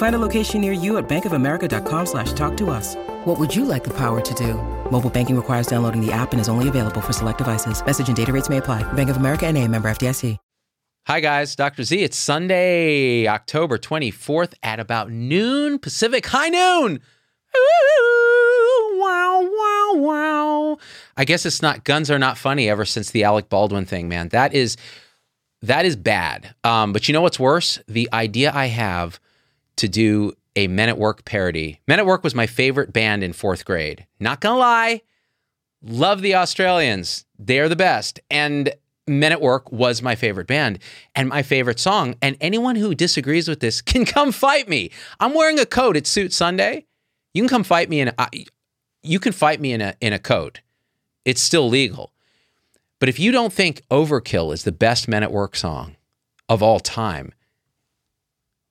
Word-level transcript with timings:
Find 0.00 0.14
a 0.14 0.18
location 0.18 0.62
near 0.62 0.72
you 0.72 0.96
at 0.96 1.10
bankofamerica.com 1.10 2.06
slash 2.06 2.32
talk 2.32 2.56
to 2.56 2.70
us. 2.70 2.96
What 3.26 3.38
would 3.38 3.54
you 3.54 3.66
like 3.66 3.84
the 3.84 3.92
power 3.92 4.22
to 4.22 4.34
do? 4.34 4.54
Mobile 4.90 5.10
banking 5.10 5.36
requires 5.36 5.66
downloading 5.66 6.00
the 6.00 6.10
app 6.10 6.32
and 6.32 6.40
is 6.40 6.48
only 6.48 6.68
available 6.68 7.02
for 7.02 7.12
select 7.12 7.36
devices. 7.36 7.84
Message 7.84 8.08
and 8.08 8.16
data 8.16 8.32
rates 8.32 8.48
may 8.48 8.56
apply. 8.56 8.82
Bank 8.94 9.10
of 9.10 9.18
America 9.18 9.46
and 9.46 9.58
a 9.58 9.68
member 9.68 9.90
FDIC. 9.90 10.38
Hi, 11.06 11.20
guys. 11.20 11.54
Dr. 11.54 11.82
Z. 11.82 12.02
It's 12.02 12.16
Sunday, 12.16 13.28
October 13.28 13.76
24th 13.76 14.54
at 14.62 14.80
about 14.80 15.10
noon 15.10 15.78
Pacific. 15.78 16.24
High 16.24 16.48
noon. 16.48 17.00
Ooh, 17.54 18.98
wow, 18.98 19.50
wow, 19.52 19.92
wow. 19.96 20.78
I 21.18 21.26
guess 21.26 21.44
it's 21.44 21.60
not 21.60 21.84
guns 21.84 22.10
are 22.10 22.18
not 22.18 22.38
funny 22.38 22.70
ever 22.70 22.86
since 22.86 23.10
the 23.10 23.24
Alec 23.24 23.50
Baldwin 23.50 23.84
thing, 23.84 24.08
man. 24.08 24.30
That 24.30 24.54
is 24.54 24.78
that 25.60 25.84
is 25.84 25.94
bad. 25.94 26.54
Um, 26.64 26.94
but 26.94 27.06
you 27.06 27.12
know 27.12 27.20
what's 27.20 27.38
worse? 27.38 27.78
The 27.86 28.08
idea 28.14 28.50
I 28.54 28.66
have 28.66 29.20
to 29.80 29.88
do 29.88 30.32
a 30.56 30.68
Men 30.68 30.88
at 30.88 30.98
Work 30.98 31.24
parody. 31.24 31.80
Men 31.86 31.98
at 31.98 32.06
Work 32.06 32.24
was 32.24 32.34
my 32.34 32.46
favorite 32.46 32.92
band 32.92 33.24
in 33.24 33.32
fourth 33.32 33.64
grade. 33.64 34.06
Not 34.18 34.40
gonna 34.40 34.58
lie, 34.58 35.02
love 35.82 36.22
the 36.22 36.34
Australians. 36.34 37.24
They're 37.38 37.68
the 37.68 37.76
best. 37.76 38.20
And 38.30 38.72
Men 39.06 39.32
at 39.32 39.40
Work 39.40 39.72
was 39.72 40.02
my 40.02 40.14
favorite 40.14 40.46
band 40.46 40.78
and 41.14 41.28
my 41.28 41.42
favorite 41.42 41.80
song. 41.80 42.14
And 42.20 42.36
anyone 42.40 42.76
who 42.76 42.94
disagrees 42.94 43.48
with 43.48 43.60
this 43.60 43.80
can 43.82 44.04
come 44.04 44.32
fight 44.32 44.68
me. 44.68 44.90
I'm 45.18 45.34
wearing 45.34 45.58
a 45.58 45.66
coat. 45.66 45.96
It's 45.96 46.10
Suit 46.10 46.32
Sunday. 46.32 46.86
You 47.32 47.42
can 47.42 47.48
come 47.48 47.64
fight 47.64 47.88
me 47.88 48.00
in 48.00 48.08
a, 48.08 48.28
you 49.02 49.18
can 49.18 49.32
fight 49.32 49.60
me 49.60 49.72
in 49.72 49.80
a 49.80 49.94
in 50.00 50.12
a 50.12 50.18
coat. 50.18 50.60
It's 51.24 51.40
still 51.40 51.68
legal. 51.68 52.12
But 52.98 53.08
if 53.08 53.18
you 53.18 53.32
don't 53.32 53.52
think 53.52 53.82
Overkill 53.90 54.52
is 54.52 54.64
the 54.64 54.72
best 54.72 55.08
Men 55.08 55.22
at 55.22 55.32
Work 55.32 55.56
song 55.56 55.96
of 56.48 56.62
all 56.62 56.80
time, 56.80 57.32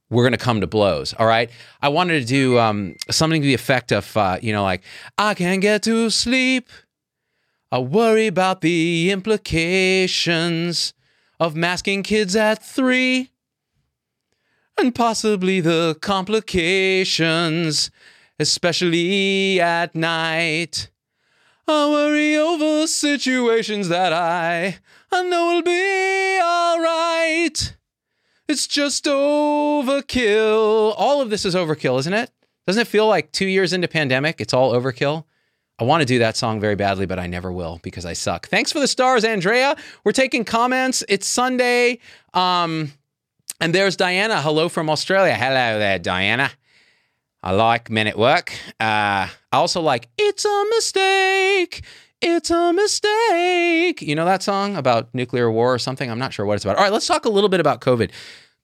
we're 0.10 0.24
going 0.24 0.34
to 0.34 0.38
come 0.38 0.62
to 0.62 0.68
blows. 0.68 1.14
All 1.14 1.28
right. 1.28 1.50
I 1.82 1.90
wanted 1.90 2.20
to 2.22 2.26
do 2.26 2.58
um, 2.58 2.96
something 3.12 3.42
to 3.42 3.48
the 3.48 3.54
effect 3.54 3.92
of, 3.92 4.16
uh, 4.18 4.40
you 4.42 4.52
know, 4.52 4.64
like, 4.64 4.82
I 5.18 5.34
can't 5.34 5.62
get 5.62 5.84
to 5.84 6.10
sleep. 6.10 6.70
I 7.72 7.80
worry 7.80 8.28
about 8.28 8.62
the 8.62 9.12
implications 9.12 10.94
of 11.40 11.56
masking 11.56 12.02
kids 12.04 12.36
at 12.36 12.64
three 12.64 13.30
and 14.80 14.96
possibly 14.96 15.62
the 15.62 15.96
complications, 16.02 17.92
especially 18.40 19.62
at 19.62 19.94
night. 19.94 20.90
I 21.68 21.88
worry 21.88 22.36
over 22.36 22.88
situations 22.88 23.90
that 23.90 24.12
I, 24.12 24.80
I 25.12 25.24
know 25.24 25.54
will 25.54 25.62
be 25.62 26.40
all 26.42 26.80
right. 26.80 27.76
It's 28.50 28.66
just 28.66 29.06
overkill. 29.06 30.96
All 30.98 31.22
of 31.22 31.30
this 31.30 31.46
is 31.46 31.54
overkill, 31.54 32.00
isn't 32.00 32.14
it? 32.14 32.32
Doesn't 32.66 32.82
it 32.82 32.88
feel 32.88 33.06
like 33.08 33.32
two 33.32 33.46
years 33.46 33.74
into 33.74 33.88
pandemic, 33.88 34.42
it's 34.42 34.56
all 34.56 34.74
overkill? 34.74 35.26
I 35.78 35.84
want 35.84 36.02
to 36.02 36.06
do 36.06 36.18
that 36.18 36.36
song 36.36 36.60
very 36.60 36.76
badly, 36.76 37.06
but 37.06 37.20
I 37.20 37.28
never 37.28 37.52
will 37.52 37.80
because 37.84 38.08
I 38.08 38.14
suck. 38.14 38.48
Thanks 38.48 38.72
for 38.72 38.80
the 38.80 38.88
stars, 38.88 39.24
Andrea. 39.24 39.76
We're 40.04 40.14
taking 40.14 40.46
comments. 40.46 41.04
It's 41.08 41.28
Sunday. 41.28 42.00
Um, 42.34 42.92
and 43.62 43.74
there's 43.76 43.96
Diana. 43.96 44.42
Hello 44.42 44.68
from 44.68 44.90
Australia. 44.90 45.36
Hello 45.36 45.78
there, 45.78 46.00
Diana. 46.00 46.50
I 47.44 47.52
like 47.52 47.92
Men 47.92 48.08
at 48.08 48.18
Work. 48.18 48.52
Uh, 48.80 49.30
I 49.30 49.30
also 49.52 49.80
like 49.80 50.10
It's 50.18 50.44
a 50.44 50.66
Mistake. 50.72 51.84
It's 52.22 52.50
a 52.52 52.74
mistake. 52.74 54.02
You 54.02 54.14
know 54.16 54.26
that 54.26 54.44
song 54.44 54.76
about 54.76 55.14
nuclear 55.14 55.50
war 55.50 55.74
or 55.74 55.80
something? 55.80 56.12
I'm 56.12 56.20
not 56.20 56.34
sure 56.34 56.46
what 56.46 56.56
it's 56.56 56.66
about. 56.66 56.78
All 56.78 56.84
right, 56.84 56.92
let's 56.92 57.08
talk 57.08 57.26
a 57.26 57.30
little 57.30 57.50
bit 57.50 57.62
about 57.62 57.80
COVID. 57.80 58.10
A 58.10 58.14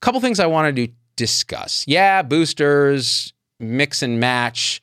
couple 0.01 0.19
things 0.19 0.39
I 0.39 0.45
wanted 0.45 0.75
to 0.75 0.87
discuss. 1.15 1.85
Yeah, 1.87 2.21
boosters, 2.21 3.33
mix 3.59 4.01
and 4.01 4.19
match, 4.19 4.81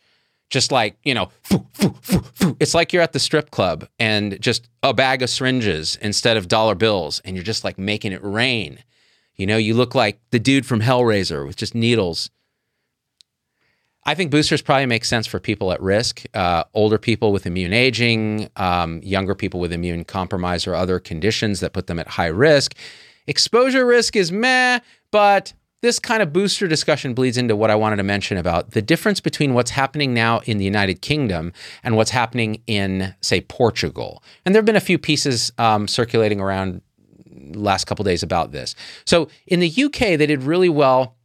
just 0.49 0.73
like, 0.73 0.97
you 1.05 1.13
know, 1.13 1.31
foo, 1.43 1.67
foo, 1.73 1.95
foo, 2.03 2.57
it's 2.61 2.75
like 2.75 2.93
you're 2.93 3.03
at 3.03 3.13
the 3.13 3.19
strip 3.19 3.51
club 3.51 3.87
and 3.99 4.41
just 4.41 4.69
a 4.83 4.95
bag 4.95 5.23
of 5.23 5.29
syringes 5.29 5.97
instead 6.01 6.39
of 6.39 6.49
dollar 6.49 6.75
bills, 6.75 7.21
and 7.25 7.37
you're 7.37 7.45
just 7.45 7.65
like 7.65 7.79
making 7.79 8.13
it 8.13 8.25
rain. 8.25 8.79
You 9.35 9.47
know, 9.47 9.57
you 9.59 9.75
look 9.75 9.95
like 9.95 10.21
the 10.31 10.39
dude 10.39 10.65
from 10.65 10.81
Hellraiser 10.81 11.47
with 11.47 11.57
just 11.57 11.75
needles 11.75 12.31
I 14.05 14.15
think 14.15 14.31
boosters 14.31 14.63
probably 14.63 14.87
make 14.87 15.05
sense 15.05 15.27
for 15.27 15.39
people 15.39 15.73
at 15.73 15.81
risk, 15.81 16.25
uh, 16.35 16.65
older 16.75 16.99
people 16.99 17.33
with 17.33 17.47
immune 17.47 17.73
aging, 17.73 18.49
um, 18.57 19.01
younger 19.03 19.35
people 19.35 19.61
with 19.61 19.73
immune 19.73 20.05
compromise 20.05 20.67
or 20.67 20.75
other 20.75 20.99
conditions 20.99 21.61
that 21.61 21.73
put 21.73 21.87
them 21.87 22.01
at 22.01 22.09
high 22.09 22.27
risk. 22.27 22.75
Exposure 23.29 23.87
risk 23.87 24.17
is 24.17 24.33
meh, 24.33 24.81
but 25.13 25.53
this 25.83 25.99
kind 25.99 26.23
of 26.23 26.33
booster 26.33 26.67
discussion 26.67 27.15
bleeds 27.15 27.37
into 27.37 27.55
what 27.55 27.71
I 27.71 27.77
wanted 27.77 27.97
to 27.97 28.03
mention 28.03 28.39
about 28.39 28.73
the 28.73 28.83
difference 28.83 29.21
between 29.21 29.55
what's 29.55 29.71
happening 29.71 30.15
now 30.15 30.41
in 30.47 30.59
the 30.59 30.65
United 30.65 31.01
Kingdom 31.01 31.53
and 31.85 31.97
what's 31.97 32.11
happening 32.11 32.63
in, 32.67 33.15
say, 33.21 33.41
Portugal. 33.41 34.23
And 34.45 34.55
there 34.55 34.61
have 34.61 34.67
been 34.67 34.77
a 34.77 34.81
few 34.81 34.99
pieces 34.99 35.53
um, 35.59 35.87
circulating 35.87 36.41
around 36.41 36.83
last 37.55 37.87
couple 37.87 38.05
days 38.05 38.23
about 38.23 38.53
this. 38.53 38.75
So 39.05 39.29
in 39.47 39.61
the 39.61 39.85
UK, 39.85 40.19
they 40.19 40.27
did 40.27 40.43
really 40.43 40.69
well 40.69 41.17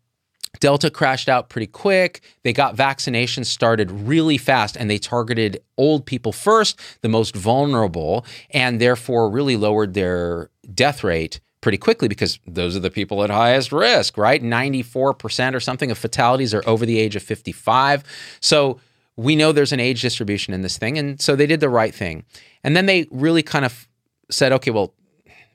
Delta 0.60 0.90
crashed 0.90 1.30
out 1.30 1.50
pretty 1.50 1.68
quick. 1.68 2.22
They 2.44 2.54
got 2.54 2.76
vaccinations 2.76 3.46
started 3.46 3.92
really 3.92 4.38
fast 4.38 4.76
and 4.76 4.90
they 4.90 4.98
targeted 4.98 5.62
old 5.78 6.06
people 6.06 6.32
first, 6.32 6.80
the 7.02 7.10
most 7.10 7.36
vulnerable, 7.36 8.26
and 8.52 8.80
therefore 8.82 9.30
really 9.30 9.56
lowered 9.56 9.94
their 9.94 10.50
death 10.74 11.04
rate 11.04 11.40
pretty 11.62 11.78
quickly 11.78 12.08
because 12.08 12.40
those 12.48 12.76
are 12.76 12.80
the 12.80 12.92
people 12.92 13.24
at 13.24 13.30
highest 13.30 13.72
risk, 13.72 14.18
right? 14.18 14.42
94% 14.42 15.54
or 15.54 15.60
something 15.60 15.92
of 15.92 15.98
fatalities 15.98 16.54
are 16.54 16.64
over 16.68 16.86
the 16.86 17.00
age 17.00 17.16
of 17.16 17.24
55. 17.24 18.04
So 18.40 18.80
we 19.16 19.36
know 19.36 19.52
there's 19.52 19.74
an 19.74 19.80
age 19.80 20.02
distribution 20.02 20.54
in 20.54 20.62
this 20.62 20.78
thing. 20.78 20.98
And 20.98 21.20
so 21.20 21.36
they 21.36 21.48
did 21.48 21.60
the 21.60 21.70
right 21.70 21.94
thing. 21.94 22.24
And 22.64 22.76
then 22.76 22.86
they 22.86 23.08
really 23.12 23.44
kind 23.44 23.66
of 23.66 23.88
said, 24.30 24.52
okay, 24.54 24.72
well, 24.72 24.94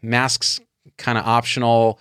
masks 0.03 0.61
kind 0.99 1.17
of 1.17 1.27
optional 1.27 2.01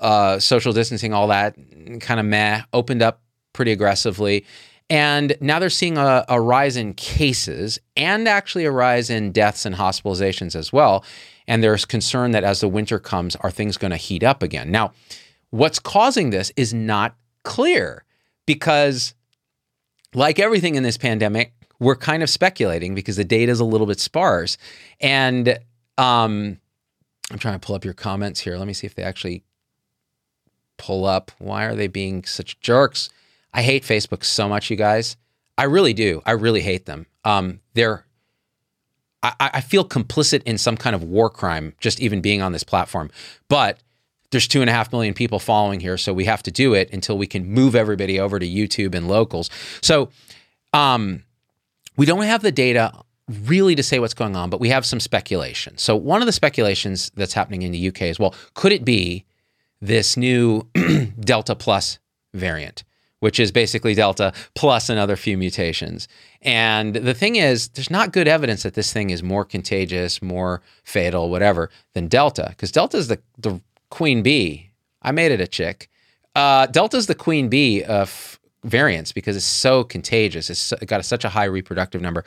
uh, 0.00 0.38
social 0.38 0.72
distancing, 0.72 1.12
all 1.12 1.28
that 1.28 1.56
kind 2.00 2.20
of 2.20 2.26
meh, 2.26 2.62
opened 2.72 3.02
up 3.02 3.22
pretty 3.52 3.72
aggressively. 3.72 4.44
And 4.90 5.36
now 5.40 5.58
they're 5.58 5.70
seeing 5.70 5.98
a, 5.98 6.24
a, 6.28 6.40
rise 6.40 6.76
in 6.76 6.94
cases 6.94 7.78
and 7.96 8.26
actually 8.26 8.64
a 8.64 8.70
rise 8.70 9.10
in 9.10 9.32
deaths 9.32 9.66
and 9.66 9.74
hospitalizations 9.74 10.56
as 10.56 10.72
well. 10.72 11.04
And 11.46 11.62
there's 11.62 11.84
concern 11.84 12.30
that 12.30 12.44
as 12.44 12.60
the 12.60 12.68
winter 12.68 12.98
comes, 12.98 13.36
are 13.36 13.50
things 13.50 13.76
going 13.76 13.90
to 13.90 13.96
heat 13.96 14.22
up 14.22 14.42
again? 14.42 14.70
Now, 14.70 14.92
what's 15.50 15.78
causing 15.78 16.30
this 16.30 16.52
is 16.56 16.72
not 16.72 17.16
clear 17.42 18.04
because, 18.46 19.14
like 20.14 20.38
everything 20.38 20.74
in 20.74 20.82
this 20.82 20.96
pandemic, 20.96 21.52
we're 21.80 21.96
kind 21.96 22.22
of 22.22 22.30
speculating 22.30 22.94
because 22.94 23.16
the 23.16 23.24
data 23.24 23.52
is 23.52 23.60
a 23.60 23.64
little 23.64 23.86
bit 23.86 24.00
sparse. 24.00 24.56
And 25.00 25.58
um, 25.96 26.58
I'm 27.30 27.38
trying 27.38 27.58
to 27.58 27.64
pull 27.64 27.76
up 27.76 27.84
your 27.84 27.94
comments 27.94 28.40
here. 28.40 28.56
Let 28.56 28.66
me 28.66 28.72
see 28.72 28.86
if 28.86 28.94
they 28.94 29.02
actually 29.02 29.42
pull 30.78 31.04
up. 31.04 31.30
Why 31.38 31.64
are 31.64 31.74
they 31.74 31.86
being 31.86 32.24
such 32.24 32.58
jerks? 32.60 33.10
I 33.52 33.62
hate 33.62 33.82
Facebook 33.82 34.24
so 34.24 34.48
much, 34.48 34.70
you 34.70 34.76
guys. 34.76 35.16
I 35.56 35.64
really 35.64 35.92
do. 35.92 36.22
I 36.24 36.32
really 36.32 36.60
hate 36.60 36.86
them. 36.86 37.06
Um, 37.24 37.60
they're 37.74 38.04
I, 39.22 39.50
I 39.54 39.60
feel 39.60 39.84
complicit 39.84 40.42
in 40.44 40.58
some 40.58 40.76
kind 40.76 40.94
of 40.94 41.02
war 41.02 41.28
crime 41.28 41.74
just 41.80 42.00
even 42.00 42.20
being 42.20 42.40
on 42.40 42.52
this 42.52 42.62
platform. 42.62 43.10
But 43.48 43.78
there's 44.30 44.46
two 44.46 44.60
and 44.60 44.70
a 44.70 44.72
half 44.72 44.92
million 44.92 45.14
people 45.14 45.38
following 45.38 45.80
here, 45.80 45.96
so 45.96 46.12
we 46.12 46.24
have 46.26 46.42
to 46.44 46.50
do 46.50 46.74
it 46.74 46.92
until 46.92 47.18
we 47.18 47.26
can 47.26 47.46
move 47.46 47.74
everybody 47.74 48.20
over 48.20 48.38
to 48.38 48.46
YouTube 48.46 48.94
and 48.94 49.08
locals. 49.08 49.50
So 49.80 50.10
um, 50.72 51.24
we 51.96 52.06
don't 52.06 52.22
have 52.22 52.42
the 52.42 52.52
data 52.52 52.92
really 53.46 53.74
to 53.74 53.82
say 53.82 53.98
what's 53.98 54.14
going 54.14 54.36
on, 54.36 54.50
but 54.50 54.60
we 54.60 54.68
have 54.68 54.86
some 54.86 55.00
speculation. 55.00 55.76
So 55.78 55.96
one 55.96 56.22
of 56.22 56.26
the 56.26 56.32
speculations 56.32 57.10
that's 57.14 57.32
happening 57.32 57.62
in 57.62 57.72
the 57.72 57.88
UK 57.88 58.02
is, 58.02 58.18
well, 58.18 58.34
could 58.54 58.72
it 58.72 58.84
be 58.84 59.24
this 59.80 60.16
new 60.16 60.68
Delta 61.20 61.54
plus 61.54 61.98
variant? 62.34 62.84
which 63.20 63.40
is 63.40 63.50
basically 63.50 63.94
Delta 63.94 64.32
plus 64.54 64.88
another 64.88 65.16
few 65.16 65.36
mutations. 65.36 66.08
And 66.42 66.94
the 66.94 67.14
thing 67.14 67.36
is, 67.36 67.68
there's 67.70 67.90
not 67.90 68.12
good 68.12 68.28
evidence 68.28 68.62
that 68.62 68.74
this 68.74 68.92
thing 68.92 69.10
is 69.10 69.22
more 69.22 69.44
contagious, 69.44 70.22
more 70.22 70.62
fatal, 70.84 71.30
whatever, 71.30 71.70
than 71.94 72.08
Delta, 72.08 72.46
because 72.50 72.70
Delta 72.70 72.96
is 72.96 73.08
the, 73.08 73.20
the 73.36 73.60
queen 73.90 74.22
bee. 74.22 74.70
I 75.02 75.12
made 75.12 75.32
it 75.32 75.40
a 75.40 75.46
chick. 75.46 75.88
Uh, 76.34 76.66
Delta 76.66 76.96
is 76.96 77.06
the 77.06 77.14
queen 77.14 77.48
bee 77.48 77.82
of 77.82 78.38
variants 78.64 79.12
because 79.12 79.36
it's 79.36 79.44
so 79.44 79.82
contagious. 79.84 80.50
It's 80.50 80.72
got 80.86 81.04
such 81.04 81.24
a 81.24 81.28
high 81.28 81.44
reproductive 81.44 82.00
number. 82.00 82.24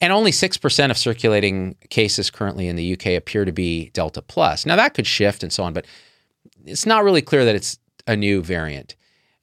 And 0.00 0.12
only 0.12 0.32
6% 0.32 0.90
of 0.90 0.98
circulating 0.98 1.76
cases 1.88 2.30
currently 2.30 2.68
in 2.68 2.76
the 2.76 2.94
UK 2.94 3.06
appear 3.18 3.44
to 3.44 3.52
be 3.52 3.90
Delta 3.90 4.20
plus. 4.20 4.66
Now, 4.66 4.76
that 4.76 4.94
could 4.94 5.06
shift 5.06 5.42
and 5.42 5.52
so 5.52 5.62
on, 5.62 5.72
but 5.72 5.86
it's 6.66 6.86
not 6.86 7.04
really 7.04 7.22
clear 7.22 7.44
that 7.44 7.54
it's 7.54 7.78
a 8.06 8.16
new 8.16 8.42
variant. 8.42 8.96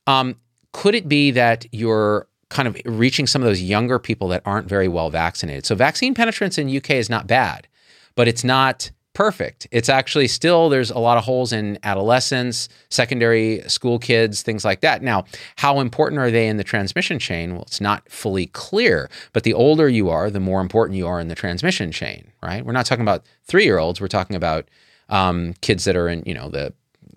Um, 0.08 0.36
could 0.74 0.96
it 0.96 1.08
be 1.08 1.32
that 1.32 1.66
you're 1.72 2.28
kind 2.50 2.68
of 2.68 2.78
reaching 2.86 3.28
some 3.28 3.42
of 3.42 3.48
those 3.48 3.62
younger 3.62 4.00
people 4.00 4.28
that 4.30 4.42
aren't 4.46 4.68
very 4.68 4.88
well 4.88 5.10
vaccinated? 5.10 5.66
So 5.66 5.76
vaccine 5.76 6.14
penetrance 6.14 6.58
in 6.58 6.76
UK 6.76 6.92
is 6.92 7.10
not 7.10 7.28
bad, 7.28 7.68
but 8.16 8.28
it's 8.28 8.44
not 8.44 8.92
perfect. 9.14 9.68
It's 9.72 9.90
actually 9.90 10.28
still 10.28 10.70
there's 10.70 10.92
a 10.92 11.00
lot 11.00 11.18
of 11.18 11.26
holes 11.26 11.52
in 11.52 11.78
adolescents, 11.84 12.70
secondary 12.90 13.62
school 13.68 14.00
kids, 14.00 14.42
things 14.42 14.64
like 14.64 14.82
that. 14.82 15.02
Now, 15.02 15.26
how 15.58 15.80
important 15.80 16.22
are 16.22 16.32
they 16.32 16.48
in 16.48 16.58
the 16.58 16.64
transmission 16.64 17.20
chain? 17.20 17.54
Well, 17.54 17.64
it's 17.64 17.82
not 17.82 18.10
fully 18.10 18.46
clear, 18.48 19.10
but 19.34 19.44
the 19.44 19.54
older 19.54 19.90
you 19.90 20.10
are, 20.10 20.30
the 20.30 20.40
more 20.40 20.62
important 20.62 20.98
you 20.98 21.08
are 21.08 21.20
in 21.20 21.28
the 21.28 21.36
transmission 21.36 21.92
chain, 21.92 22.32
right? 22.42 22.64
We're 22.64 22.72
not 22.72 22.86
talking 22.86 23.02
about 23.02 23.26
3-year-olds, 23.48 24.00
we're 24.00 24.08
talking 24.08 24.36
about 24.36 24.70
um, 25.10 25.54
kids 25.62 25.86
that 25.86 25.96
are 25.96 26.08
in, 26.08 26.24
you 26.26 26.34
know, 26.34 26.50
the 26.50 26.74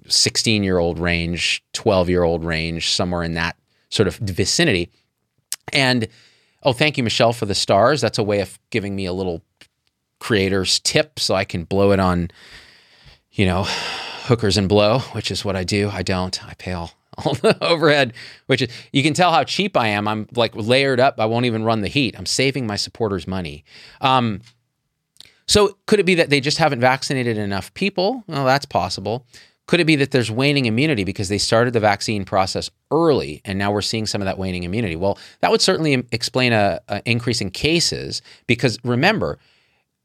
16 0.09 0.63
year 0.63 0.79
old 0.79 0.99
range, 0.99 1.65
12 1.73 2.09
year 2.09 2.23
old 2.23 2.45
range, 2.45 2.91
somewhere 2.91 3.23
in 3.23 3.35
that 3.35 3.57
sort 3.91 4.09
of 4.09 4.17
vicinity. 4.17 4.91
And 5.73 6.09
oh, 6.63 6.73
thank 6.73 6.97
you, 6.97 7.03
Michelle, 7.03 7.33
for 7.33 7.47
the 7.47 7.55
stars. 7.55 8.01
That's 8.01 8.19
a 8.19 8.23
way 8.23 8.41
of 8.41 8.59
giving 8.71 8.97
me 8.97 9.07
a 9.07 9.13
little 9.13 9.43
creator's 10.19 10.81
tip 10.81 11.19
so 11.19 11.35
I 11.35 11.45
can 11.45 11.65
blow 11.65 11.93
it 11.93 12.01
on, 12.01 12.31
you 13.33 13.45
know, 13.47 13.65
hookers 14.25 14.57
and 14.57 14.69
blow, 14.69 15.01
which 15.13 15.31
is 15.31 15.45
what 15.45 15.57
I 15.57 15.65
do. 15.65 15.91
I 15.93 16.03
don't. 16.03 16.45
I 16.47 16.55
pay 16.55 16.73
all, 16.73 16.93
all 17.19 17.35
the 17.35 17.63
overhead, 17.63 18.15
which 18.47 18.63
is, 18.63 18.69
you 18.93 19.03
can 19.03 19.15
tell 19.15 19.33
how 19.33 19.45
cheap 19.45 19.77
I 19.77 19.89
am. 19.89 20.07
I'm 20.07 20.29
like 20.35 20.55
layered 20.55 21.01
up. 21.01 21.19
I 21.19 21.27
won't 21.27 21.47
even 21.47 21.65
run 21.65 21.81
the 21.81 21.89
heat. 21.89 22.15
I'm 22.17 22.27
saving 22.27 22.67
my 22.67 22.77
supporters 22.77 23.27
money. 23.27 23.65
Um, 24.01 24.41
so 25.47 25.77
could 25.87 26.01
it 26.01 26.07
be 26.07 26.15
that 26.15 26.31
they 26.31 26.41
just 26.41 26.59
haven't 26.59 26.81
vaccinated 26.81 27.37
enough 27.37 27.75
people? 27.75 28.25
Well, 28.27 28.45
that's 28.45 28.65
possible. 28.65 29.27
Could 29.73 29.81
it 29.81 29.87
be 29.87 29.97
that 29.97 30.11
there's 30.11 30.31
waning 30.31 30.67
immunity 30.67 31.03
because 31.03 31.31
they 31.31 31.39
started 31.39 31.73
the 31.73 31.81
vaccine 31.81 32.27
process 32.27 32.71
early 32.91 33.41
and 33.43 33.59
now 33.59 33.73
we're 33.73 33.81
seeing 33.81 34.05
some 34.05 34.21
of 34.21 34.27
that 34.27 34.37
waning 34.37 34.65
immunity? 34.65 34.97
Well, 34.97 35.19
that 35.41 35.51
would 35.51 35.63
certainly 35.63 36.07
explain 36.13 36.53
a, 36.53 36.83
increase 37.07 37.41
in 37.41 37.51
cases 37.51 38.21
because 38.47 38.79
remember, 38.85 39.39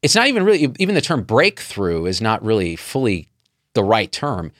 it's 0.00 0.14
not 0.14 0.26
even 0.26 0.44
really 0.44 0.72
even 0.78 0.94
the 0.94 1.02
term 1.02 1.22
breakthrough 1.22 2.06
is 2.06 2.22
not 2.22 2.42
really 2.42 2.76
fully 2.76 3.28
the 3.74 3.84
right 3.84 4.10
term. 4.10 4.52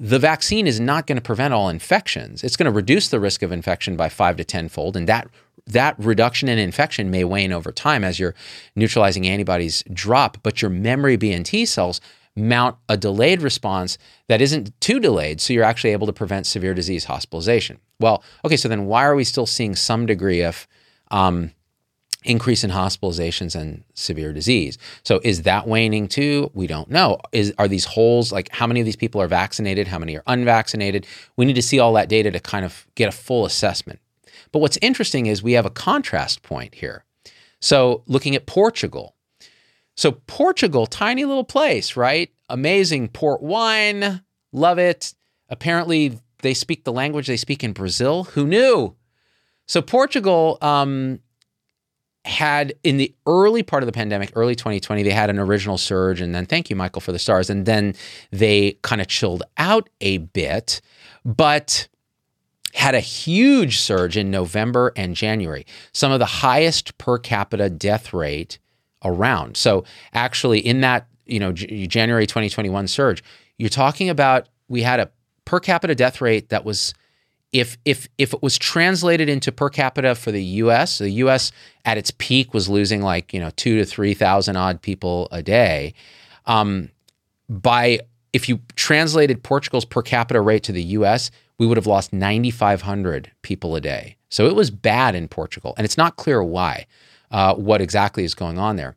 The 0.00 0.18
vaccine 0.18 0.66
is 0.66 0.80
not 0.80 1.06
going 1.06 1.18
to 1.18 1.22
prevent 1.22 1.54
all 1.54 1.68
infections. 1.68 2.42
It's 2.42 2.56
going 2.56 2.66
to 2.66 2.72
reduce 2.72 3.10
the 3.10 3.20
risk 3.20 3.42
of 3.42 3.52
infection 3.52 3.94
by 3.96 4.08
5 4.08 4.38
to 4.38 4.44
10 4.44 4.70
fold 4.70 4.96
and 4.96 5.08
that 5.08 5.28
that 5.68 5.94
reduction 6.00 6.48
in 6.48 6.58
infection 6.58 7.12
may 7.12 7.22
wane 7.22 7.52
over 7.52 7.70
time 7.70 8.02
as 8.02 8.18
your 8.18 8.34
neutralizing 8.74 9.28
antibodies 9.28 9.84
drop, 9.92 10.38
but 10.42 10.62
your 10.62 10.70
memory 10.70 11.14
B 11.14 11.32
and 11.32 11.46
T 11.46 11.64
cells 11.64 12.00
mount 12.38 12.76
a 12.88 12.96
delayed 12.96 13.42
response 13.42 13.98
that 14.28 14.40
isn't 14.40 14.78
too 14.80 15.00
delayed, 15.00 15.40
so 15.40 15.52
you're 15.52 15.64
actually 15.64 15.92
able 15.92 16.06
to 16.06 16.12
prevent 16.12 16.46
severe 16.46 16.74
disease 16.74 17.04
hospitalization. 17.04 17.78
Well, 18.00 18.22
okay, 18.44 18.56
so 18.56 18.68
then 18.68 18.86
why 18.86 19.04
are 19.04 19.14
we 19.14 19.24
still 19.24 19.46
seeing 19.46 19.74
some 19.74 20.06
degree 20.06 20.42
of 20.42 20.66
um, 21.10 21.52
increase 22.24 22.64
in 22.64 22.70
hospitalizations 22.70 23.54
and 23.54 23.84
severe 23.94 24.32
disease? 24.32 24.78
So 25.04 25.20
is 25.24 25.42
that 25.42 25.66
waning 25.66 26.08
too? 26.08 26.50
We 26.54 26.66
don't 26.66 26.90
know. 26.90 27.18
Is 27.32 27.52
are 27.58 27.68
these 27.68 27.84
holes 27.84 28.32
like 28.32 28.48
how 28.52 28.66
many 28.66 28.80
of 28.80 28.86
these 28.86 28.96
people 28.96 29.20
are 29.20 29.28
vaccinated? 29.28 29.88
How 29.88 29.98
many 29.98 30.16
are 30.16 30.22
unvaccinated? 30.26 31.06
We 31.36 31.44
need 31.44 31.54
to 31.54 31.62
see 31.62 31.78
all 31.78 31.92
that 31.94 32.08
data 32.08 32.30
to 32.30 32.40
kind 32.40 32.64
of 32.64 32.86
get 32.94 33.08
a 33.08 33.12
full 33.12 33.44
assessment. 33.44 34.00
But 34.52 34.60
what's 34.60 34.78
interesting 34.80 35.26
is 35.26 35.42
we 35.42 35.52
have 35.52 35.66
a 35.66 35.70
contrast 35.70 36.42
point 36.42 36.74
here. 36.76 37.04
So 37.60 38.02
looking 38.06 38.34
at 38.36 38.46
Portugal, 38.46 39.14
so 39.98 40.12
Portugal, 40.12 40.86
tiny 40.86 41.24
little 41.24 41.42
place, 41.42 41.96
right? 41.96 42.30
Amazing 42.48 43.08
port 43.08 43.42
wine, 43.42 44.22
love 44.52 44.78
it. 44.78 45.12
Apparently, 45.48 46.20
they 46.42 46.54
speak 46.54 46.84
the 46.84 46.92
language 46.92 47.26
they 47.26 47.36
speak 47.36 47.64
in 47.64 47.72
Brazil. 47.72 48.22
Who 48.22 48.46
knew? 48.46 48.94
So 49.66 49.82
Portugal 49.82 50.58
um, 50.62 51.18
had 52.24 52.74
in 52.84 52.98
the 52.98 53.12
early 53.26 53.64
part 53.64 53.82
of 53.82 53.88
the 53.88 53.92
pandemic, 53.92 54.30
early 54.36 54.54
2020, 54.54 55.02
they 55.02 55.10
had 55.10 55.30
an 55.30 55.38
original 55.40 55.76
surge, 55.76 56.20
and 56.20 56.32
then 56.32 56.46
thank 56.46 56.70
you, 56.70 56.76
Michael, 56.76 57.00
for 57.00 57.10
the 57.10 57.18
stars, 57.18 57.50
and 57.50 57.66
then 57.66 57.92
they 58.30 58.78
kind 58.82 59.00
of 59.00 59.08
chilled 59.08 59.42
out 59.56 59.90
a 60.00 60.18
bit, 60.18 60.80
but 61.24 61.88
had 62.72 62.94
a 62.94 63.00
huge 63.00 63.78
surge 63.78 64.16
in 64.16 64.30
November 64.30 64.92
and 64.94 65.16
January. 65.16 65.66
Some 65.92 66.12
of 66.12 66.20
the 66.20 66.24
highest 66.24 66.96
per 66.98 67.18
capita 67.18 67.68
death 67.68 68.14
rate 68.14 68.60
around. 69.04 69.56
So 69.56 69.84
actually, 70.12 70.60
in 70.60 70.80
that 70.80 71.06
you 71.26 71.40
know 71.40 71.52
J- 71.52 71.86
January 71.86 72.26
2021 72.26 72.88
surge, 72.88 73.22
you're 73.56 73.68
talking 73.68 74.08
about 74.08 74.48
we 74.68 74.82
had 74.82 75.00
a 75.00 75.10
per 75.44 75.60
capita 75.60 75.94
death 75.94 76.20
rate 76.20 76.48
that 76.50 76.64
was 76.64 76.94
if 77.52 77.78
if 77.84 78.08
if 78.18 78.34
it 78.34 78.42
was 78.42 78.58
translated 78.58 79.28
into 79.28 79.50
per 79.50 79.70
capita 79.70 80.14
for 80.14 80.30
the 80.30 80.42
U.S., 80.42 80.98
the 80.98 81.10
U.S. 81.10 81.52
at 81.84 81.96
its 81.96 82.10
peak 82.18 82.52
was 82.52 82.68
losing 82.68 83.02
like 83.02 83.32
you 83.32 83.40
know 83.40 83.50
two 83.56 83.78
to 83.78 83.84
three 83.84 84.14
thousand 84.14 84.56
odd 84.56 84.82
people 84.82 85.28
a 85.32 85.42
day. 85.42 85.94
Um, 86.46 86.90
by 87.48 88.00
if 88.32 88.48
you 88.48 88.60
translated 88.76 89.42
Portugal's 89.42 89.84
per 89.84 90.02
capita 90.02 90.40
rate 90.40 90.62
to 90.64 90.72
the 90.72 90.82
U.S., 90.82 91.30
we 91.58 91.66
would 91.66 91.76
have 91.76 91.86
lost 91.86 92.12
9,500 92.12 93.32
people 93.42 93.74
a 93.74 93.80
day. 93.80 94.16
So 94.28 94.46
it 94.46 94.54
was 94.54 94.70
bad 94.70 95.14
in 95.14 95.28
Portugal, 95.28 95.74
and 95.76 95.84
it's 95.84 95.96
not 95.96 96.16
clear 96.16 96.42
why 96.42 96.86
uh, 97.30 97.54
what 97.54 97.80
exactly 97.80 98.24
is 98.24 98.34
going 98.34 98.58
on 98.58 98.76
there. 98.76 98.96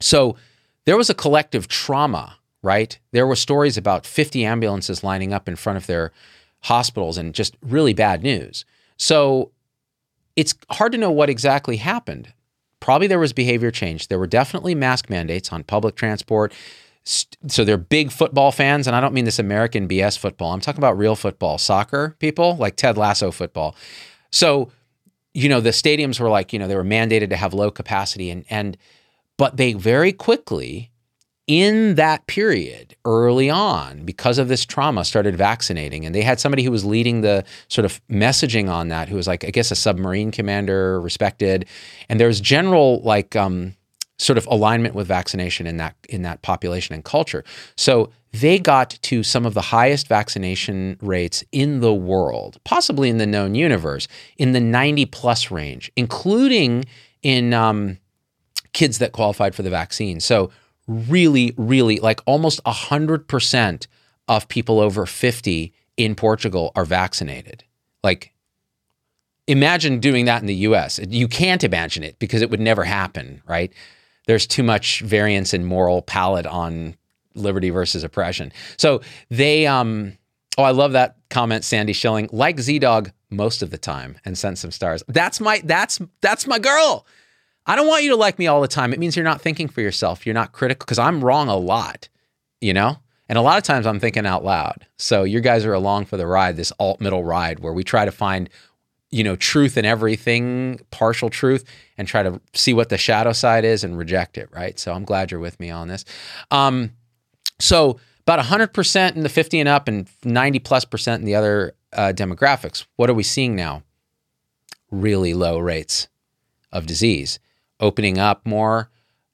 So 0.00 0.36
there 0.84 0.96
was 0.96 1.10
a 1.10 1.14
collective 1.14 1.68
trauma, 1.68 2.36
right? 2.62 2.98
There 3.12 3.26
were 3.26 3.36
stories 3.36 3.76
about 3.76 4.06
50 4.06 4.44
ambulances 4.44 5.04
lining 5.04 5.32
up 5.32 5.48
in 5.48 5.56
front 5.56 5.76
of 5.76 5.86
their 5.86 6.12
hospitals 6.62 7.18
and 7.18 7.34
just 7.34 7.56
really 7.62 7.94
bad 7.94 8.22
news. 8.22 8.64
So 8.96 9.52
it's 10.36 10.54
hard 10.70 10.92
to 10.92 10.98
know 10.98 11.10
what 11.10 11.30
exactly 11.30 11.76
happened. 11.76 12.32
Probably 12.80 13.06
there 13.06 13.18
was 13.18 13.32
behavior 13.32 13.70
change. 13.70 14.08
There 14.08 14.18
were 14.18 14.26
definitely 14.26 14.74
mask 14.74 15.10
mandates 15.10 15.52
on 15.52 15.64
public 15.64 15.96
transport. 15.96 16.52
So 17.04 17.64
they're 17.64 17.76
big 17.78 18.12
football 18.12 18.52
fans, 18.52 18.86
and 18.86 18.94
I 18.94 19.00
don't 19.00 19.14
mean 19.14 19.24
this 19.24 19.38
American 19.38 19.88
BS 19.88 20.18
football. 20.18 20.52
I'm 20.52 20.60
talking 20.60 20.78
about 20.78 20.98
real 20.98 21.16
football, 21.16 21.58
soccer 21.58 22.14
people, 22.18 22.56
like 22.56 22.76
Ted 22.76 22.98
Lasso 22.98 23.30
football. 23.30 23.74
So 24.30 24.70
you 25.38 25.48
know, 25.48 25.60
the 25.60 25.70
stadiums 25.70 26.18
were 26.18 26.28
like, 26.28 26.52
you 26.52 26.58
know, 26.58 26.66
they 26.66 26.74
were 26.74 26.84
mandated 26.84 27.30
to 27.30 27.36
have 27.36 27.54
low 27.54 27.70
capacity 27.70 28.30
and 28.30 28.44
and 28.50 28.76
but 29.36 29.56
they 29.56 29.72
very 29.72 30.12
quickly 30.12 30.90
in 31.46 31.94
that 31.94 32.26
period 32.26 32.96
early 33.04 33.48
on 33.48 34.04
because 34.04 34.38
of 34.38 34.48
this 34.48 34.66
trauma 34.66 35.04
started 35.04 35.36
vaccinating. 35.36 36.04
And 36.04 36.12
they 36.12 36.22
had 36.22 36.40
somebody 36.40 36.64
who 36.64 36.72
was 36.72 36.84
leading 36.84 37.20
the 37.20 37.44
sort 37.68 37.84
of 37.84 38.00
messaging 38.08 38.68
on 38.68 38.88
that 38.88 39.08
who 39.08 39.16
was 39.16 39.26
like 39.26 39.44
i 39.44 39.50
guess 39.50 39.70
a 39.70 39.76
submarine 39.76 40.32
commander 40.32 41.00
respected. 41.00 41.66
And 42.08 42.18
there 42.18 42.26
was 42.26 42.40
general 42.40 43.00
like 43.02 43.36
um, 43.36 43.76
sort 44.18 44.38
of 44.38 44.46
alignment 44.48 44.96
with 44.96 45.06
vaccination 45.06 45.68
in 45.68 45.76
that 45.76 45.94
in 46.08 46.22
that 46.22 46.42
population 46.42 46.96
and 46.96 47.04
culture. 47.04 47.44
So 47.76 48.10
they 48.32 48.58
got 48.58 48.90
to 48.90 49.22
some 49.22 49.46
of 49.46 49.54
the 49.54 49.60
highest 49.60 50.06
vaccination 50.08 50.98
rates 51.00 51.42
in 51.50 51.80
the 51.80 51.94
world, 51.94 52.58
possibly 52.64 53.08
in 53.08 53.18
the 53.18 53.26
known 53.26 53.54
universe, 53.54 54.06
in 54.36 54.52
the 54.52 54.60
90 54.60 55.06
plus 55.06 55.50
range, 55.50 55.90
including 55.96 56.84
in 57.22 57.54
um, 57.54 57.98
kids 58.72 58.98
that 58.98 59.12
qualified 59.12 59.54
for 59.54 59.62
the 59.62 59.70
vaccine. 59.70 60.20
So, 60.20 60.50
really, 60.86 61.54
really, 61.56 61.98
like 61.98 62.20
almost 62.26 62.62
100% 62.64 63.86
of 64.28 64.48
people 64.48 64.80
over 64.80 65.06
50 65.06 65.72
in 65.96 66.14
Portugal 66.14 66.72
are 66.74 66.84
vaccinated. 66.84 67.64
Like, 68.02 68.32
imagine 69.46 70.00
doing 70.00 70.26
that 70.26 70.40
in 70.40 70.46
the 70.46 70.54
US. 70.54 71.00
You 71.08 71.28
can't 71.28 71.64
imagine 71.64 72.04
it 72.04 72.18
because 72.18 72.42
it 72.42 72.50
would 72.50 72.60
never 72.60 72.84
happen, 72.84 73.42
right? 73.46 73.72
There's 74.26 74.46
too 74.46 74.62
much 74.62 75.00
variance 75.00 75.54
in 75.54 75.64
moral 75.64 76.02
palate 76.02 76.46
on 76.46 76.94
liberty 77.38 77.70
versus 77.70 78.04
oppression. 78.04 78.52
So 78.76 79.00
they, 79.30 79.66
um, 79.66 80.16
oh, 80.56 80.64
I 80.64 80.70
love 80.70 80.92
that 80.92 81.16
comment, 81.30 81.64
Sandy 81.64 81.92
Schilling. 81.92 82.28
Like 82.32 82.56
ZDogg 82.56 83.12
most 83.30 83.62
of 83.62 83.70
the 83.70 83.78
time, 83.78 84.18
and 84.24 84.36
sent 84.36 84.58
some 84.58 84.70
stars. 84.70 85.02
That's 85.08 85.40
my 85.40 85.60
that's 85.64 86.00
that's 86.20 86.46
my 86.46 86.58
girl. 86.58 87.06
I 87.68 87.76
don't 87.76 87.86
want 87.86 88.02
you 88.02 88.10
to 88.10 88.16
like 88.16 88.38
me 88.38 88.46
all 88.46 88.62
the 88.62 88.68
time. 88.68 88.94
It 88.94 88.98
means 88.98 89.14
you're 89.14 89.24
not 89.24 89.42
thinking 89.42 89.68
for 89.68 89.82
yourself. 89.82 90.24
You're 90.24 90.34
not 90.34 90.52
critical 90.52 90.86
because 90.86 90.98
I'm 90.98 91.22
wrong 91.22 91.48
a 91.48 91.56
lot, 91.56 92.08
you 92.62 92.72
know? 92.72 92.96
And 93.28 93.36
a 93.36 93.42
lot 93.42 93.58
of 93.58 93.64
times 93.64 93.86
I'm 93.86 94.00
thinking 94.00 94.24
out 94.24 94.42
loud. 94.42 94.86
So 94.96 95.24
you 95.24 95.40
guys 95.42 95.66
are 95.66 95.74
along 95.74 96.06
for 96.06 96.16
the 96.16 96.26
ride, 96.26 96.56
this 96.56 96.72
alt 96.78 96.98
middle 96.98 97.22
ride 97.22 97.60
where 97.60 97.74
we 97.74 97.84
try 97.84 98.06
to 98.06 98.10
find, 98.10 98.48
you 99.10 99.22
know, 99.22 99.36
truth 99.36 99.76
in 99.76 99.84
everything, 99.84 100.80
partial 100.90 101.28
truth, 101.28 101.64
and 101.98 102.08
try 102.08 102.22
to 102.22 102.40
see 102.54 102.72
what 102.72 102.88
the 102.88 102.96
shadow 102.96 103.34
side 103.34 103.66
is 103.66 103.84
and 103.84 103.98
reject 103.98 104.38
it, 104.38 104.48
right? 104.50 104.78
So 104.78 104.94
I'm 104.94 105.04
glad 105.04 105.30
you're 105.30 105.38
with 105.38 105.60
me 105.60 105.68
on 105.68 105.88
this. 105.88 106.06
Um, 106.50 106.92
so 107.58 107.98
about 108.22 108.44
100% 108.44 109.16
in 109.16 109.22
the 109.22 109.28
50 109.28 109.60
and 109.60 109.68
up 109.68 109.88
and 109.88 110.08
90 110.24 110.58
plus 110.58 110.84
percent 110.84 111.20
in 111.20 111.26
the 111.26 111.34
other 111.34 111.74
uh, 111.92 112.12
demographics. 112.14 112.84
What 112.96 113.08
are 113.08 113.14
we 113.14 113.22
seeing 113.22 113.56
now? 113.56 113.82
Really 114.90 115.34
low 115.34 115.58
rates 115.58 116.08
of 116.72 116.86
disease, 116.86 117.38
opening 117.80 118.18
up 118.18 118.44
more, 118.44 118.90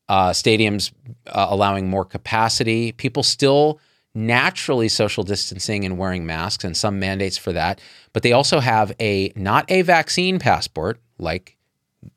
uh, 0.09 0.31
stadiums 0.31 0.93
uh, 1.27 1.47
allowing 1.51 1.89
more 1.89 2.05
capacity, 2.05 2.93
people 2.93 3.23
still 3.23 3.81
naturally 4.15 4.89
social 4.89 5.25
distancing 5.25 5.85
and 5.85 5.99
wearing 5.99 6.25
masks 6.25 6.63
and 6.63 6.77
some 6.77 7.01
mandates 7.01 7.37
for 7.37 7.53
that, 7.53 7.81
but 8.13 8.23
they 8.23 8.33
also 8.33 8.61
have 8.61 8.93
a 9.01 9.33
not 9.35 9.69
a 9.69 9.83
vaccine 9.83 10.39
passport 10.39 11.01
like 11.19 11.57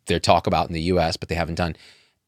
they 0.05 0.19
talk 0.19 0.47
about 0.47 0.67
in 0.67 0.73
the 0.73 0.81
US, 0.81 1.17
but 1.17 1.29
they 1.29 1.35
haven't 1.35 1.55
done 1.55 1.75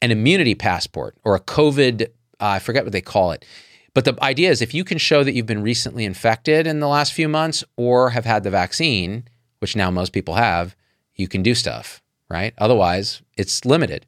an 0.02 0.10
immunity 0.10 0.54
passport 0.54 1.16
or 1.24 1.34
a 1.34 1.40
COVID, 1.40 2.08
uh, 2.40 2.46
I 2.46 2.58
forget 2.58 2.84
what 2.84 2.92
they 2.92 3.00
call 3.00 3.32
it. 3.32 3.44
But 3.92 4.04
the 4.04 4.16
idea 4.22 4.50
is 4.50 4.62
if 4.62 4.74
you 4.74 4.84
can 4.84 4.98
show 4.98 5.24
that 5.24 5.32
you've 5.32 5.46
been 5.46 5.62
recently 5.62 6.04
infected 6.04 6.66
in 6.66 6.80
the 6.80 6.88
last 6.88 7.12
few 7.12 7.28
months 7.28 7.64
or 7.76 8.10
have 8.10 8.24
had 8.24 8.44
the 8.44 8.50
vaccine, 8.50 9.24
which 9.58 9.76
now 9.76 9.90
most 9.90 10.12
people 10.12 10.34
have, 10.34 10.76
you 11.14 11.26
can 11.28 11.42
do 11.42 11.54
stuff, 11.54 12.00
right? 12.28 12.54
Otherwise, 12.58 13.22
it's 13.36 13.64
limited. 13.64 14.06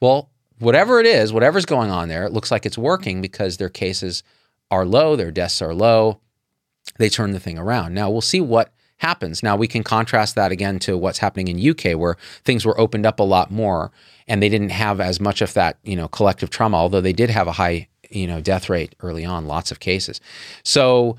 Well, 0.00 0.30
whatever 0.58 1.00
it 1.00 1.06
is, 1.06 1.32
whatever's 1.32 1.66
going 1.66 1.90
on 1.90 2.08
there, 2.08 2.24
it 2.24 2.32
looks 2.32 2.50
like 2.50 2.64
it's 2.64 2.78
working 2.78 3.20
because 3.20 3.56
their 3.56 3.68
cases 3.68 4.22
are 4.70 4.84
low, 4.84 5.16
their 5.16 5.32
deaths 5.32 5.60
are 5.60 5.74
low. 5.74 6.20
They 6.98 7.08
turn 7.08 7.32
the 7.32 7.40
thing 7.40 7.58
around. 7.58 7.94
Now 7.94 8.10
we'll 8.10 8.20
see 8.20 8.40
what 8.40 8.72
happens. 8.98 9.42
Now 9.42 9.56
we 9.56 9.66
can 9.66 9.82
contrast 9.82 10.34
that 10.34 10.52
again 10.52 10.78
to 10.80 10.96
what's 10.96 11.18
happening 11.18 11.48
in 11.48 11.70
UK 11.70 11.98
where 11.98 12.16
things 12.44 12.64
were 12.64 12.78
opened 12.78 13.06
up 13.06 13.18
a 13.18 13.24
lot 13.24 13.50
more 13.50 13.90
and 14.26 14.42
they 14.42 14.48
didn't 14.48 14.70
have 14.70 15.00
as 15.00 15.20
much 15.20 15.40
of 15.40 15.54
that, 15.54 15.78
you 15.82 15.96
know, 15.96 16.08
collective 16.08 16.50
trauma, 16.50 16.76
although 16.76 17.00
they 17.00 17.12
did 17.12 17.30
have 17.30 17.48
a 17.48 17.52
high, 17.52 17.88
you 18.10 18.26
know, 18.26 18.40
death 18.40 18.68
rate 18.68 18.94
early 19.00 19.24
on, 19.24 19.46
lots 19.46 19.70
of 19.70 19.80
cases. 19.80 20.20
So 20.62 21.16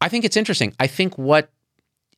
I 0.00 0.08
think 0.08 0.24
it's 0.24 0.36
interesting. 0.36 0.74
I 0.80 0.86
think 0.86 1.18
what 1.18 1.50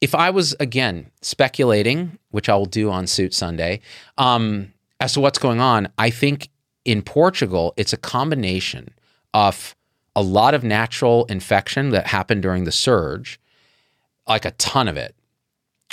if 0.00 0.14
I 0.14 0.30
was 0.30 0.54
again 0.58 1.10
speculating, 1.22 2.18
which 2.30 2.48
I 2.48 2.56
will 2.56 2.66
do 2.66 2.90
on 2.90 3.06
Suit 3.06 3.32
Sunday, 3.32 3.80
um, 4.18 4.72
as 5.00 5.14
to 5.14 5.20
what's 5.20 5.38
going 5.38 5.60
on, 5.60 5.88
I 5.98 6.10
think 6.10 6.48
in 6.84 7.02
Portugal, 7.02 7.72
it's 7.76 7.92
a 7.92 7.96
combination 7.96 8.88
of 9.32 9.74
a 10.14 10.22
lot 10.22 10.54
of 10.54 10.62
natural 10.62 11.24
infection 11.26 11.90
that 11.90 12.06
happened 12.06 12.42
during 12.42 12.64
the 12.64 12.72
surge, 12.72 13.40
like 14.26 14.44
a 14.44 14.52
ton 14.52 14.88
of 14.88 14.96
it, 14.96 15.14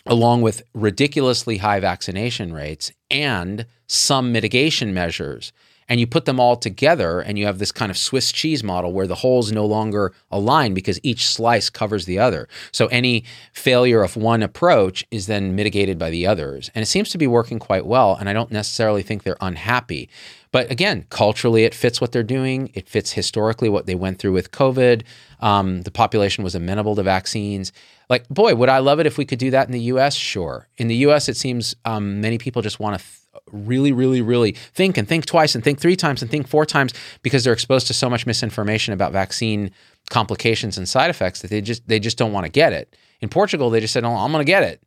along 0.06 0.42
with 0.42 0.64
ridiculously 0.74 1.58
high 1.58 1.80
vaccination 1.80 2.54
rates 2.54 2.92
and 3.10 3.66
some 3.88 4.32
mitigation 4.32 4.94
measures 4.94 5.52
and 5.90 6.00
you 6.00 6.08
put 6.08 6.26
them 6.26 6.40
all 6.40 6.56
together 6.56 7.20
and 7.20 7.38
you 7.38 7.48
have 7.48 7.58
this 7.58 7.72
kind 7.72 7.90
of 7.90 7.98
Swiss 7.98 8.32
cheese 8.32 8.64
model 8.64 8.94
where 8.94 9.08
the 9.08 9.16
holes 9.16 9.52
no 9.52 9.66
longer 9.66 10.14
align 10.32 10.76
because 10.76 11.00
each 11.02 11.28
slice 11.28 11.70
covers 11.70 12.06
the 12.06 12.20
other. 12.20 12.48
So 12.72 12.86
any 12.88 13.26
failure 13.52 14.04
of 14.04 14.16
one 14.16 14.44
approach 14.44 15.06
is 15.10 15.26
then 15.26 15.56
mitigated 15.56 15.98
by 15.98 16.12
the 16.12 16.28
others. 16.28 16.70
And 16.76 16.84
it 16.84 16.86
seems 16.86 17.10
to 17.10 17.18
be 17.18 17.28
working 17.28 17.58
quite 17.58 17.88
well. 17.88 18.16
And 18.16 18.30
I 18.30 18.34
don't 18.34 18.52
necessarily 18.52 19.02
think 19.02 19.24
they're 19.24 19.36
unhappy. 19.42 20.10
But 20.52 20.72
again, 20.72 21.06
culturally, 21.10 21.64
it 21.64 21.76
fits 21.76 22.02
what 22.02 22.12
they're 22.12 22.24
doing. 22.24 22.72
It 22.74 22.90
fits 22.90 23.12
historically 23.14 23.70
what 23.70 23.86
they 23.86 23.96
went 23.96 24.18
through 24.18 24.34
with 24.34 24.52
COVID. 24.52 25.04
Um, 25.42 25.84
the 25.84 25.92
population 25.92 26.44
was 26.44 26.56
amenable 26.56 26.96
to 26.96 27.04
vaccines. 27.04 27.72
Like, 28.10 28.28
boy, 28.30 28.56
would 28.56 28.70
I 28.70 28.80
love 28.80 29.00
it 29.00 29.06
if 29.06 29.18
we 29.18 29.26
could 29.26 29.38
do 29.38 29.52
that 29.52 29.68
in 29.68 29.72
the 29.72 29.82
US? 29.82 30.16
Sure. 30.16 30.68
In 30.78 30.88
the 30.88 30.96
US, 31.08 31.30
it 31.30 31.38
seems 31.38 31.76
um, 31.86 32.20
many 32.20 32.40
people 32.40 32.64
just 32.64 32.80
want 32.80 33.00
to 33.00 33.06
th- 33.06 33.44
really, 33.52 33.92
really, 33.92 34.22
really 34.22 34.54
think 34.54 34.98
and 34.98 35.08
think 35.08 35.28
twice 35.28 35.54
and 35.54 35.64
think 35.64 35.80
three 35.80 35.96
times 35.96 36.24
and 36.24 36.32
think 36.32 36.48
four 36.48 36.66
times 36.66 36.94
because 37.22 37.44
they're 37.44 37.54
exposed 37.54 37.86
to 37.88 37.94
so 37.94 38.10
much 38.10 38.26
misinformation 38.26 38.92
about 38.92 39.12
vaccine 39.12 39.70
complications 40.10 40.80
and 40.80 40.90
side 40.90 41.12
effects 41.12 41.42
that 41.42 41.52
they 41.52 41.62
just 41.62 41.88
they 41.88 42.00
just 42.00 42.18
don't 42.18 42.34
want 42.34 42.46
to 42.46 42.52
get 42.52 42.74
it. 42.74 42.96
In 43.22 43.30
Portugal, 43.30 43.70
they 43.70 43.80
just 43.80 43.94
said, 43.94 44.04
"Oh, 44.04 44.16
I'm 44.16 44.32
going 44.32 44.44
to 44.44 44.52
get 44.52 44.64
it." 44.64 44.82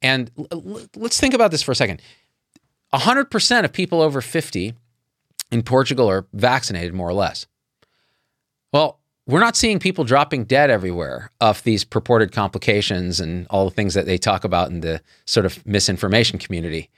And 0.00 0.30
l- 0.38 0.82
let's 0.94 1.18
think 1.18 1.34
about 1.34 1.50
this 1.50 1.62
for 1.62 1.72
a 1.72 1.76
second. 1.76 2.00
100% 2.92 3.64
of 3.64 3.72
people 3.72 4.02
over 4.02 4.20
50 4.20 4.74
in 5.52 5.62
Portugal 5.62 6.10
are 6.10 6.26
vaccinated 6.32 6.94
more 6.94 7.08
or 7.08 7.14
less. 7.14 7.46
Well, 8.72 8.98
we're 9.26 9.40
not 9.40 9.54
seeing 9.54 9.78
people 9.78 10.02
dropping 10.02 10.44
dead 10.46 10.70
everywhere 10.70 11.30
of 11.40 11.62
these 11.62 11.84
purported 11.84 12.32
complications 12.32 13.20
and 13.20 13.46
all 13.50 13.66
the 13.66 13.74
things 13.74 13.94
that 13.94 14.06
they 14.06 14.18
talk 14.18 14.42
about 14.42 14.70
in 14.70 14.80
the 14.80 15.00
sort 15.26 15.46
of 15.46 15.64
misinformation 15.64 16.38
community. 16.38 16.90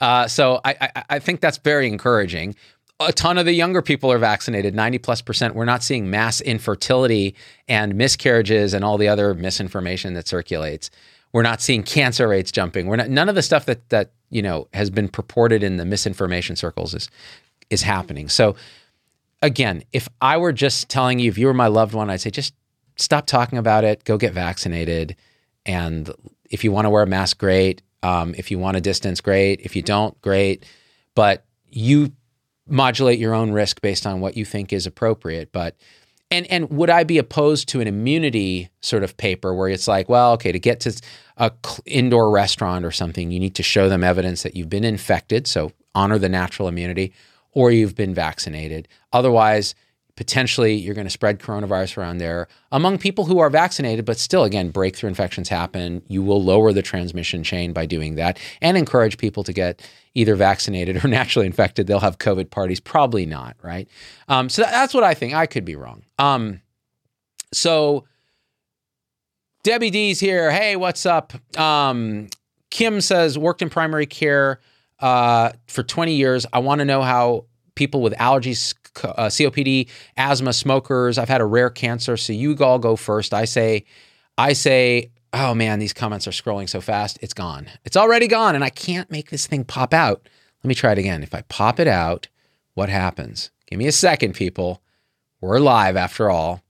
Uh, 0.00 0.26
so 0.26 0.60
I, 0.64 0.76
I, 0.80 1.04
I 1.10 1.18
think 1.18 1.40
that's 1.40 1.58
very 1.58 1.86
encouraging. 1.86 2.56
A 2.98 3.12
ton 3.12 3.38
of 3.38 3.46
the 3.46 3.52
younger 3.52 3.80
people 3.80 4.10
are 4.10 4.18
vaccinated, 4.18 4.74
90 4.74 4.98
plus 4.98 5.22
percent. 5.22 5.54
We're 5.54 5.64
not 5.66 5.84
seeing 5.84 6.10
mass 6.10 6.40
infertility 6.40 7.36
and 7.68 7.94
miscarriages 7.94 8.74
and 8.74 8.84
all 8.84 8.98
the 8.98 9.06
other 9.06 9.34
misinformation 9.34 10.14
that 10.14 10.26
circulates. 10.26 10.90
We're 11.32 11.42
not 11.42 11.60
seeing 11.60 11.84
cancer 11.84 12.26
rates 12.26 12.50
jumping. 12.50 12.86
We're 12.86 12.96
not 12.96 13.10
none 13.10 13.28
of 13.28 13.34
the 13.34 13.42
stuff 13.42 13.66
that 13.66 13.88
that 13.90 14.12
you 14.30 14.42
know 14.42 14.66
has 14.72 14.90
been 14.90 15.08
purported 15.08 15.62
in 15.62 15.76
the 15.76 15.84
misinformation 15.84 16.56
circles 16.56 16.94
is 16.94 17.08
is 17.70 17.82
happening. 17.82 18.28
So 18.28 18.56
again, 19.42 19.82
if 19.92 20.08
I 20.20 20.36
were 20.36 20.52
just 20.52 20.88
telling 20.88 21.18
you, 21.18 21.28
if 21.28 21.38
you 21.38 21.46
were 21.46 21.54
my 21.54 21.68
loved 21.68 21.94
one, 21.94 22.10
I'd 22.10 22.20
say 22.20 22.30
just 22.30 22.54
stop 22.96 23.26
talking 23.26 23.58
about 23.58 23.84
it, 23.84 24.04
go 24.04 24.16
get 24.16 24.32
vaccinated. 24.32 25.16
And 25.66 26.10
if 26.50 26.64
you 26.64 26.72
want 26.72 26.86
to 26.86 26.90
wear 26.90 27.02
a 27.02 27.06
mask, 27.06 27.38
great. 27.38 27.82
Um, 28.02 28.34
if 28.36 28.50
you 28.50 28.58
want 28.58 28.76
a 28.76 28.80
distance, 28.80 29.20
great. 29.20 29.60
If 29.60 29.76
you 29.76 29.82
don't, 29.82 30.20
great. 30.20 30.64
But 31.14 31.44
you 31.70 32.12
modulate 32.66 33.18
your 33.18 33.34
own 33.34 33.52
risk 33.52 33.80
based 33.80 34.06
on 34.06 34.20
what 34.20 34.36
you 34.36 34.44
think 34.44 34.72
is 34.72 34.86
appropriate. 34.86 35.52
But 35.52 35.76
and 36.30 36.46
and 36.50 36.68
would 36.70 36.90
I 36.90 37.04
be 37.04 37.18
opposed 37.18 37.68
to 37.70 37.80
an 37.80 37.88
immunity 37.88 38.68
sort 38.80 39.02
of 39.02 39.16
paper 39.16 39.54
where 39.54 39.68
it's 39.68 39.88
like, 39.88 40.08
well, 40.08 40.32
okay, 40.32 40.52
to 40.52 40.58
get 40.58 40.80
to 40.80 41.00
a 41.38 41.52
indoor 41.86 42.30
restaurant 42.30 42.84
or 42.84 42.90
something, 42.90 43.30
you 43.30 43.40
need 43.40 43.54
to 43.54 43.62
show 43.62 43.88
them 43.88 44.04
evidence 44.04 44.42
that 44.42 44.54
you've 44.54 44.68
been 44.68 44.84
infected, 44.84 45.46
so 45.46 45.72
honor 45.94 46.18
the 46.18 46.28
natural 46.28 46.68
immunity, 46.68 47.12
or 47.58 47.72
you've 47.72 47.96
been 47.96 48.14
vaccinated. 48.14 48.86
Otherwise, 49.12 49.74
potentially 50.14 50.74
you're 50.76 50.94
going 50.94 51.08
to 51.08 51.10
spread 51.10 51.40
coronavirus 51.40 51.96
around 51.96 52.18
there 52.18 52.46
among 52.70 52.98
people 52.98 53.24
who 53.24 53.40
are 53.40 53.50
vaccinated, 53.50 54.04
but 54.04 54.16
still, 54.16 54.44
again, 54.44 54.70
breakthrough 54.70 55.08
infections 55.08 55.48
happen. 55.48 56.00
You 56.06 56.22
will 56.22 56.40
lower 56.40 56.72
the 56.72 56.82
transmission 56.82 57.42
chain 57.42 57.72
by 57.72 57.84
doing 57.84 58.14
that 58.14 58.38
and 58.62 58.76
encourage 58.76 59.18
people 59.18 59.42
to 59.42 59.52
get 59.52 59.82
either 60.14 60.36
vaccinated 60.36 61.04
or 61.04 61.08
naturally 61.08 61.46
infected. 61.46 61.88
They'll 61.88 61.98
have 61.98 62.18
COVID 62.18 62.48
parties. 62.50 62.78
Probably 62.78 63.26
not, 63.26 63.56
right? 63.60 63.88
Um, 64.28 64.48
so 64.48 64.62
that's 64.62 64.94
what 64.94 65.02
I 65.02 65.14
think. 65.14 65.34
I 65.34 65.46
could 65.46 65.64
be 65.64 65.74
wrong. 65.74 66.04
Um, 66.20 66.60
so 67.52 68.04
Debbie 69.64 69.90
D's 69.90 70.20
here. 70.20 70.52
Hey, 70.52 70.76
what's 70.76 71.06
up? 71.06 71.32
Um, 71.58 72.28
Kim 72.70 73.00
says, 73.00 73.36
worked 73.36 73.62
in 73.62 73.68
primary 73.68 74.06
care 74.06 74.60
uh, 75.00 75.52
for 75.66 75.82
20 75.82 76.14
years. 76.14 76.46
I 76.52 76.58
want 76.58 76.80
to 76.80 76.84
know 76.84 77.02
how 77.02 77.44
people 77.78 78.02
with 78.02 78.12
allergies, 78.14 78.74
uh, 79.02 79.28
COPD, 79.28 79.88
asthma, 80.16 80.52
smokers. 80.52 81.16
I've 81.16 81.28
had 81.28 81.40
a 81.40 81.46
rare 81.46 81.70
cancer, 81.70 82.16
so 82.16 82.34
you 82.34 82.56
all 82.58 82.78
go 82.78 82.96
first. 82.96 83.32
I 83.32 83.46
say, 83.46 83.86
I 84.36 84.52
say, 84.52 85.12
oh 85.32 85.54
man, 85.54 85.78
these 85.78 85.94
comments 85.94 86.26
are 86.26 86.32
scrolling 86.32 86.68
so 86.68 86.80
fast. 86.80 87.18
It's 87.22 87.32
gone. 87.32 87.68
It's 87.84 87.96
already 87.96 88.26
gone, 88.26 88.54
and 88.54 88.64
I 88.64 88.70
can't 88.70 89.10
make 89.10 89.30
this 89.30 89.46
thing 89.46 89.64
pop 89.64 89.94
out. 89.94 90.28
Let 90.62 90.68
me 90.68 90.74
try 90.74 90.92
it 90.92 90.98
again. 90.98 91.22
If 91.22 91.34
I 91.34 91.42
pop 91.42 91.78
it 91.78 91.88
out, 91.88 92.28
what 92.74 92.88
happens? 92.88 93.50
Give 93.66 93.78
me 93.78 93.86
a 93.86 93.92
second, 93.92 94.34
people. 94.34 94.82
We're 95.40 95.60
live 95.60 95.96
after 95.96 96.28
all. 96.28 96.62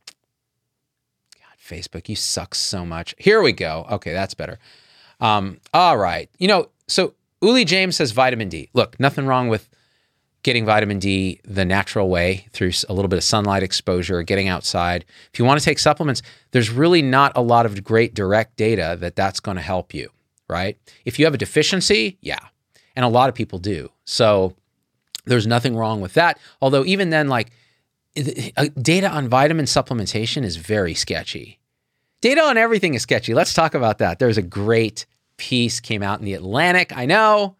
God, 1.35 1.57
Facebook, 1.59 2.09
you 2.09 2.17
suck 2.17 2.55
so 2.55 2.85
much. 2.85 3.15
Here 3.19 3.41
we 3.41 3.53
go. 3.53 3.87
Okay, 3.91 4.12
that's 4.12 4.35
better. 4.35 4.59
Um, 5.21 5.59
all 5.73 5.97
right. 5.97 6.29
You 6.38 6.49
know, 6.49 6.69
so 6.87 7.15
Uli 7.41 7.65
James 7.65 7.97
says 7.97 8.11
vitamin 8.12 8.50
D. 8.50 8.69
Look, 8.75 9.00
nothing 9.00 9.27
wrong 9.27 9.49
with 9.49 9.71
getting 10.49 10.64
vitamin 10.64 10.99
D 10.99 11.43
the 11.45 11.67
natural 11.67 12.09
way 12.09 12.47
through 12.55 12.73
a 12.88 12.95
little 12.95 13.11
bit 13.11 13.19
of 13.19 13.23
sunlight 13.23 13.62
exposure, 13.62 14.23
getting 14.23 14.49
outside. 14.49 15.05
If 15.31 15.38
you 15.38 15.45
want 15.45 15.61
to 15.61 15.64
take 15.64 15.78
supplements, 15.78 16.23
there's 16.52 16.71
really 16.71 17.02
not 17.02 17.33
a 17.37 17.43
lot 17.43 17.67
of 17.67 17.85
great 17.85 18.14
direct 18.14 18.57
data 18.57 18.97
that 19.00 19.14
that's 19.14 19.40
going 19.40 19.59
to 19.59 19.62
help 19.62 19.93
you, 19.93 20.09
right? 20.49 20.78
If 21.05 21.19
you 21.19 21.26
have 21.26 21.35
a 21.35 21.37
deficiency, 21.38 22.17
yeah. 22.23 22.38
And 22.97 23.05
a 23.05 23.09
lot 23.09 23.28
of 23.28 23.35
people 23.35 23.59
do. 23.59 23.90
So 24.07 24.55
there's 25.26 25.47
nothing 25.47 25.76
wrong 25.76 26.00
with 26.00 26.14
that. 26.14 26.38
Although, 26.62 26.87
even 26.87 27.11
then, 27.11 27.28
like 27.28 27.50
uh, 28.57 28.69
data 28.81 29.11
on 29.11 29.28
vitamin 29.28 29.67
supplementation 29.67 30.45
is 30.45 30.57
very 30.57 30.95
sketchy. 30.95 31.61
Data 32.23 32.40
on 32.40 32.57
everything 32.57 32.95
is 32.95 33.02
sketchy. 33.02 33.35
Let's 33.35 33.52
talk 33.52 33.75
about 33.75 33.99
that. 33.99 34.19
There's 34.19 34.38
a 34.38 34.43
great 34.43 35.05
piece 35.37 35.78
came 35.78 36.02
out 36.02 36.21
in 36.21 36.25
the 36.25 36.33
Atlantic. 36.33 36.97
I 36.97 37.05
know, 37.05 37.57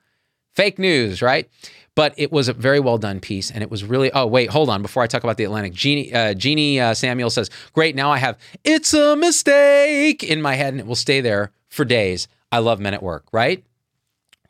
fake 0.55 0.79
news, 0.79 1.21
right? 1.21 1.51
But 1.99 2.15
it 2.17 2.31
was 2.31 2.47
a 2.47 2.53
very 2.53 2.79
well 2.79 2.97
done 2.97 3.19
piece, 3.19 3.51
and 3.51 3.61
it 3.61 3.73
was 3.73 3.83
really. 3.83 4.13
Oh 4.13 4.25
wait, 4.25 4.51
hold 4.51 4.71
on. 4.71 4.83
Before 4.83 5.03
I 5.03 5.09
talk 5.09 5.25
about 5.25 5.37
the 5.37 5.43
Atlantic, 5.43 5.73
Jeannie 5.73 6.15
uh, 6.15 6.33
Jeannie 6.33 6.79
uh, 6.79 6.95
Samuel 6.95 7.29
says, 7.29 7.51
"Great, 7.73 7.97
now 7.97 8.13
I 8.13 8.19
have 8.19 8.39
it's 8.63 8.95
a 8.95 9.17
mistake 9.17 10.23
in 10.23 10.41
my 10.41 10.55
head, 10.55 10.75
and 10.75 10.79
it 10.79 10.87
will 10.87 10.95
stay 10.95 11.21
there 11.21 11.51
for 11.69 11.85
days." 11.85 12.29
I 12.53 12.59
love 12.59 12.79
Men 12.79 12.95
at 12.95 13.03
Work, 13.03 13.25
right? 13.33 13.65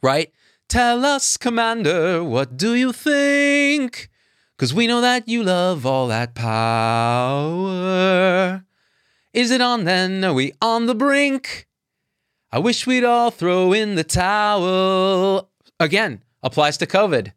Right? 0.02 0.31
Tell 0.69 1.07
us, 1.07 1.38
Commander, 1.38 2.23
what 2.23 2.59
do 2.59 2.75
you 2.75 2.93
think? 2.93 4.11
Because 4.55 4.75
we 4.75 4.87
know 4.87 5.00
that 5.00 5.26
you 5.26 5.43
love 5.43 5.87
all 5.87 6.07
that 6.09 6.35
power. 6.35 7.73
Is 9.33 9.50
it 9.50 9.62
on 9.62 9.85
then? 9.85 10.23
Are 10.23 10.35
we 10.35 10.52
on 10.61 10.85
the 10.85 10.95
brink? 10.95 11.67
I 12.52 12.59
wish 12.59 12.87
we'd 12.87 13.05
all 13.05 13.31
throw 13.31 13.73
in 13.73 13.95
the 13.95 14.05
towel. 14.05 15.49
Again, 15.81 16.21
applies 16.42 16.76
to 16.78 16.87
COVID, 16.87 17.33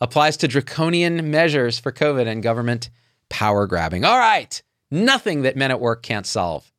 applies 0.00 0.36
to 0.38 0.48
draconian 0.48 1.30
measures 1.30 1.78
for 1.78 1.92
COVID 1.92 2.26
and 2.26 2.42
government 2.42 2.90
power 3.28 3.66
grabbing. 3.66 4.04
All 4.04 4.18
right, 4.18 4.60
nothing 4.90 5.42
that 5.42 5.56
men 5.56 5.70
at 5.70 5.80
work 5.80 6.02
can't 6.02 6.26
solve. 6.26 6.70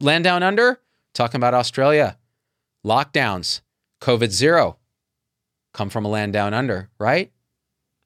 Land 0.00 0.24
down 0.24 0.42
under, 0.42 0.80
talking 1.14 1.38
about 1.38 1.54
Australia, 1.54 2.18
lockdowns, 2.84 3.60
COVID 4.00 4.30
zero, 4.30 4.78
come 5.72 5.90
from 5.90 6.04
a 6.04 6.08
land 6.08 6.32
down 6.32 6.54
under, 6.54 6.90
right? 6.98 7.32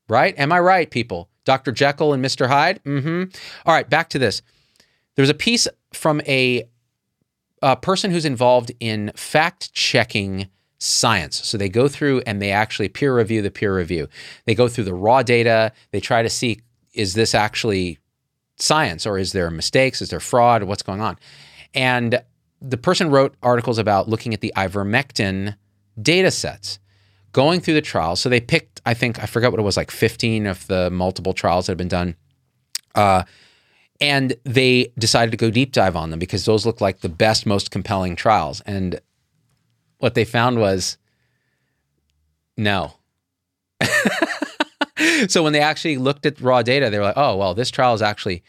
Right? 0.09 0.37
Am 0.39 0.53
I 0.53 0.59
right, 0.61 0.91
people? 0.91 1.29
Dr. 1.45 1.73
Jekyll 1.73 2.13
and 2.13 2.25
Mr. 2.25 2.49
Hyde? 2.49 2.83
Mm 2.85 3.03
hmm. 3.03 3.23
All 3.65 3.75
right, 3.75 3.89
back 3.89 4.11
to 4.11 4.19
this. 4.19 4.43
There's 5.17 5.31
a 5.31 5.35
piece 5.35 5.69
from 5.93 6.21
a, 6.27 6.65
a 7.63 7.77
person 7.77 8.11
who's 8.11 8.25
involved 8.25 8.73
in 8.81 9.13
fact 9.15 9.73
checking 9.73 10.49
science. 10.81 11.47
So 11.47 11.57
they 11.57 11.69
go 11.69 11.87
through 11.87 12.23
and 12.27 12.41
they 12.41 12.51
actually 12.51 12.89
peer 12.89 13.15
review 13.15 13.43
the 13.43 13.51
peer 13.51 13.77
review. 13.77 14.09
They 14.47 14.55
go 14.55 14.67
through 14.67 14.85
the 14.85 14.95
raw 14.95 15.23
data. 15.23 15.73
They 15.93 16.01
try 16.01 16.23
to 16.23 16.31
see 16.31 16.63
is 16.93 17.15
this 17.15 17.35
actually 17.35 17.99
science 18.59 19.07
or 19.07 19.19
is 19.19 19.33
there 19.33 19.51
mistakes? 19.51 20.03
Is 20.03 20.11
there 20.11 20.21
fraud? 20.21 20.65
What's 20.65 20.83
going 20.83 21.01
on? 21.01 21.19
And 21.75 22.23
the 22.61 22.77
person 22.77 23.11
wrote 23.11 23.37
articles 23.43 23.79
about 23.79 24.09
looking 24.09 24.35
at 24.35 24.41
the 24.41 24.53
ivermectin 24.57 25.57
data 26.01 26.31
sets, 26.31 26.79
going 27.33 27.61
through 27.61 27.75
the 27.75 27.83
trials. 27.83 28.21
So 28.21 28.29
they 28.29 28.41
picked, 28.41 28.81
I 28.85 28.95
think, 28.95 29.23
I 29.23 29.27
forgot 29.27 29.53
what 29.53 29.61
it 29.61 29.65
was, 29.65 29.77
like 29.77 29.91
15 29.91 30.47
of 30.47 30.67
the 30.67 30.91
multiple 30.91 31.33
trials 31.33 31.67
that 31.67 31.73
had 31.73 31.79
been 31.79 31.89
done. 31.89 32.17
Uh, 32.95 33.23
and 34.01 34.35
they 34.45 34.93
decided 34.99 35.31
to 35.31 35.37
go 35.37 35.51
deep 35.51 35.73
dive 35.73 35.95
on 35.95 36.11
them 36.11 36.19
because 36.19 36.45
those 36.45 36.67
looked 36.67 36.81
like 36.81 37.01
the 37.01 37.09
best, 37.09 37.47
most 37.47 37.71
compelling 37.71 38.17
trials. 38.17 38.61
And 38.63 39.01
what 40.01 40.15
they 40.15 40.25
found 40.25 40.59
was 40.59 40.99
no. 42.57 42.95
so 45.29 45.43
when 45.43 45.53
they 45.53 45.61
actually 45.61 45.97
looked 45.97 46.27
at 46.27 46.41
raw 46.41 46.63
data, 46.63 46.91
they 46.91 46.99
were 46.99 47.05
like, 47.05 47.17
oh, 47.17 47.37
well, 47.37 47.55
this 47.55 47.71
trial 47.71 47.93
has 47.93 48.03
actually 48.03 48.43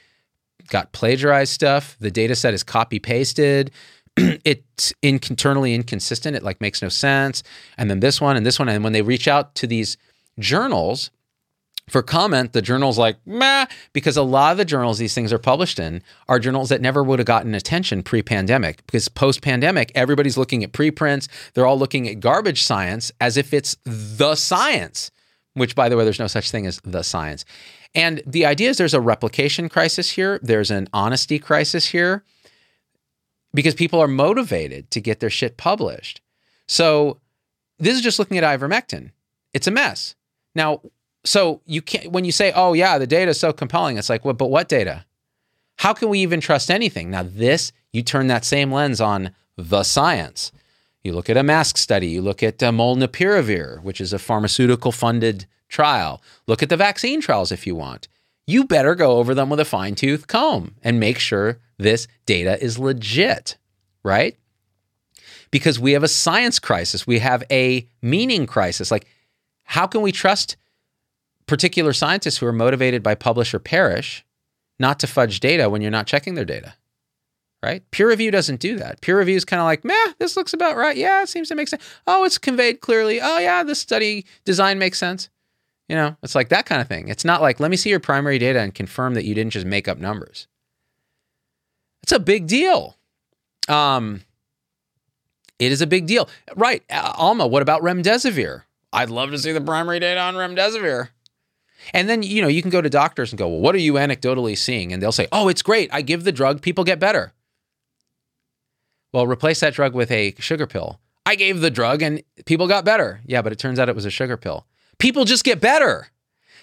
got 0.69 0.91
plagiarized 0.93 1.53
stuff. 1.53 1.95
The 1.99 2.11
data 2.11 2.35
set 2.35 2.53
is 2.53 2.63
copy 2.63 2.99
pasted. 2.99 3.71
it's 4.17 4.93
internally 5.01 5.75
inconsistent. 5.75 6.35
It 6.35 6.43
like 6.43 6.59
makes 6.61 6.81
no 6.81 6.89
sense. 6.89 7.43
And 7.77 7.89
then 7.89 7.99
this 7.99 8.19
one 8.19 8.35
and 8.37 8.45
this 8.45 8.57
one. 8.57 8.69
And 8.69 8.83
when 8.83 8.93
they 8.93 9.01
reach 9.01 9.27
out 9.27 9.55
to 9.55 9.67
these 9.67 9.97
journals, 10.39 11.11
for 11.89 12.01
comment, 12.01 12.53
the 12.53 12.61
journal's 12.61 12.97
like, 12.97 13.17
meh, 13.25 13.65
because 13.93 14.15
a 14.15 14.23
lot 14.23 14.51
of 14.51 14.57
the 14.57 14.65
journals 14.65 14.97
these 14.97 15.13
things 15.13 15.33
are 15.33 15.39
published 15.39 15.79
in 15.79 16.01
are 16.29 16.39
journals 16.39 16.69
that 16.69 16.81
never 16.81 17.03
would 17.03 17.19
have 17.19 17.25
gotten 17.25 17.53
attention 17.53 18.03
pre 18.03 18.21
pandemic. 18.21 18.85
Because 18.85 19.09
post 19.09 19.41
pandemic, 19.41 19.91
everybody's 19.95 20.37
looking 20.37 20.63
at 20.63 20.71
preprints. 20.71 21.27
They're 21.53 21.65
all 21.65 21.79
looking 21.79 22.07
at 22.07 22.19
garbage 22.19 22.63
science 22.63 23.11
as 23.19 23.35
if 23.35 23.53
it's 23.53 23.75
the 23.83 24.35
science, 24.35 25.11
which, 25.53 25.75
by 25.75 25.89
the 25.89 25.97
way, 25.97 26.03
there's 26.03 26.19
no 26.19 26.27
such 26.27 26.51
thing 26.51 26.65
as 26.65 26.79
the 26.83 27.03
science. 27.03 27.45
And 27.93 28.21
the 28.25 28.45
idea 28.45 28.69
is 28.69 28.77
there's 28.77 28.93
a 28.93 29.01
replication 29.01 29.67
crisis 29.67 30.11
here, 30.11 30.39
there's 30.41 30.71
an 30.71 30.87
honesty 30.93 31.39
crisis 31.39 31.87
here, 31.87 32.23
because 33.53 33.75
people 33.75 33.99
are 33.99 34.07
motivated 34.07 34.89
to 34.91 35.01
get 35.01 35.19
their 35.19 35.29
shit 35.29 35.57
published. 35.57 36.21
So 36.67 37.19
this 37.79 37.95
is 37.95 38.01
just 38.01 38.17
looking 38.17 38.37
at 38.37 38.43
ivermectin. 38.59 39.11
It's 39.53 39.67
a 39.67 39.71
mess. 39.71 40.15
Now, 40.55 40.81
so 41.23 41.61
you 41.65 41.81
can't 41.81 42.11
when 42.11 42.25
you 42.25 42.31
say, 42.31 42.51
"Oh 42.55 42.73
yeah, 42.73 42.97
the 42.97 43.07
data 43.07 43.31
is 43.31 43.39
so 43.39 43.53
compelling," 43.53 43.97
it's 43.97 44.09
like, 44.09 44.25
"Well, 44.25 44.33
but 44.33 44.49
what 44.49 44.69
data? 44.69 45.05
How 45.77 45.93
can 45.93 46.09
we 46.09 46.19
even 46.19 46.41
trust 46.41 46.71
anything?" 46.71 47.11
Now, 47.11 47.23
this 47.23 47.71
you 47.91 48.01
turn 48.01 48.27
that 48.27 48.45
same 48.45 48.71
lens 48.71 49.01
on 49.01 49.31
the 49.57 49.83
science. 49.83 50.51
You 51.03 51.13
look 51.13 51.29
at 51.29 51.37
a 51.37 51.43
mask 51.43 51.77
study. 51.77 52.07
You 52.07 52.21
look 52.21 52.43
at 52.43 52.61
uh, 52.61 52.71
molnupiravir, 52.71 53.81
which 53.83 53.99
is 53.99 54.13
a 54.13 54.19
pharmaceutical 54.19 54.91
funded 54.91 55.45
trial. 55.67 56.21
Look 56.47 56.61
at 56.61 56.69
the 56.69 56.77
vaccine 56.77 57.21
trials 57.21 57.51
if 57.51 57.65
you 57.65 57.75
want. 57.75 58.07
You 58.45 58.65
better 58.65 58.95
go 58.95 59.17
over 59.17 59.33
them 59.33 59.49
with 59.49 59.59
a 59.59 59.65
fine 59.65 59.95
tooth 59.95 60.27
comb 60.27 60.75
and 60.83 60.99
make 60.99 61.19
sure 61.19 61.59
this 61.77 62.07
data 62.25 62.61
is 62.63 62.77
legit, 62.77 63.57
right? 64.03 64.37
Because 65.49 65.79
we 65.79 65.93
have 65.93 66.03
a 66.03 66.07
science 66.07 66.59
crisis. 66.59 67.07
We 67.07 67.19
have 67.19 67.43
a 67.51 67.87
meaning 68.01 68.45
crisis. 68.45 68.91
Like, 68.91 69.07
how 69.63 69.87
can 69.87 70.01
we 70.01 70.11
trust 70.11 70.57
particular 71.51 71.91
scientists 71.91 72.37
who 72.37 72.45
are 72.45 72.53
motivated 72.53 73.03
by 73.03 73.13
publish 73.13 73.53
or 73.53 73.59
perish 73.59 74.23
not 74.79 75.01
to 75.01 75.05
fudge 75.05 75.41
data 75.41 75.69
when 75.69 75.81
you're 75.81 75.91
not 75.91 76.07
checking 76.07 76.33
their 76.33 76.45
data. 76.45 76.75
Right? 77.61 77.83
Peer 77.91 78.07
review 78.07 78.31
doesn't 78.31 78.61
do 78.61 78.77
that. 78.77 79.01
Peer 79.01 79.19
review 79.19 79.35
is 79.35 79.43
kind 79.43 79.59
of 79.59 79.65
like, 79.65 79.83
meh, 79.83 80.13
this 80.17 80.37
looks 80.37 80.53
about 80.53 80.77
right. 80.77 80.95
Yeah, 80.95 81.23
it 81.23 81.27
seems 81.27 81.49
to 81.49 81.55
make 81.55 81.67
sense. 81.67 81.83
Oh, 82.07 82.23
it's 82.23 82.37
conveyed 82.37 82.79
clearly. 82.79 83.19
Oh, 83.21 83.37
yeah, 83.37 83.63
this 83.63 83.79
study 83.79 84.25
design 84.45 84.79
makes 84.79 84.97
sense. 84.97 85.29
You 85.89 85.97
know, 85.97 86.15
it's 86.23 86.35
like 86.35 86.47
that 86.49 86.65
kind 86.65 86.81
of 86.81 86.87
thing. 86.87 87.09
It's 87.09 87.25
not 87.25 87.41
like, 87.41 87.59
let 87.59 87.69
me 87.69 87.75
see 87.75 87.89
your 87.89 87.99
primary 87.99 88.39
data 88.39 88.61
and 88.61 88.73
confirm 88.73 89.13
that 89.15 89.25
you 89.25 89.35
didn't 89.35 89.51
just 89.51 89.65
make 89.65 89.89
up 89.89 89.97
numbers. 89.97 90.47
It's 92.03 92.13
a 92.13 92.19
big 92.19 92.47
deal. 92.47 92.95
Um, 93.67 94.21
it 95.59 95.73
is 95.73 95.81
a 95.81 95.87
big 95.87 96.07
deal. 96.07 96.29
Right. 96.55 96.81
Alma, 96.89 97.45
what 97.45 97.61
about 97.61 97.81
remdesivir? 97.81 98.63
I'd 98.93 99.09
love 99.09 99.31
to 99.31 99.37
see 99.37 99.51
the 99.51 99.59
primary 99.59 99.99
data 99.99 100.21
on 100.21 100.35
remdesivir. 100.35 101.09
And 101.93 102.07
then, 102.07 102.23
you 102.23 102.41
know, 102.41 102.47
you 102.47 102.61
can 102.61 102.71
go 102.71 102.81
to 102.81 102.89
doctors 102.89 103.31
and 103.31 103.37
go, 103.37 103.47
well, 103.47 103.59
what 103.59 103.75
are 103.75 103.79
you 103.79 103.93
anecdotally 103.93 104.57
seeing? 104.57 104.93
And 104.93 105.01
they'll 105.01 105.11
say, 105.11 105.27
oh, 105.31 105.47
it's 105.47 105.61
great. 105.61 105.89
I 105.93 106.01
give 106.01 106.23
the 106.23 106.31
drug, 106.31 106.61
people 106.61 106.83
get 106.83 106.99
better. 106.99 107.33
Well, 109.13 109.27
replace 109.27 109.59
that 109.59 109.73
drug 109.73 109.93
with 109.93 110.11
a 110.11 110.35
sugar 110.39 110.67
pill. 110.67 110.99
I 111.25 111.35
gave 111.35 111.61
the 111.61 111.71
drug 111.71 112.01
and 112.01 112.23
people 112.45 112.67
got 112.67 112.85
better. 112.85 113.21
Yeah, 113.25 113.41
but 113.41 113.51
it 113.51 113.59
turns 113.59 113.79
out 113.79 113.89
it 113.89 113.95
was 113.95 114.05
a 114.05 114.11
sugar 114.11 114.37
pill. 114.37 114.65
People 114.99 115.25
just 115.25 115.43
get 115.43 115.59
better. 115.59 116.07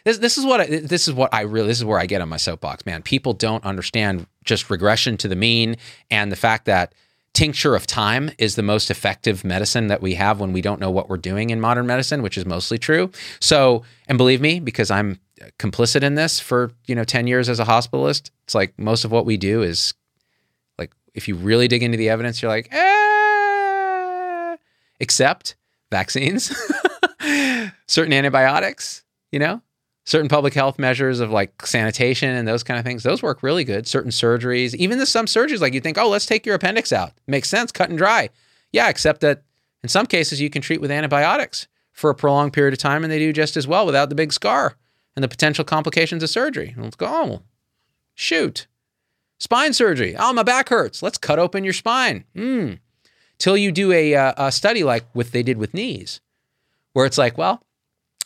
This, 0.04 0.18
this 0.18 0.38
is 0.38 0.44
what 0.44 0.60
I, 0.60 0.66
this 0.66 1.08
is 1.08 1.14
what 1.14 1.32
I 1.34 1.42
really 1.42 1.68
this 1.68 1.78
is 1.78 1.84
where 1.84 1.98
I 1.98 2.06
get 2.06 2.20
on 2.20 2.28
my 2.28 2.36
soapbox, 2.36 2.86
man. 2.86 3.02
People 3.02 3.34
don't 3.34 3.64
understand 3.64 4.26
just 4.44 4.70
regression 4.70 5.16
to 5.18 5.28
the 5.28 5.36
mean 5.36 5.76
and 6.10 6.32
the 6.32 6.36
fact 6.36 6.64
that 6.66 6.94
tincture 7.34 7.74
of 7.74 7.86
time 7.86 8.30
is 8.38 8.56
the 8.56 8.62
most 8.62 8.90
effective 8.90 9.44
medicine 9.44 9.86
that 9.88 10.02
we 10.02 10.14
have 10.14 10.40
when 10.40 10.52
we 10.52 10.60
don't 10.60 10.80
know 10.80 10.90
what 10.90 11.08
we're 11.08 11.16
doing 11.16 11.50
in 11.50 11.60
modern 11.60 11.86
medicine, 11.86 12.22
which 12.22 12.36
is 12.36 12.44
mostly 12.44 12.78
true. 12.78 13.10
So, 13.40 13.82
and 14.08 14.18
believe 14.18 14.40
me, 14.40 14.60
because 14.60 14.90
I'm 14.90 15.20
complicit 15.58 16.02
in 16.02 16.14
this 16.14 16.40
for, 16.40 16.72
you 16.86 16.94
know, 16.94 17.04
10 17.04 17.26
years 17.26 17.48
as 17.48 17.60
a 17.60 17.64
hospitalist, 17.64 18.30
it's 18.44 18.54
like 18.54 18.76
most 18.78 19.04
of 19.04 19.12
what 19.12 19.26
we 19.26 19.36
do 19.36 19.62
is 19.62 19.94
like, 20.78 20.92
if 21.14 21.28
you 21.28 21.36
really 21.36 21.68
dig 21.68 21.82
into 21.82 21.96
the 21.96 22.08
evidence, 22.08 22.42
you're 22.42 22.50
like, 22.50 22.68
eh, 22.72 24.56
except 25.00 25.56
vaccines, 25.90 26.50
certain 27.86 28.12
antibiotics, 28.12 29.04
you 29.30 29.38
know, 29.38 29.62
certain 30.08 30.28
public 30.28 30.54
health 30.54 30.78
measures 30.78 31.20
of 31.20 31.30
like 31.30 31.66
sanitation 31.66 32.30
and 32.30 32.48
those 32.48 32.62
kind 32.62 32.78
of 32.78 32.84
things, 32.84 33.02
those 33.02 33.22
work 33.22 33.42
really 33.42 33.62
good. 33.62 33.86
Certain 33.86 34.10
surgeries, 34.10 34.74
even 34.74 34.98
the, 34.98 35.04
some 35.04 35.26
surgeries, 35.26 35.60
like 35.60 35.74
you 35.74 35.82
think, 35.82 35.98
oh, 35.98 36.08
let's 36.08 36.24
take 36.24 36.46
your 36.46 36.54
appendix 36.54 36.94
out. 36.94 37.12
Makes 37.26 37.50
sense, 37.50 37.70
cut 37.70 37.90
and 37.90 37.98
dry. 37.98 38.30
Yeah, 38.72 38.88
except 38.88 39.20
that 39.20 39.42
in 39.82 39.90
some 39.90 40.06
cases 40.06 40.40
you 40.40 40.48
can 40.48 40.62
treat 40.62 40.80
with 40.80 40.90
antibiotics 40.90 41.68
for 41.92 42.08
a 42.08 42.14
prolonged 42.14 42.54
period 42.54 42.72
of 42.72 42.78
time 42.78 43.04
and 43.04 43.12
they 43.12 43.18
do 43.18 43.34
just 43.34 43.54
as 43.54 43.68
well 43.68 43.84
without 43.84 44.08
the 44.08 44.14
big 44.14 44.32
scar 44.32 44.76
and 45.14 45.22
the 45.22 45.28
potential 45.28 45.62
complications 45.62 46.22
of 46.22 46.30
surgery. 46.30 46.74
Let's 46.78 46.96
go, 46.96 47.06
oh, 47.06 47.42
shoot. 48.14 48.66
Spine 49.38 49.74
surgery. 49.74 50.16
Oh, 50.16 50.32
my 50.32 50.42
back 50.42 50.70
hurts. 50.70 51.02
Let's 51.02 51.18
cut 51.18 51.38
open 51.38 51.64
your 51.64 51.74
spine. 51.74 52.24
Hmm. 52.34 52.74
Till 53.36 53.58
you 53.58 53.70
do 53.72 53.92
a, 53.92 54.14
uh, 54.14 54.32
a 54.38 54.52
study 54.52 54.84
like 54.84 55.04
what 55.12 55.32
they 55.32 55.42
did 55.42 55.58
with 55.58 55.74
knees, 55.74 56.22
where 56.94 57.04
it's 57.04 57.18
like, 57.18 57.36
well, 57.36 57.62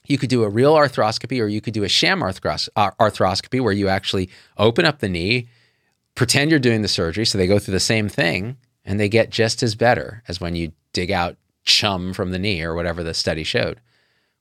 you 0.07 0.19
could 0.19 0.31
do 0.31 0.43
a 0.43 0.49
real 0.49 0.75
arthroscopy 0.75 1.41
or 1.41 1.47
you 1.47 1.61
could 1.61 1.75
do 1.75 1.85
a 1.85 1.89
sham 1.89 2.21
arthros- 2.21 2.69
uh, 2.77 2.91
arthroscopy 2.93 3.61
where 3.61 3.73
you 3.73 3.89
actually 3.89 4.29
open 4.59 4.85
up 4.85 4.99
the 4.99 5.09
knee, 5.09 5.49
pretend 6.15 6.51
you're 6.51 6.61
doing 6.61 6.83
the 6.83 6.89
surgery. 6.89 7.25
So 7.25 7.39
they 7.39 7.47
go 7.47 7.59
through 7.59 7.73
the 7.73 7.81
same 7.81 8.09
thing 8.09 8.57
and 8.85 8.99
they 8.99 9.09
get 9.09 9.31
just 9.31 9.63
as 9.63 9.75
better 9.75 10.23
as 10.29 10.41
when 10.41 10.57
you 10.57 10.73
dig 10.93 11.11
out 11.11 11.37
chum 11.65 12.13
from 12.13 12.33
the 12.33 12.39
knee 12.39 12.63
or 12.63 12.75
whatever 12.75 13.03
the 13.03 13.15
study 13.15 13.45
showed. 13.45 13.81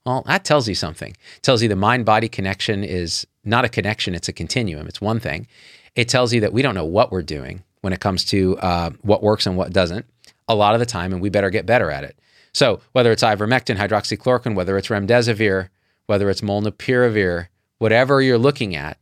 Well, 0.06 0.24
that 0.26 0.44
tells 0.44 0.68
you 0.68 0.74
something. 0.74 1.12
It 1.12 1.44
tells 1.44 1.62
you 1.62 1.70
the 1.70 1.76
mind 1.76 2.06
body 2.06 2.28
connection 2.28 2.84
is 2.84 3.28
not 3.44 3.66
a 3.66 3.70
connection, 3.70 4.16
it's 4.16 4.28
a 4.28 4.34
continuum. 4.34 4.88
It's 4.88 5.02
one 5.02 5.20
thing. 5.20 5.48
It 5.96 6.10
tells 6.10 6.34
you 6.34 6.42
that 6.42 6.54
we 6.54 6.62
don't 6.62 6.76
know 6.76 6.86
what 6.86 7.12
we're 7.12 7.22
doing 7.22 7.64
when 7.82 7.94
it 7.94 8.00
comes 8.00 8.26
to 8.26 8.58
uh, 8.60 8.92
what 9.02 9.22
works 9.22 9.46
and 9.46 9.58
what 9.58 9.74
doesn't 9.74 10.06
a 10.48 10.56
lot 10.56 10.74
of 10.74 10.80
the 10.80 10.86
time, 10.86 11.14
and 11.14 11.22
we 11.22 11.30
better 11.30 11.50
get 11.50 11.66
better 11.66 11.90
at 11.90 12.04
it. 12.04 12.18
So 12.54 12.82
whether 12.92 13.12
it's 13.12 13.24
ivermectin, 13.24 13.78
hydroxychloroquine, 13.78 14.56
whether 14.56 14.78
it's 14.78 14.90
remdesivir, 14.90 15.70
whether 16.08 16.30
it's 16.30 16.42
molnupiravir, 16.42 17.48
whatever 17.78 18.22
you're 18.22 18.38
looking 18.38 18.76
at, 18.76 18.98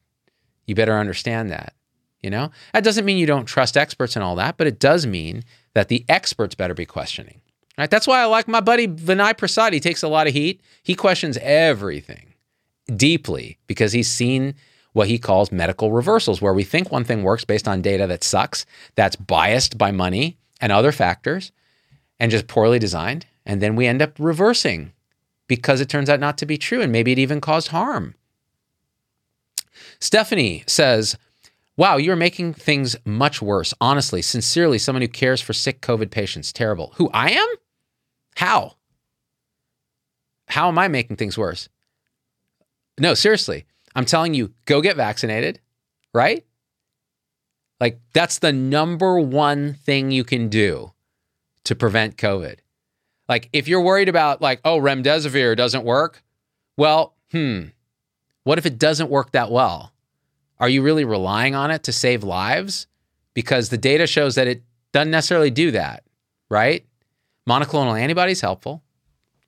you 0.65 0.75
better 0.75 0.97
understand 0.97 1.49
that. 1.49 1.73
You 2.21 2.29
know, 2.29 2.51
that 2.73 2.83
doesn't 2.83 3.05
mean 3.05 3.17
you 3.17 3.25
don't 3.25 3.45
trust 3.45 3.77
experts 3.77 4.15
and 4.15 4.23
all 4.23 4.35
that, 4.35 4.57
but 4.57 4.67
it 4.67 4.77
does 4.79 5.05
mean 5.07 5.43
that 5.73 5.87
the 5.87 6.03
experts 6.09 6.53
better 6.53 6.73
be 6.73 6.85
questioning. 6.85 7.41
Right? 7.77 7.89
That's 7.89 8.07
why 8.07 8.19
I 8.19 8.25
like 8.25 8.49
my 8.49 8.59
buddy 8.59 8.87
Vinay 8.87 9.37
Prasad. 9.37 9.71
He 9.71 9.79
takes 9.79 10.03
a 10.03 10.09
lot 10.09 10.27
of 10.27 10.33
heat. 10.33 10.61
He 10.83 10.95
questions 10.95 11.37
everything 11.41 12.33
deeply 12.93 13.57
because 13.67 13.93
he's 13.93 14.09
seen 14.09 14.55
what 14.93 15.07
he 15.07 15.17
calls 15.17 15.51
medical 15.51 15.91
reversals, 15.91 16.41
where 16.41 16.53
we 16.53 16.63
think 16.63 16.91
one 16.91 17.05
thing 17.05 17.23
works 17.23 17.45
based 17.45 17.67
on 17.67 17.81
data 17.81 18.05
that 18.07 18.23
sucks, 18.23 18.65
that's 18.95 19.15
biased 19.15 19.77
by 19.77 19.91
money 19.91 20.37
and 20.59 20.71
other 20.71 20.91
factors, 20.91 21.51
and 22.19 22.31
just 22.31 22.47
poorly 22.47 22.79
designed. 22.79 23.25
And 23.49 23.63
then 23.63 23.75
we 23.75 23.87
end 23.87 23.99
up 23.99 24.11
reversing 24.19 24.93
because 25.47 25.81
it 25.81 25.89
turns 25.89 26.07
out 26.07 26.19
not 26.19 26.37
to 26.37 26.45
be 26.45 26.55
true. 26.55 26.83
And 26.83 26.91
maybe 26.91 27.11
it 27.11 27.17
even 27.17 27.41
caused 27.41 27.69
harm. 27.69 28.13
Stephanie 29.99 30.63
says, 30.67 31.17
Wow, 31.75 31.97
you're 31.97 32.15
making 32.15 32.53
things 32.53 32.95
much 33.05 33.41
worse. 33.41 33.73
Honestly, 33.81 34.21
sincerely, 34.21 34.77
someone 34.77 35.01
who 35.01 35.07
cares 35.07 35.41
for 35.41 35.53
sick 35.53 35.81
COVID 35.81 36.11
patients. 36.11 36.53
Terrible. 36.53 36.93
Who 36.97 37.09
I 37.11 37.31
am? 37.31 37.47
How? 38.35 38.75
How 40.49 40.67
am 40.67 40.77
I 40.77 40.87
making 40.87 41.15
things 41.15 41.35
worse? 41.35 41.69
No, 42.99 43.15
seriously. 43.15 43.65
I'm 43.95 44.05
telling 44.05 44.35
you, 44.35 44.53
go 44.65 44.79
get 44.79 44.95
vaccinated, 44.95 45.59
right? 46.13 46.45
Like, 47.79 47.99
that's 48.13 48.37
the 48.37 48.53
number 48.53 49.19
one 49.19 49.73
thing 49.73 50.11
you 50.11 50.23
can 50.23 50.49
do 50.49 50.91
to 51.63 51.73
prevent 51.73 52.15
COVID. 52.15 52.59
Like, 53.29 53.47
if 53.53 53.67
you're 53.67 53.81
worried 53.81 54.09
about, 54.09 54.41
like, 54.41 54.59
oh, 54.65 54.79
remdesivir 54.79 55.55
doesn't 55.55 55.85
work, 55.85 56.23
well, 56.75 57.13
hmm, 57.31 57.65
what 58.43 58.57
if 58.57 58.65
it 58.65 58.79
doesn't 58.79 59.11
work 59.11 59.31
that 59.31 59.51
well? 59.51 59.93
Are 60.59 60.67
you 60.67 60.81
really 60.81 61.05
relying 61.05 61.53
on 61.53 61.69
it 61.69 61.83
to 61.83 61.93
save 61.93 62.23
lives? 62.23 62.87
Because 63.35 63.69
the 63.69 63.77
data 63.77 64.07
shows 64.07 64.33
that 64.35 64.47
it 64.47 64.63
doesn't 64.91 65.11
necessarily 65.11 65.51
do 65.51 65.69
that, 65.71 66.03
right? 66.49 66.85
Monoclonal 67.47 67.99
antibodies 67.99 68.41
helpful, 68.41 68.81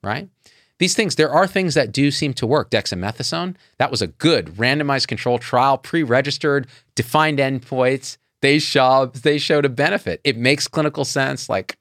right? 0.04 0.30
These 0.78 0.96
things, 0.96 1.16
there 1.16 1.32
are 1.32 1.48
things 1.48 1.74
that 1.74 1.92
do 1.92 2.12
seem 2.12 2.34
to 2.36 2.48
work. 2.48 2.70
Dexamethasone, 2.70 3.56
that 3.78 3.92
was 3.92 4.02
a 4.02 4.08
good 4.08 4.48
randomized 4.56 5.08
control 5.08 5.40
trial, 5.40 5.78
pre-registered, 5.78 6.68
defined 6.96 7.40
endpoints. 7.40 8.18
They 8.42 8.60
showed 8.60 9.14
they 9.16 9.38
showed 9.38 9.66
a 9.66 9.70
benefit. 9.70 10.22
It 10.24 10.38
makes 10.38 10.68
clinical 10.68 11.06
sense, 11.06 11.50
like, 11.50 11.78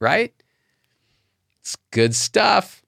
right? 0.00 0.32
It's 1.62 1.76
good 1.90 2.14
stuff. 2.14 2.82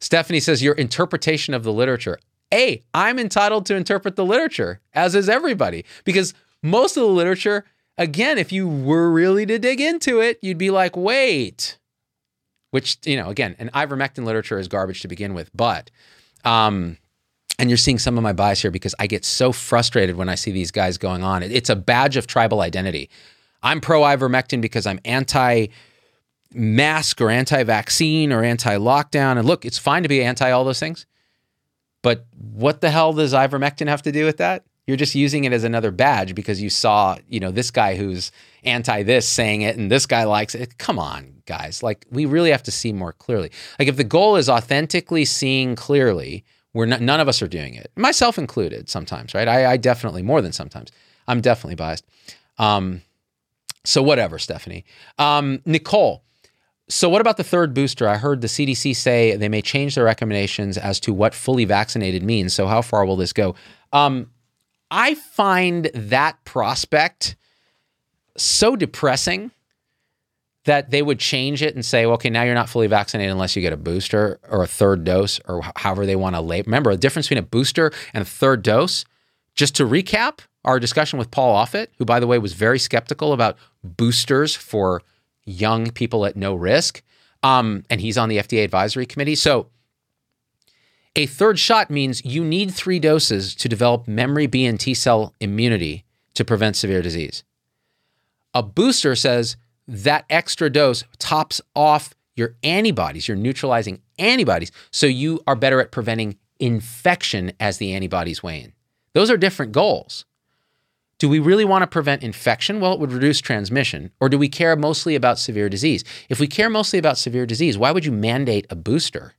Stephanie 0.00 0.40
says 0.40 0.62
your 0.62 0.74
interpretation 0.74 1.54
of 1.54 1.62
the 1.62 1.72
literature. 1.72 2.18
A, 2.52 2.82
I'm 2.94 3.18
entitled 3.18 3.66
to 3.66 3.76
interpret 3.76 4.16
the 4.16 4.24
literature, 4.24 4.80
as 4.92 5.14
is 5.14 5.28
everybody, 5.28 5.84
because 6.04 6.34
most 6.62 6.96
of 6.96 7.02
the 7.02 7.08
literature, 7.08 7.64
again, 7.98 8.38
if 8.38 8.52
you 8.52 8.68
were 8.68 9.10
really 9.10 9.46
to 9.46 9.58
dig 9.58 9.80
into 9.80 10.20
it, 10.20 10.38
you'd 10.42 10.58
be 10.58 10.70
like, 10.70 10.96
wait, 10.96 11.78
which, 12.70 12.98
you 13.04 13.16
know, 13.16 13.30
again, 13.30 13.56
an 13.58 13.70
ivermectin 13.74 14.24
literature 14.24 14.58
is 14.58 14.68
garbage 14.68 15.00
to 15.02 15.08
begin 15.08 15.34
with, 15.34 15.50
but, 15.54 15.90
um, 16.44 16.98
and 17.58 17.70
you're 17.70 17.78
seeing 17.78 17.98
some 17.98 18.16
of 18.16 18.22
my 18.22 18.32
bias 18.32 18.62
here 18.62 18.70
because 18.70 18.94
I 18.98 19.06
get 19.06 19.24
so 19.24 19.50
frustrated 19.50 20.16
when 20.16 20.28
I 20.28 20.34
see 20.34 20.52
these 20.52 20.70
guys 20.70 20.98
going 20.98 21.24
on. 21.24 21.42
It's 21.42 21.70
a 21.70 21.76
badge 21.76 22.16
of 22.16 22.26
tribal 22.26 22.60
identity. 22.60 23.08
I'm 23.62 23.80
pro 23.80 24.02
ivermectin 24.02 24.60
because 24.60 24.86
I'm 24.86 25.00
anti 25.04 25.68
mask 26.56 27.20
or 27.20 27.30
anti 27.30 27.62
vaccine 27.62 28.32
or 28.32 28.42
anti 28.42 28.76
lockdown. 28.76 29.38
And 29.38 29.46
look, 29.46 29.64
it's 29.64 29.78
fine 29.78 30.02
to 30.02 30.08
be 30.08 30.22
anti 30.22 30.50
all 30.50 30.64
those 30.64 30.80
things. 30.80 31.06
But 32.02 32.26
what 32.32 32.80
the 32.80 32.90
hell 32.90 33.12
does 33.12 33.32
ivermectin 33.32 33.88
have 33.88 34.02
to 34.02 34.12
do 34.12 34.24
with 34.24 34.38
that? 34.38 34.64
You're 34.86 34.96
just 34.96 35.16
using 35.16 35.44
it 35.44 35.52
as 35.52 35.64
another 35.64 35.90
badge 35.90 36.34
because 36.34 36.62
you 36.62 36.70
saw, 36.70 37.16
you 37.28 37.40
know, 37.40 37.50
this 37.50 37.72
guy 37.72 37.96
who's 37.96 38.30
anti 38.64 39.02
this 39.02 39.28
saying 39.28 39.62
it 39.62 39.76
and 39.76 39.90
this 39.90 40.06
guy 40.06 40.24
likes 40.24 40.54
it. 40.54 40.78
Come 40.78 40.98
on, 40.98 41.42
guys. 41.46 41.82
Like 41.82 42.06
we 42.10 42.24
really 42.24 42.50
have 42.50 42.62
to 42.64 42.70
see 42.70 42.92
more 42.92 43.12
clearly. 43.12 43.50
Like 43.78 43.88
if 43.88 43.96
the 43.96 44.04
goal 44.04 44.36
is 44.36 44.48
authentically 44.48 45.24
seeing 45.24 45.74
clearly, 45.74 46.44
we're 46.72 46.86
not, 46.86 47.00
none 47.00 47.20
of 47.20 47.28
us 47.28 47.42
are 47.42 47.48
doing 47.48 47.74
it, 47.74 47.90
myself 47.96 48.38
included. 48.38 48.88
Sometimes, 48.88 49.34
right? 49.34 49.48
I, 49.48 49.72
I 49.72 49.76
definitely 49.76 50.22
more 50.22 50.40
than 50.40 50.52
sometimes. 50.52 50.92
I'm 51.26 51.40
definitely 51.40 51.74
biased. 51.74 52.04
Um, 52.58 53.02
so 53.84 54.02
whatever, 54.02 54.38
Stephanie. 54.38 54.84
Um, 55.18 55.62
Nicole, 55.64 56.22
so, 56.88 57.08
what 57.08 57.20
about 57.20 57.36
the 57.36 57.44
third 57.44 57.74
booster? 57.74 58.06
I 58.06 58.16
heard 58.16 58.40
the 58.40 58.46
CDC 58.46 58.94
say 58.94 59.34
they 59.36 59.48
may 59.48 59.60
change 59.60 59.96
their 59.96 60.04
recommendations 60.04 60.78
as 60.78 61.00
to 61.00 61.12
what 61.12 61.34
fully 61.34 61.64
vaccinated 61.64 62.22
means. 62.22 62.54
So, 62.54 62.68
how 62.68 62.80
far 62.80 63.04
will 63.04 63.16
this 63.16 63.32
go? 63.32 63.56
Um, 63.92 64.30
I 64.90 65.14
find 65.14 65.90
that 65.94 66.44
prospect 66.44 67.34
so 68.36 68.76
depressing 68.76 69.50
that 70.64 70.90
they 70.90 71.02
would 71.02 71.18
change 71.18 71.62
it 71.62 71.74
and 71.74 71.84
say, 71.84 72.04
okay, 72.06 72.30
now 72.30 72.42
you're 72.42 72.54
not 72.54 72.68
fully 72.68 72.86
vaccinated 72.86 73.32
unless 73.32 73.56
you 73.56 73.62
get 73.62 73.72
a 73.72 73.76
booster 73.76 74.38
or 74.48 74.62
a 74.62 74.66
third 74.66 75.04
dose 75.04 75.40
or 75.46 75.62
however 75.76 76.06
they 76.06 76.16
want 76.16 76.36
to 76.36 76.40
label. 76.40 76.66
Remember, 76.66 76.92
the 76.92 76.98
difference 77.00 77.26
between 77.26 77.42
a 77.42 77.46
booster 77.46 77.90
and 78.12 78.22
a 78.22 78.24
third 78.24 78.62
dose. 78.62 79.04
Just 79.54 79.74
to 79.76 79.84
recap 79.84 80.40
our 80.66 80.78
discussion 80.78 81.18
with 81.18 81.30
Paul 81.30 81.56
Offit, 81.56 81.86
who, 81.98 82.04
by 82.04 82.20
the 82.20 82.26
way, 82.26 82.38
was 82.38 82.52
very 82.52 82.78
skeptical 82.78 83.32
about 83.32 83.56
boosters 83.82 84.54
for 84.54 85.02
young 85.46 85.90
people 85.90 86.26
at 86.26 86.36
no 86.36 86.54
risk. 86.54 87.02
Um, 87.42 87.84
and 87.88 88.00
he's 88.00 88.18
on 88.18 88.28
the 88.28 88.38
FDA 88.38 88.64
advisory 88.64 89.06
committee. 89.06 89.36
So 89.36 89.68
a 91.14 91.26
third 91.26 91.58
shot 91.58 91.90
means 91.90 92.24
you 92.24 92.44
need 92.44 92.74
three 92.74 92.98
doses 92.98 93.54
to 93.54 93.68
develop 93.68 94.06
memory 94.06 94.46
B 94.46 94.66
and 94.66 94.78
T 94.78 94.92
cell 94.92 95.34
immunity 95.40 96.04
to 96.34 96.44
prevent 96.44 96.76
severe 96.76 97.00
disease. 97.00 97.42
A 98.52 98.62
booster 98.62 99.14
says 99.14 99.56
that 99.88 100.26
extra 100.28 100.68
dose 100.68 101.04
tops 101.18 101.60
off 101.74 102.14
your 102.34 102.56
antibodies, 102.62 103.28
your 103.28 103.36
neutralizing 103.36 104.02
antibodies, 104.18 104.70
so 104.90 105.06
you 105.06 105.40
are 105.46 105.56
better 105.56 105.80
at 105.80 105.90
preventing 105.90 106.36
infection 106.58 107.52
as 107.58 107.78
the 107.78 107.94
antibodies 107.94 108.42
wane. 108.42 108.72
Those 109.14 109.30
are 109.30 109.38
different 109.38 109.72
goals. 109.72 110.26
Do 111.18 111.28
we 111.28 111.38
really 111.38 111.64
want 111.64 111.82
to 111.82 111.86
prevent 111.86 112.22
infection? 112.22 112.78
Well, 112.78 112.92
it 112.92 113.00
would 113.00 113.12
reduce 113.12 113.40
transmission. 113.40 114.10
Or 114.20 114.28
do 114.28 114.38
we 114.38 114.48
care 114.48 114.76
mostly 114.76 115.14
about 115.14 115.38
severe 115.38 115.68
disease? 115.68 116.04
If 116.28 116.38
we 116.38 116.46
care 116.46 116.68
mostly 116.68 116.98
about 116.98 117.16
severe 117.16 117.46
disease, 117.46 117.78
why 117.78 117.90
would 117.90 118.04
you 118.04 118.12
mandate 118.12 118.66
a 118.68 118.76
booster? 118.76 119.34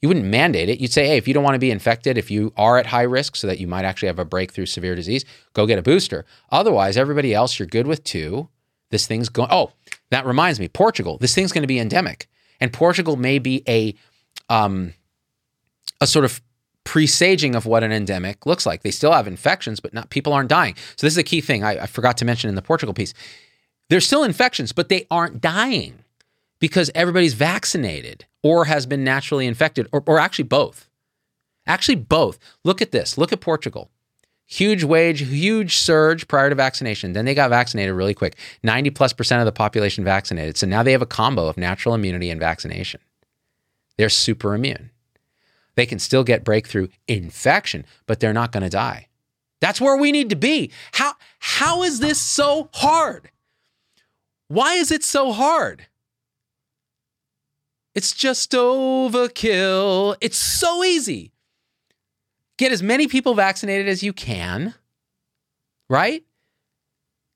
You 0.00 0.08
wouldn't 0.08 0.26
mandate 0.26 0.68
it. 0.68 0.80
You'd 0.80 0.92
say, 0.92 1.06
hey, 1.06 1.16
if 1.16 1.26
you 1.28 1.34
don't 1.34 1.44
want 1.44 1.54
to 1.54 1.58
be 1.60 1.70
infected, 1.70 2.18
if 2.18 2.30
you 2.30 2.52
are 2.56 2.78
at 2.78 2.86
high 2.86 3.02
risk 3.02 3.36
so 3.36 3.46
that 3.46 3.58
you 3.58 3.66
might 3.66 3.84
actually 3.84 4.08
have 4.08 4.18
a 4.18 4.24
breakthrough 4.24 4.66
severe 4.66 4.94
disease, 4.94 5.24
go 5.52 5.66
get 5.66 5.78
a 5.78 5.82
booster. 5.82 6.24
Otherwise, 6.50 6.96
everybody 6.96 7.34
else, 7.34 7.58
you're 7.58 7.66
good 7.66 7.86
with 7.86 8.04
two. 8.04 8.48
This 8.90 9.06
thing's 9.06 9.28
going, 9.28 9.48
oh, 9.50 9.72
that 10.10 10.26
reminds 10.26 10.60
me, 10.60 10.68
Portugal, 10.68 11.18
this 11.18 11.34
thing's 11.34 11.52
going 11.52 11.62
to 11.62 11.68
be 11.68 11.78
endemic. 11.78 12.28
And 12.60 12.72
Portugal 12.72 13.16
may 13.16 13.38
be 13.38 13.62
a, 13.66 13.94
um, 14.48 14.94
a 16.00 16.06
sort 16.06 16.24
of 16.24 16.40
presaging 16.94 17.56
of 17.56 17.66
what 17.66 17.82
an 17.82 17.90
endemic 17.90 18.46
looks 18.46 18.64
like. 18.64 18.84
They 18.84 18.92
still 18.92 19.10
have 19.10 19.26
infections, 19.26 19.80
but 19.80 19.92
not 19.92 20.10
people 20.10 20.32
aren't 20.32 20.48
dying. 20.48 20.76
So 20.94 21.04
this 21.04 21.14
is 21.14 21.18
a 21.18 21.24
key 21.24 21.40
thing 21.40 21.64
I, 21.64 21.82
I 21.82 21.86
forgot 21.86 22.16
to 22.18 22.24
mention 22.24 22.48
in 22.48 22.54
the 22.54 22.62
Portugal 22.62 22.94
piece. 22.94 23.12
There's 23.90 24.06
still 24.06 24.22
infections, 24.22 24.70
but 24.70 24.88
they 24.88 25.04
aren't 25.10 25.40
dying 25.40 26.04
because 26.60 26.92
everybody's 26.94 27.34
vaccinated 27.34 28.26
or 28.44 28.66
has 28.66 28.86
been 28.86 29.02
naturally 29.02 29.48
infected, 29.48 29.88
or, 29.90 30.04
or 30.06 30.20
actually 30.20 30.44
both. 30.44 30.88
Actually, 31.66 31.96
both. 31.96 32.38
Look 32.62 32.80
at 32.80 32.92
this. 32.92 33.18
Look 33.18 33.32
at 33.32 33.40
Portugal. 33.40 33.90
Huge 34.46 34.84
wage, 34.84 35.18
huge 35.18 35.74
surge 35.74 36.28
prior 36.28 36.48
to 36.48 36.54
vaccination. 36.54 37.12
Then 37.12 37.24
they 37.24 37.34
got 37.34 37.50
vaccinated 37.50 37.96
really 37.96 38.14
quick. 38.14 38.36
90 38.62 38.90
plus 38.90 39.12
percent 39.12 39.40
of 39.40 39.46
the 39.46 39.52
population 39.52 40.04
vaccinated. 40.04 40.56
So 40.56 40.68
now 40.68 40.84
they 40.84 40.92
have 40.92 41.02
a 41.02 41.06
combo 41.06 41.48
of 41.48 41.56
natural 41.56 41.96
immunity 41.96 42.30
and 42.30 42.38
vaccination. 42.38 43.00
They're 43.96 44.08
super 44.08 44.54
immune. 44.54 44.90
They 45.76 45.86
can 45.86 45.98
still 45.98 46.24
get 46.24 46.44
breakthrough 46.44 46.88
infection, 47.08 47.84
but 48.06 48.20
they're 48.20 48.32
not 48.32 48.52
going 48.52 48.62
to 48.62 48.70
die. 48.70 49.08
That's 49.60 49.80
where 49.80 49.96
we 49.96 50.12
need 50.12 50.30
to 50.30 50.36
be. 50.36 50.70
How, 50.92 51.14
how 51.38 51.82
is 51.82 52.00
this 52.00 52.20
so 52.20 52.68
hard? 52.74 53.30
Why 54.48 54.74
is 54.74 54.90
it 54.90 55.02
so 55.02 55.32
hard? 55.32 55.86
It's 57.94 58.12
just 58.12 58.52
overkill. 58.52 60.16
It's 60.20 60.36
so 60.36 60.84
easy. 60.84 61.32
Get 62.58 62.72
as 62.72 62.82
many 62.82 63.06
people 63.08 63.34
vaccinated 63.34 63.88
as 63.88 64.02
you 64.02 64.12
can, 64.12 64.74
right? 65.88 66.24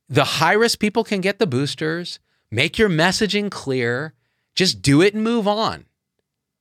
The 0.09 0.25
high 0.25 0.53
risk 0.53 0.79
people 0.79 1.05
can 1.05 1.21
get 1.21 1.39
the 1.39 1.47
boosters. 1.47 2.19
Make 2.51 2.79
your 2.79 2.89
messaging 2.89 3.51
clear. 3.51 4.15
Just 4.55 4.81
do 4.83 5.03
it 5.03 5.15
and 5.15 5.23
move 5.23 5.47
on. 5.47 5.87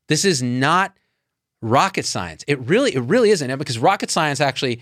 This 0.08 0.26
is 0.26 0.42
not 0.42 0.98
rocket 1.62 2.06
science. 2.06 2.44
It 2.48 2.60
really, 2.60 2.96
it 2.96 3.02
really 3.02 3.30
isn't 3.32 3.58
because 3.58 3.80
rocket 3.80 4.12
science 4.12 4.40
actually, 4.40 4.82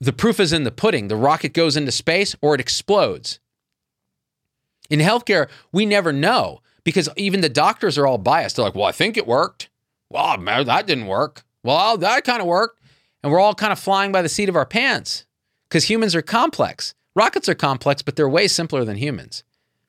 the 0.00 0.12
proof 0.12 0.40
is 0.40 0.52
in 0.52 0.64
the 0.64 0.70
pudding. 0.70 1.08
The 1.08 1.16
rocket 1.16 1.52
goes 1.52 1.76
into 1.76 1.92
space 1.92 2.36
or 2.40 2.54
it 2.54 2.60
explodes. 2.60 3.40
In 4.88 5.00
healthcare, 5.00 5.48
we 5.72 5.86
never 5.86 6.12
know 6.12 6.60
because 6.84 7.08
even 7.16 7.40
the 7.40 7.48
doctors 7.48 7.98
are 7.98 8.06
all 8.06 8.18
biased. 8.18 8.56
They're 8.56 8.64
like, 8.64 8.74
well, 8.74 8.84
I 8.84 8.92
think 8.92 9.16
it 9.16 9.26
worked. 9.26 9.68
Well, 10.08 10.38
that 10.38 10.86
didn't 10.86 11.06
work. 11.06 11.44
Well, 11.62 11.98
that 11.98 12.24
kind 12.24 12.40
of 12.40 12.46
worked. 12.46 12.80
And 13.22 13.32
we're 13.32 13.40
all 13.40 13.54
kind 13.54 13.72
of 13.72 13.78
flying 13.78 14.12
by 14.12 14.22
the 14.22 14.28
seat 14.28 14.48
of 14.48 14.54
our 14.54 14.66
pants 14.66 15.26
because 15.68 15.90
humans 15.90 16.14
are 16.14 16.22
complex. 16.22 16.94
Rockets 17.16 17.48
are 17.48 17.54
complex, 17.54 18.02
but 18.02 18.14
they're 18.14 18.28
way 18.28 18.46
simpler 18.46 18.84
than 18.84 18.96
humans. 18.96 19.42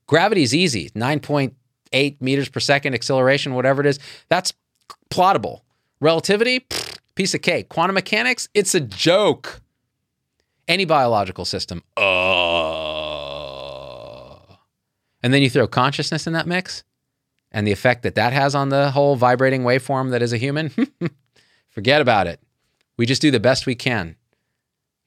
Gravity 0.08 0.41
is 0.41 0.56
easy 0.56 0.89
9.8 0.91 2.21
meters 2.21 2.50
per 2.50 2.60
second 2.60 2.95
acceleration, 2.95 3.54
whatever 3.54 3.82
it 3.82 3.86
is. 3.86 4.00
That's 4.30 4.54
plottable. 5.12 5.62
Relativity, 6.00 6.60
pfft, 6.62 7.00
piece 7.16 7.34
of 7.34 7.42
cake. 7.42 7.70
Quantum 7.70 7.96
mechanics, 7.96 8.48
it's 8.54 8.76
a 8.76 8.80
joke. 8.80 9.62
Any 10.68 10.86
biological 10.86 11.46
system, 11.46 11.82
uh. 11.96 12.04
And 15.24 15.34
then 15.34 15.42
you 15.42 15.50
throw 15.50 15.68
consciousness 15.68 16.28
in 16.28 16.34
that 16.34 16.46
mix 16.46 16.84
and 17.52 17.66
the 17.66 17.72
effect 17.72 18.04
that 18.04 18.16
that 18.16 18.34
has 18.34 18.54
on 18.54 18.70
the 18.70 18.92
whole 18.92 19.16
vibrating 19.16 19.64
waveform 19.64 20.12
that 20.12 20.22
is 20.22 20.34
a 20.34 20.38
human, 20.38 20.72
forget 21.70 22.02
about 22.02 22.28
it. 22.28 22.40
We 22.98 23.06
just 23.06 23.22
do 23.22 23.32
the 23.32 23.40
best 23.40 23.66
we 23.66 23.76
can, 23.76 24.16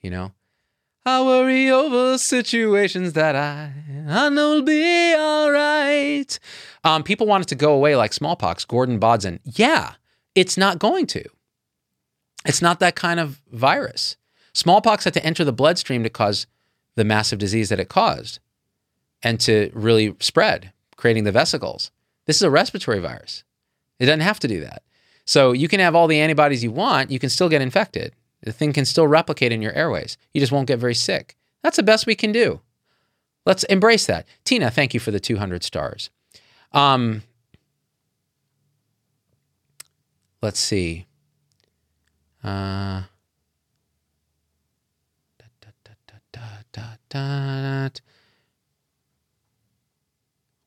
you 0.01 0.11
know? 0.11 0.33
I 1.07 1.23
worry 1.23 1.71
over 1.71 2.19
situations 2.19 3.15
that 3.15 3.35
I, 3.35 3.73
I 4.09 4.29
know 4.29 4.55
will 4.57 4.63
be 4.63 5.15
all 5.15 5.51
right. 5.51 6.39
Um, 6.85 7.03
people 7.03 7.27
want 7.27 7.43
it 7.45 7.49
to 7.49 7.55
go 7.55 7.73
away 7.73 7.97
like 7.97 8.13
smallpox, 8.13 8.65
Gordon 8.65 9.01
Bodson. 9.01 9.41
Yeah, 9.45 9.93
it's 10.35 10.57
not 10.57 10.79
going 10.79 11.07
to. 11.09 11.25
It's 12.45 12.63
not 12.63 12.81
that 12.81 12.97
kind 12.97 13.21
of 13.21 13.41
virus. 13.51 14.17
Smallpox 14.53 15.05
had 15.05 15.15
to 15.15 15.25
enter 15.25 15.45
the 15.45 15.53
bloodstream 15.53 16.03
to 16.03 16.11
cause 16.11 16.47
the 16.97 17.05
massive 17.05 17.39
disease 17.39 17.69
that 17.69 17.81
it 17.81 17.89
caused 17.89 18.41
and 19.23 19.39
to 19.41 19.71
really 19.75 20.17
spread, 20.21 20.73
creating 20.97 21.25
the 21.25 21.33
vesicles. 21.33 21.91
This 22.27 22.37
is 22.37 22.43
a 22.43 22.51
respiratory 22.51 23.01
virus. 23.01 23.45
It 23.99 24.07
doesn't 24.07 24.21
have 24.21 24.41
to 24.41 24.49
do 24.49 24.61
that. 24.61 24.83
So 25.25 25.53
you 25.53 25.69
can 25.69 25.81
have 25.81 25.95
all 25.95 26.07
the 26.09 26.21
antibodies 26.21 26.65
you 26.65 26.71
want, 26.71 27.11
you 27.11 27.19
can 27.19 27.31
still 27.31 27.49
get 27.49 27.63
infected. 27.63 28.15
The 28.43 28.53
thing 28.53 28.73
can 28.73 28.87
still 28.87 29.07
replicate 29.07 29.53
in 29.53 29.63
your 29.63 29.75
airways. 29.75 30.17
You 30.33 30.41
just 30.41 30.53
won't 30.53 30.67
get 30.67 30.79
very 30.79 30.95
sick. 30.95 31.37
That's 31.63 31.77
the 31.77 31.83
best 31.83 32.07
we 32.07 32.15
can 32.15 32.33
do. 32.33 32.61
Let's 33.45 33.65
embrace 33.65 34.07
that. 34.07 34.27
Tina, 34.45 34.71
thank 34.71 34.95
you 34.95 35.01
for 35.01 35.11
the 35.11 35.21
200 35.21 35.63
stars. 35.63 36.11
Um, 36.73 37.23
let's 40.43 40.61
see. 40.61 41.07
Uh, 42.43 43.03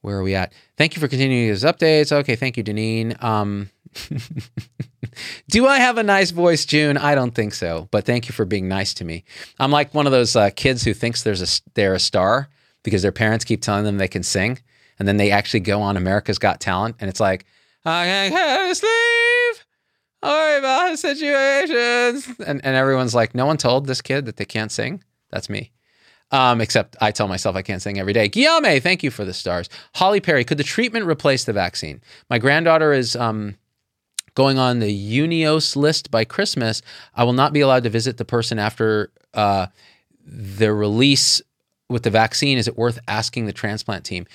where 0.02 0.18
are 0.18 0.24
we 0.24 0.36
at? 0.36 0.54
Thank 0.78 0.96
you 0.96 1.00
for 1.00 1.08
continuing 1.08 1.48
these 1.48 1.64
updates. 1.64 2.12
Okay, 2.12 2.36
thank 2.36 2.58
you, 2.58 2.64
Deneen. 2.64 3.22
Um, 3.24 3.70
Do 5.50 5.68
I 5.68 5.78
have 5.80 5.98
a 5.98 6.04
nice 6.04 6.32
voice, 6.32 6.66
June? 6.66 6.98
I 6.98 7.16
don't 7.16 7.34
think 7.34 7.54
so, 7.54 7.88
but 7.92 8.06
thank 8.06 8.28
you 8.28 8.34
for 8.34 8.46
being 8.46 8.68
nice 8.68 8.94
to 8.96 9.06
me. 9.06 9.24
I'm 9.60 9.72
like 9.72 9.94
one 9.94 10.06
of 10.06 10.12
those 10.12 10.36
uh, 10.36 10.50
kids 10.56 10.84
who 10.84 10.94
thinks 10.94 11.24
there's 11.24 11.42
a 11.42 11.62
they're 11.74 11.94
a 11.94 12.00
star 12.00 12.50
because 12.84 13.02
their 13.02 13.12
parents 13.12 13.46
keep 13.46 13.62
telling 13.62 13.84
them 13.84 13.98
they 13.98 14.08
can 14.08 14.24
sing, 14.24 14.60
and 15.00 15.08
then 15.08 15.18
they 15.18 15.32
actually 15.32 15.62
go 15.62 15.82
on 15.82 15.98
America's 15.98 16.40
Got 16.40 16.60
Talent, 16.60 16.96
and 17.00 17.10
it's 17.10 17.20
like 17.20 17.46
I 17.86 18.30
can't 18.32 18.78
sleep. 18.78 19.13
Worry 20.24 20.58
about 20.58 20.98
situations, 20.98 22.28
and 22.46 22.64
and 22.64 22.76
everyone's 22.76 23.14
like, 23.14 23.36
no 23.36 23.46
one 23.46 23.58
told 23.58 23.88
this 23.88 24.02
kid 24.02 24.26
that 24.26 24.38
they 24.38 24.46
can't 24.46 24.72
sing. 24.72 25.04
That's 25.30 25.50
me. 25.50 25.72
Um, 26.32 26.62
except 26.62 26.96
I 27.00 27.12
tell 27.12 27.28
myself 27.28 27.56
I 27.56 27.62
can't 27.62 27.82
sing 27.82 28.00
every 28.00 28.14
day. 28.14 28.28
Guillaume, 28.28 28.80
thank 28.80 29.04
you 29.04 29.12
for 29.12 29.24
the 29.24 29.34
stars. 29.34 29.70
Holly 29.94 30.20
Perry, 30.20 30.44
could 30.44 30.58
the 30.58 30.64
treatment 30.64 31.06
replace 31.06 31.44
the 31.44 31.54
vaccine? 31.54 32.02
My 32.30 32.40
granddaughter 32.40 32.92
is 32.92 33.16
um, 33.16 33.56
going 34.36 34.58
on 34.58 34.80
the 34.80 35.20
UNOS 35.20 35.76
list 35.76 36.12
by 36.12 36.26
Christmas, 36.26 36.82
I 37.16 37.24
will 37.24 37.34
not 37.34 37.54
be 37.54 37.62
allowed 37.62 37.84
to 37.84 37.90
visit 37.90 38.18
the 38.18 38.26
person 38.26 38.60
after 38.60 39.12
uh, 39.34 39.68
the 40.26 40.74
release 40.74 41.42
with 41.90 42.04
the 42.04 42.10
vaccine. 42.10 42.58
Is 42.58 42.68
it 42.68 42.78
worth 42.78 43.00
asking 43.08 43.46
the 43.46 43.54
transplant 43.54 44.06
team? 44.06 44.26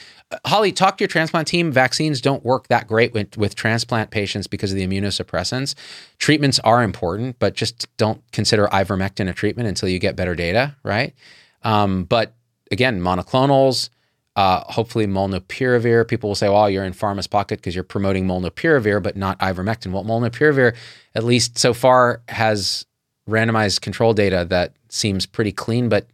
Holly, 0.45 0.73
talk 0.73 0.99
to 0.99 1.03
your 1.03 1.09
transplant 1.09 1.49
team. 1.49 1.73
Vaccines 1.73 2.21
don't 2.21 2.45
work 2.45 2.69
that 2.69 2.87
great 2.87 3.15
with, 3.15 3.39
with 3.39 3.55
transplant 3.55 4.11
patients 4.11 4.47
because 4.47 4.71
of 4.71 4.77
the 4.77 4.87
immunosuppressants. 4.87 5.75
Treatments 6.19 6.59
are 6.61 6.83
important, 6.83 7.39
but 7.39 7.55
just 7.55 7.89
don't 7.97 8.21
consider 8.33 8.67
ivermectin 8.67 9.29
a 9.29 9.33
treatment 9.33 9.69
until 9.69 9.89
you 9.89 9.99
get 9.99 10.17
better 10.17 10.35
data, 10.35 10.77
right? 10.83 11.15
Um, 11.63 12.05
but 12.05 12.35
again, 12.71 13.01
monoclonals, 13.01 13.89
uh, 14.37 14.61
hopefully 14.65 15.07
molnupiravir. 15.07 16.07
People 16.07 16.31
will 16.31 16.35
say, 16.35 16.49
"Well, 16.49 16.69
you're 16.69 16.85
in 16.85 16.93
pharma's 16.93 17.27
pocket 17.27 17.59
because 17.59 17.75
you're 17.75 17.83
promoting 17.83 18.27
molnupiravir, 18.27 19.03
but 19.03 19.17
not 19.17 19.39
ivermectin." 19.41 19.93
Well, 19.93 20.05
molnupiravir, 20.05 20.77
at 21.15 21.25
least 21.25 21.59
so 21.59 21.73
far, 21.73 22.21
has 22.29 22.85
randomized 23.29 23.81
control 23.81 24.13
data 24.13 24.47
that 24.51 24.75
seems 24.91 25.27
pretty 25.27 25.53
clean, 25.53 25.89
but 25.89 26.07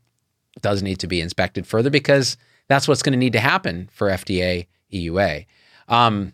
does 0.62 0.82
need 0.82 1.00
to 1.00 1.06
be 1.06 1.20
inspected 1.20 1.66
further 1.66 1.90
because 1.90 2.36
that's 2.68 2.88
what's 2.88 3.02
going 3.02 3.12
to 3.12 3.18
need 3.18 3.32
to 3.34 3.40
happen 3.40 3.88
for 3.92 4.08
FDA 4.08 4.66
EUA. 4.92 5.46
Um, 5.88 6.32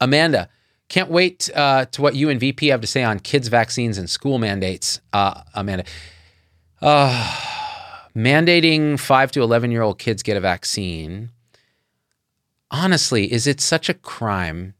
Amanda, 0.00 0.48
can't 0.88 1.10
wait 1.10 1.48
uh, 1.54 1.86
to 1.86 2.02
what 2.02 2.14
you 2.14 2.28
and 2.28 2.38
VP 2.38 2.68
have 2.68 2.80
to 2.80 2.86
say 2.86 3.02
on 3.02 3.18
kids' 3.20 3.48
vaccines 3.48 3.98
and 3.98 4.10
school 4.10 4.38
mandates. 4.38 5.00
Uh, 5.12 5.42
Amanda. 5.54 5.84
Uh, 6.80 7.30
mandating 8.16 8.98
five 8.98 9.32
to 9.32 9.42
11 9.42 9.70
year 9.70 9.82
old 9.82 9.98
kids 9.98 10.22
get 10.22 10.36
a 10.36 10.40
vaccine, 10.40 11.30
honestly, 12.70 13.32
is 13.32 13.46
it 13.46 13.60
such 13.60 13.88
a 13.88 13.94
crime 13.94 14.74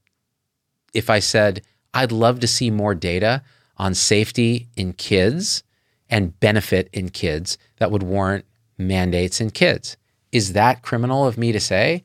if 0.93 1.09
I 1.09 1.19
said, 1.19 1.63
I'd 1.95 2.13
love 2.13 2.41
to 2.41 2.47
see 2.47 2.71
more 2.71 2.95
data 2.95 3.43
on 3.77 3.95
safety 3.95 4.69
in 4.77 4.93
kids 4.95 5.63
and 6.11 6.39
benefit 6.41 6.89
in 6.93 7.11
kids 7.11 7.57
that 7.79 7.91
would 7.91 8.03
warrant 8.03 8.45
mandates 8.77 9.41
in 9.41 9.51
kids? 9.51 9.97
Is 10.33 10.55
that 10.55 10.83
criminal 10.83 11.27
of 11.27 11.39
me 11.39 11.53
to 11.53 11.61
say? 11.61 12.05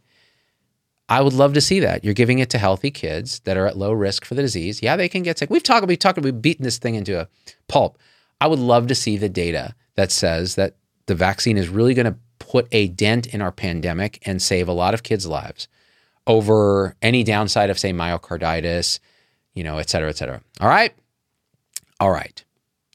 I 1.10 1.22
would 1.22 1.34
love 1.34 1.54
to 1.54 1.62
see 1.62 1.80
that. 1.80 2.04
You're 2.04 2.14
giving 2.14 2.40
it 2.40 2.50
to 2.50 2.58
healthy 2.58 2.92
kids 2.92 3.40
that 3.46 3.56
are 3.56 3.66
at 3.66 3.78
low 3.78 3.94
risk 3.94 4.26
for 4.26 4.36
the 4.36 4.42
disease. 4.42 4.84
Yeah, 4.84 4.98
they 4.98 5.08
can 5.08 5.24
get 5.24 5.40
sick. 5.40 5.50
We've 5.50 5.64
talked, 5.64 5.88
we've 5.88 5.98
talked, 5.98 6.20
we've 6.20 6.42
beaten 6.42 6.66
this 6.66 6.78
thing 6.78 6.96
into 6.96 7.20
a 7.20 7.30
pulp. 7.70 7.98
I 8.42 8.48
would 8.48 8.60
love 8.60 8.88
to 8.88 8.96
see 8.96 9.18
the 9.18 9.30
data 9.30 9.74
that 9.96 10.12
says 10.12 10.56
that 10.56 10.76
the 11.06 11.16
vaccine 11.16 11.58
is 11.58 11.70
really 11.70 11.94
going 11.94 12.12
to 12.12 12.18
put 12.40 12.68
a 12.74 12.90
dent 12.90 13.28
in 13.28 13.42
our 13.42 13.54
pandemic 13.54 14.20
and 14.28 14.42
save 14.42 14.68
a 14.68 14.74
lot 14.74 14.94
of 14.94 15.04
kids' 15.04 15.26
lives 15.26 15.70
over 16.28 16.96
any 17.02 17.24
downside 17.24 17.70
of, 17.70 17.80
say, 17.80 17.94
myocarditis, 17.94 19.00
you 19.54 19.64
know, 19.64 19.78
et 19.78 19.90
cetera, 19.90 20.10
et 20.10 20.18
cetera. 20.18 20.42
All 20.60 20.68
right. 20.68 20.94
All 22.02 22.12
right. 22.12 22.44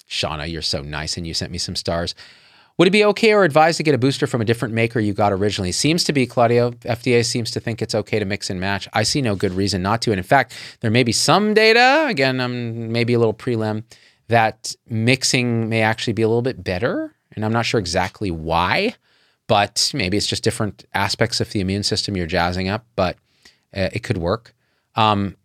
Shauna, 0.09 0.51
you're 0.51 0.61
so 0.61 0.83
nice 0.83 1.17
and 1.17 1.27
you 1.27 1.33
sent 1.33 1.51
me 1.51 1.59
some 1.59 1.77
stars. 1.77 2.15
Would 2.83 2.89
it 2.89 2.91
be 2.91 3.05
okay 3.05 3.33
or 3.33 3.45
advised 3.45 3.77
to 3.77 3.85
get 3.85 3.95
a 3.95 3.99
booster 3.99 4.27
from 4.27 4.41
a 4.41 4.45
different 4.45 4.75
maker 4.75 4.99
you 4.99 5.13
got 5.13 5.33
originally? 5.33 5.71
Seems 5.71 6.03
to 6.03 6.13
be, 6.13 6.27
Claudio. 6.27 6.73
FDA 6.73 7.25
seems 7.25 7.53
to 7.53 7.61
think 7.61 7.81
it's 7.81 7.95
okay 7.95 8.19
to 8.19 8.25
mix 8.25 8.51
and 8.51 8.59
match. 8.59 8.89
I 8.93 9.05
see 9.05 9.23
no 9.23 9.37
good 9.37 9.53
reason 9.53 9.83
not 9.83 10.03
to. 10.03 10.11
And 10.11 10.19
in 10.19 10.25
fact, 10.25 10.53
there 10.81 10.91
may 10.91 11.05
be 11.05 11.13
some 11.13 11.55
data, 11.55 12.07
again, 12.09 12.41
um, 12.41 12.91
maybe 12.91 13.15
a 13.15 13.21
little 13.21 13.35
prelim, 13.35 13.85
that 14.27 14.75
mixing 14.89 15.69
may 15.69 15.83
actually 15.83 16.15
be 16.15 16.23
a 16.23 16.29
little 16.29 16.43
bit 16.43 16.65
better 16.65 17.15
and 17.37 17.45
I'm 17.45 17.53
not 17.53 17.67
sure 17.67 17.79
exactly 17.79 18.33
why, 18.33 18.97
but 19.47 19.93
maybe 19.95 20.17
it's 20.17 20.27
just 20.27 20.43
different 20.43 20.85
aspects 20.93 21.41
of 21.41 21.53
the 21.53 21.61
immune 21.61 21.85
system 21.85 22.17
you're 22.17 22.27
jazzing 22.27 22.69
up, 22.69 22.85
but 22.97 23.17
uh, 23.77 23.91
it 23.93 24.03
could 24.03 24.19
work. 24.19 24.57
Um, 24.97 25.37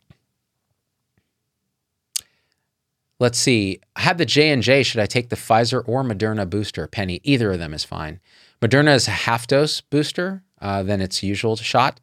let's 3.19 3.38
see. 3.38 3.80
I 3.95 4.01
had 4.01 4.17
the 4.17 4.25
J 4.25 4.49
and 4.49 4.62
J. 4.63 4.84
Should 4.84 5.01
I 5.01 5.06
take 5.06 5.30
the 5.30 5.36
Pfizer 5.36 5.84
or 5.88 6.03
Moderna 6.03 6.49
booster? 6.49 6.88
Penny, 6.88 7.19
either 7.23 7.51
of 7.51 7.60
them 7.60 7.73
is 7.73 7.84
fine. 7.84 8.19
Moderna 8.62 8.95
is 8.95 9.08
a 9.08 9.12
half 9.12 9.47
dose 9.47 9.82
booster 9.82 10.43
uh, 10.62 10.84
than 10.84 11.01
its 11.01 11.23
usual 11.23 11.56
shot. 11.56 11.99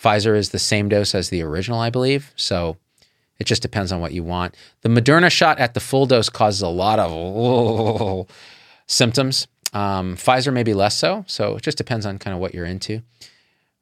Pfizer 0.00 0.36
is 0.36 0.50
the 0.50 0.58
same 0.58 0.88
dose 0.88 1.14
as 1.14 1.30
the 1.30 1.42
original, 1.42 1.80
I 1.80 1.90
believe. 1.90 2.32
So 2.36 2.76
it 3.38 3.44
just 3.44 3.62
depends 3.62 3.92
on 3.92 4.00
what 4.00 4.12
you 4.12 4.22
want. 4.22 4.54
The 4.82 4.88
Moderna 4.88 5.30
shot 5.30 5.58
at 5.58 5.74
the 5.74 5.80
full 5.80 6.06
dose 6.06 6.28
causes 6.28 6.62
a 6.62 6.68
lot 6.68 6.98
of 6.98 8.28
symptoms. 8.86 9.46
Um, 9.72 10.16
Pfizer 10.16 10.52
maybe 10.52 10.74
less 10.74 10.96
so. 10.96 11.24
So 11.26 11.56
it 11.56 11.62
just 11.62 11.78
depends 11.78 12.06
on 12.06 12.18
kind 12.18 12.34
of 12.34 12.40
what 12.40 12.54
you're 12.54 12.66
into. 12.66 13.02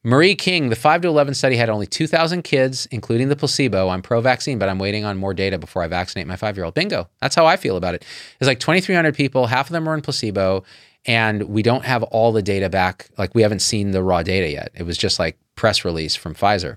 Marie 0.06 0.34
King, 0.34 0.68
the 0.68 0.76
5 0.76 1.00
to 1.00 1.08
11 1.08 1.32
study 1.32 1.56
had 1.56 1.70
only 1.70 1.86
2,000 1.86 2.42
kids, 2.42 2.86
including 2.90 3.30
the 3.30 3.36
placebo. 3.36 3.88
I'm 3.88 4.02
pro 4.02 4.20
vaccine, 4.20 4.58
but 4.58 4.68
I'm 4.68 4.78
waiting 4.78 5.04
on 5.06 5.16
more 5.16 5.32
data 5.32 5.58
before 5.58 5.82
I 5.82 5.86
vaccinate 5.86 6.26
my 6.26 6.36
five 6.36 6.56
year 6.56 6.64
old. 6.66 6.74
Bingo. 6.74 7.08
That's 7.22 7.34
how 7.34 7.46
I 7.46 7.56
feel 7.56 7.78
about 7.78 7.94
it. 7.94 8.04
It's 8.38 8.46
like 8.46 8.60
2,300 8.60 9.14
people, 9.14 9.46
half 9.46 9.66
of 9.66 9.72
them 9.72 9.86
were 9.86 9.94
in 9.94 10.02
placebo, 10.02 10.62
and 11.06 11.44
we 11.44 11.62
don't 11.62 11.86
have 11.86 12.02
all 12.02 12.32
the 12.32 12.42
data 12.42 12.68
back. 12.68 13.08
Like 13.16 13.34
we 13.34 13.40
haven't 13.40 13.60
seen 13.60 13.92
the 13.92 14.02
raw 14.02 14.22
data 14.22 14.48
yet. 14.48 14.72
It 14.74 14.82
was 14.82 14.98
just 14.98 15.18
like 15.18 15.38
press 15.56 15.86
release 15.86 16.14
from 16.14 16.34
Pfizer. 16.34 16.76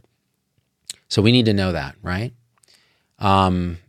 So 1.10 1.22
we 1.22 1.34
need 1.34 1.46
to 1.46 1.54
know 1.54 1.74
that, 1.74 1.96
right? 2.02 2.34
Um, 3.20 3.80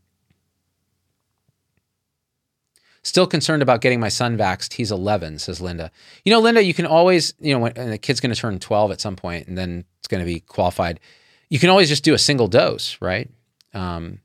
Still 3.09 3.27
concerned 3.27 3.62
about 3.62 3.81
getting 3.81 4.01
my 4.01 4.11
son 4.11 4.37
vaxxed. 4.37 4.75
He's 4.75 4.92
11, 4.92 5.38
says 5.38 5.62
Linda. 5.62 5.90
You 6.27 6.31
know, 6.31 6.40
Linda, 6.40 6.62
you 6.62 6.75
can 6.75 6.85
always, 6.85 7.33
you 7.40 7.55
know, 7.55 7.61
when 7.61 7.73
the 7.73 7.97
kid's 7.97 8.21
going 8.21 8.35
to 8.35 8.38
turn 8.38 8.59
12 8.59 8.90
at 8.90 9.01
some 9.01 9.16
point 9.16 9.49
and 9.49 9.57
then 9.57 9.87
it's 9.99 10.09
going 10.09 10.21
to 10.21 10.27
be 10.27 10.40
qualified. 10.40 11.01
You 11.49 11.59
can 11.59 11.71
always 11.71 11.88
just 11.88 12.05
do 12.05 12.12
a 12.12 12.18
single 12.18 12.49
dose, 12.49 12.99
right? 13.01 13.31
Um, 13.73 14.21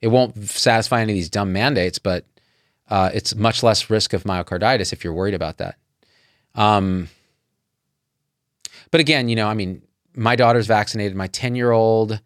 It 0.00 0.06
won't 0.06 0.38
satisfy 0.48 1.00
any 1.00 1.12
of 1.12 1.16
these 1.16 1.28
dumb 1.28 1.52
mandates, 1.52 1.98
but 1.98 2.24
uh, 2.88 3.10
it's 3.12 3.34
much 3.34 3.64
less 3.64 3.90
risk 3.90 4.12
of 4.12 4.22
myocarditis 4.22 4.92
if 4.92 5.02
you're 5.02 5.12
worried 5.12 5.34
about 5.34 5.56
that. 5.56 5.74
Um, 6.54 7.08
but 8.92 9.00
again, 9.00 9.28
you 9.28 9.34
know, 9.34 9.48
I 9.48 9.54
mean, 9.54 9.82
my 10.14 10.36
daughter's 10.36 10.68
vaccinated. 10.68 11.16
My 11.16 11.26
10 11.26 11.56
year 11.56 11.72
old, 11.72 12.20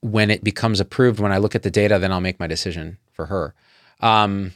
when 0.00 0.30
it 0.30 0.42
becomes 0.42 0.80
approved, 0.80 1.20
when 1.20 1.30
I 1.30 1.36
look 1.36 1.54
at 1.54 1.62
the 1.62 1.70
data, 1.70 1.98
then 1.98 2.10
I'll 2.10 2.22
make 2.22 2.40
my 2.40 2.46
decision 2.46 2.96
for 3.12 3.26
her. 3.26 3.54
Um, 4.00 4.52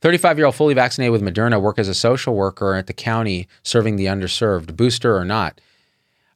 35 0.00 0.38
year 0.38 0.46
old 0.46 0.54
fully 0.54 0.74
vaccinated 0.74 1.12
with 1.12 1.22
Moderna 1.22 1.60
work 1.60 1.78
as 1.78 1.88
a 1.88 1.94
social 1.94 2.34
worker 2.34 2.74
at 2.74 2.86
the 2.86 2.92
county 2.92 3.48
serving 3.62 3.96
the 3.96 4.06
underserved, 4.06 4.76
booster 4.76 5.16
or 5.16 5.24
not. 5.24 5.60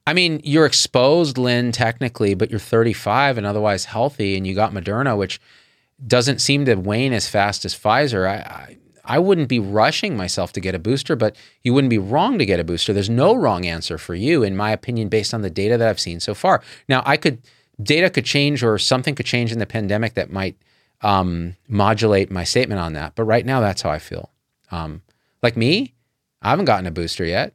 I 0.05 0.13
mean, 0.13 0.41
you're 0.43 0.65
exposed, 0.65 1.37
Lynn, 1.37 1.71
technically, 1.71 2.33
but 2.33 2.49
you're 2.49 2.59
35 2.59 3.37
and 3.37 3.47
otherwise 3.47 3.85
healthy, 3.85 4.35
and 4.35 4.45
you 4.45 4.53
got 4.53 4.73
Moderna, 4.73 5.17
which 5.17 5.39
doesn't 6.05 6.41
seem 6.41 6.65
to 6.65 6.75
wane 6.75 7.13
as 7.13 7.29
fast 7.29 7.63
as 7.63 7.73
Pfizer. 7.73 8.27
I, 8.27 8.35
I, 8.35 8.77
I 9.05 9.19
wouldn't 9.19 9.47
be 9.47 9.59
rushing 9.59 10.17
myself 10.17 10.51
to 10.53 10.59
get 10.59 10.75
a 10.75 10.79
booster, 10.79 11.15
but 11.15 11.35
you 11.63 11.73
wouldn't 11.73 11.89
be 11.89 11.97
wrong 11.97 12.37
to 12.37 12.45
get 12.45 12.59
a 12.59 12.65
booster. 12.65 12.91
There's 12.91 13.09
no 13.09 13.33
wrong 13.33 13.65
answer 13.65 13.97
for 13.97 14.13
you, 14.13 14.43
in 14.43 14.57
my 14.57 14.71
opinion, 14.71 15.07
based 15.07 15.33
on 15.33 15.41
the 15.41 15.49
data 15.49 15.77
that 15.77 15.87
I've 15.87 15.99
seen 15.99 16.19
so 16.19 16.33
far. 16.33 16.61
Now, 16.89 17.01
I 17.05 17.15
could 17.15 17.41
data 17.81 18.09
could 18.09 18.25
change 18.25 18.63
or 18.63 18.77
something 18.77 19.15
could 19.15 19.25
change 19.25 19.51
in 19.51 19.59
the 19.59 19.65
pandemic 19.65 20.13
that 20.13 20.31
might 20.31 20.55
um, 21.03 21.55
modulate 21.67 22.31
my 22.31 22.43
statement 22.43 22.79
on 22.79 22.93
that. 22.93 23.13
But 23.15 23.25
right 23.25 23.45
now, 23.45 23.59
that's 23.59 23.81
how 23.81 23.91
I 23.91 23.99
feel. 23.99 24.31
Um, 24.71 25.01
like 25.43 25.57
me, 25.57 25.93
I 26.41 26.49
haven't 26.49 26.65
gotten 26.65 26.87
a 26.87 26.91
booster 26.91 27.25
yet. 27.25 27.53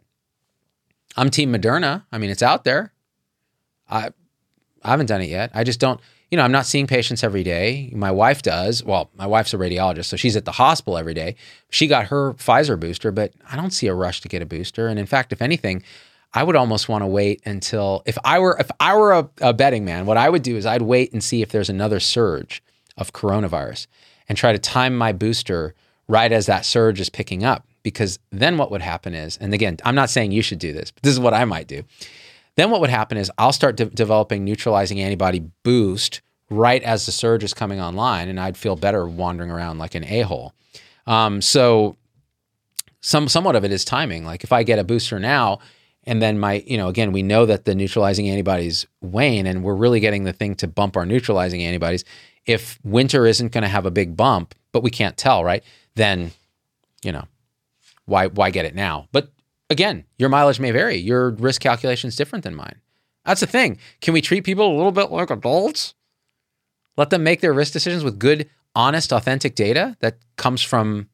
I'm 1.16 1.30
Team 1.30 1.52
Moderna. 1.52 2.04
I 2.12 2.18
mean, 2.18 2.30
it's 2.30 2.42
out 2.42 2.64
there. 2.64 2.92
I 3.90 4.11
I 4.84 4.90
haven't 4.90 5.06
done 5.06 5.22
it 5.22 5.30
yet. 5.30 5.50
I 5.54 5.64
just 5.64 5.80
don't. 5.80 6.00
You 6.30 6.37
know, 6.37 6.44
I'm 6.44 6.52
not 6.52 6.66
seeing 6.66 6.87
patients 6.87 7.24
every 7.24 7.42
day. 7.42 7.90
My 7.94 8.11
wife 8.11 8.42
does. 8.42 8.84
Well, 8.84 9.11
my 9.16 9.26
wife's 9.26 9.54
a 9.54 9.56
radiologist, 9.56 10.04
so 10.04 10.16
she's 10.16 10.37
at 10.37 10.44
the 10.44 10.52
hospital 10.52 10.98
every 10.98 11.14
day. 11.14 11.37
She 11.70 11.87
got 11.87 12.08
her 12.08 12.34
Pfizer 12.34 12.78
booster, 12.78 13.11
but 13.11 13.32
I 13.50 13.56
don't 13.56 13.70
see 13.70 13.87
a 13.87 13.94
rush 13.94 14.20
to 14.20 14.28
get 14.28 14.42
a 14.42 14.46
booster. 14.46 14.88
And 14.88 14.98
in 14.98 15.06
fact, 15.06 15.32
if 15.32 15.40
anything, 15.40 15.82
I 16.34 16.42
would 16.42 16.54
almost 16.54 16.87
want 16.87 17.00
to 17.02 17.06
wait 17.06 17.40
until 17.46 18.02
if 18.04 18.18
I 18.24 18.38
were 18.38 18.56
if 18.61 18.70
I 18.78 18.94
were 18.96 19.12
a, 19.12 19.30
a 19.40 19.54
betting 19.54 19.87
man, 19.87 20.04
what 20.04 20.18
I 20.18 20.28
would 20.28 20.42
do 20.42 20.56
is 20.56 20.66
I'd 20.66 20.82
wait 20.82 21.14
and 21.14 21.24
see 21.24 21.40
if 21.40 21.48
there's 21.48 21.70
another 21.70 21.98
surge 21.98 22.62
of 22.98 23.12
coronavirus 23.12 23.87
and 24.28 24.37
try 24.37 24.52
to 24.52 24.58
time 24.58 24.96
my 24.96 25.12
booster 25.12 25.74
right 26.08 26.32
as 26.32 26.46
that 26.46 26.64
surge 26.64 27.00
is 27.00 27.08
picking 27.08 27.44
up. 27.44 27.66
Because 27.82 28.18
then 28.30 28.58
what 28.58 28.70
would 28.70 28.82
happen 28.82 29.14
is, 29.14 29.37
and 29.38 29.54
again, 29.54 29.78
I'm 29.84 29.94
not 29.94 30.11
saying 30.11 30.32
you 30.32 30.42
should 30.42 30.58
do 30.58 30.72
this, 30.72 30.90
but 30.90 31.02
this 31.02 31.12
is 31.12 31.20
what 31.20 31.32
I 31.32 31.44
might 31.44 31.68
do. 31.68 31.84
Then 32.56 32.70
what 32.70 32.80
would 32.80 32.90
happen 32.90 33.16
is 33.16 33.30
I'll 33.38 33.52
start 33.52 33.76
de- 33.76 33.87
developing 33.87 34.44
neutralizing 34.44 35.00
antibody 35.00 35.40
boost 35.62 36.20
right 36.50 36.82
as 36.82 37.06
the 37.06 37.12
surge 37.12 37.44
is 37.44 37.54
coming 37.54 37.80
online, 37.80 38.28
and 38.28 38.40
I'd 38.40 38.56
feel 38.56 38.76
better 38.76 39.06
wandering 39.06 39.50
around 39.50 39.78
like 39.78 39.94
an 39.94 40.04
a 40.04 40.22
hole. 40.22 40.54
Um, 41.06 41.40
so 41.40 41.96
some 43.00 43.28
somewhat 43.28 43.56
of 43.56 43.64
it 43.64 43.72
is 43.72 43.84
timing. 43.84 44.24
Like 44.24 44.44
if 44.44 44.52
I 44.52 44.62
get 44.62 44.78
a 44.78 44.84
booster 44.84 45.18
now, 45.18 45.61
and 46.04 46.20
then 46.20 46.38
my 46.38 46.64
you 46.66 46.76
know 46.76 46.88
again 46.88 47.12
we 47.12 47.22
know 47.22 47.46
that 47.46 47.64
the 47.64 47.74
neutralizing 47.74 48.28
antibodies 48.28 48.87
wane, 49.00 49.46
and 49.46 49.62
we're 49.62 49.74
really 49.74 50.00
getting 50.00 50.24
the 50.24 50.32
thing 50.32 50.54
to 50.56 50.66
bump 50.66 50.96
our 50.96 51.06
neutralizing 51.06 51.62
antibodies 51.62 52.04
if 52.48 52.80
winter 52.82 53.26
isn't 53.26 53.52
going 53.52 53.62
to 53.62 53.68
have 53.68 53.87
a 53.87 53.90
big 53.90 54.16
bump, 54.16 54.54
but 54.72 54.82
we 54.82 54.90
can't 54.90 55.16
tell, 55.16 55.44
right? 55.44 55.62
Then, 55.94 56.32
you 57.02 57.12
know, 57.12 57.24
why 58.06 58.26
why 58.26 58.50
get 58.50 58.64
it 58.64 58.74
now? 58.74 59.06
But 59.12 59.30
again, 59.70 60.04
your 60.16 60.30
mileage 60.30 60.58
may 60.58 60.70
vary. 60.72 60.96
Your 60.96 61.30
risk 61.30 61.61
calculation 61.61 62.08
is 62.08 62.16
different 62.16 62.42
than 62.42 62.56
mine. 62.56 62.80
That's 63.24 63.42
the 63.42 63.46
thing. 63.46 63.78
Can 64.00 64.14
we 64.14 64.22
treat 64.22 64.44
people 64.44 64.66
a 64.66 64.76
little 64.76 64.92
bit 64.92 65.11
like 65.11 65.30
adults? 65.30 65.94
Let 66.96 67.11
them 67.11 67.22
make 67.22 67.42
their 67.42 67.52
risk 67.52 67.74
decisions 67.74 68.02
with 68.02 68.18
good, 68.18 68.48
honest, 68.74 69.12
authentic 69.12 69.54
data 69.54 69.96
that 70.00 70.16
comes 70.37 70.62
from 70.62 71.08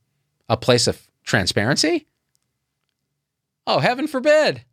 a 0.49 0.57
place 0.57 0.87
of 0.87 1.03
transparency? 1.25 2.07
Oh, 3.67 3.81
heaven 3.81 4.07
forbid. 4.07 4.65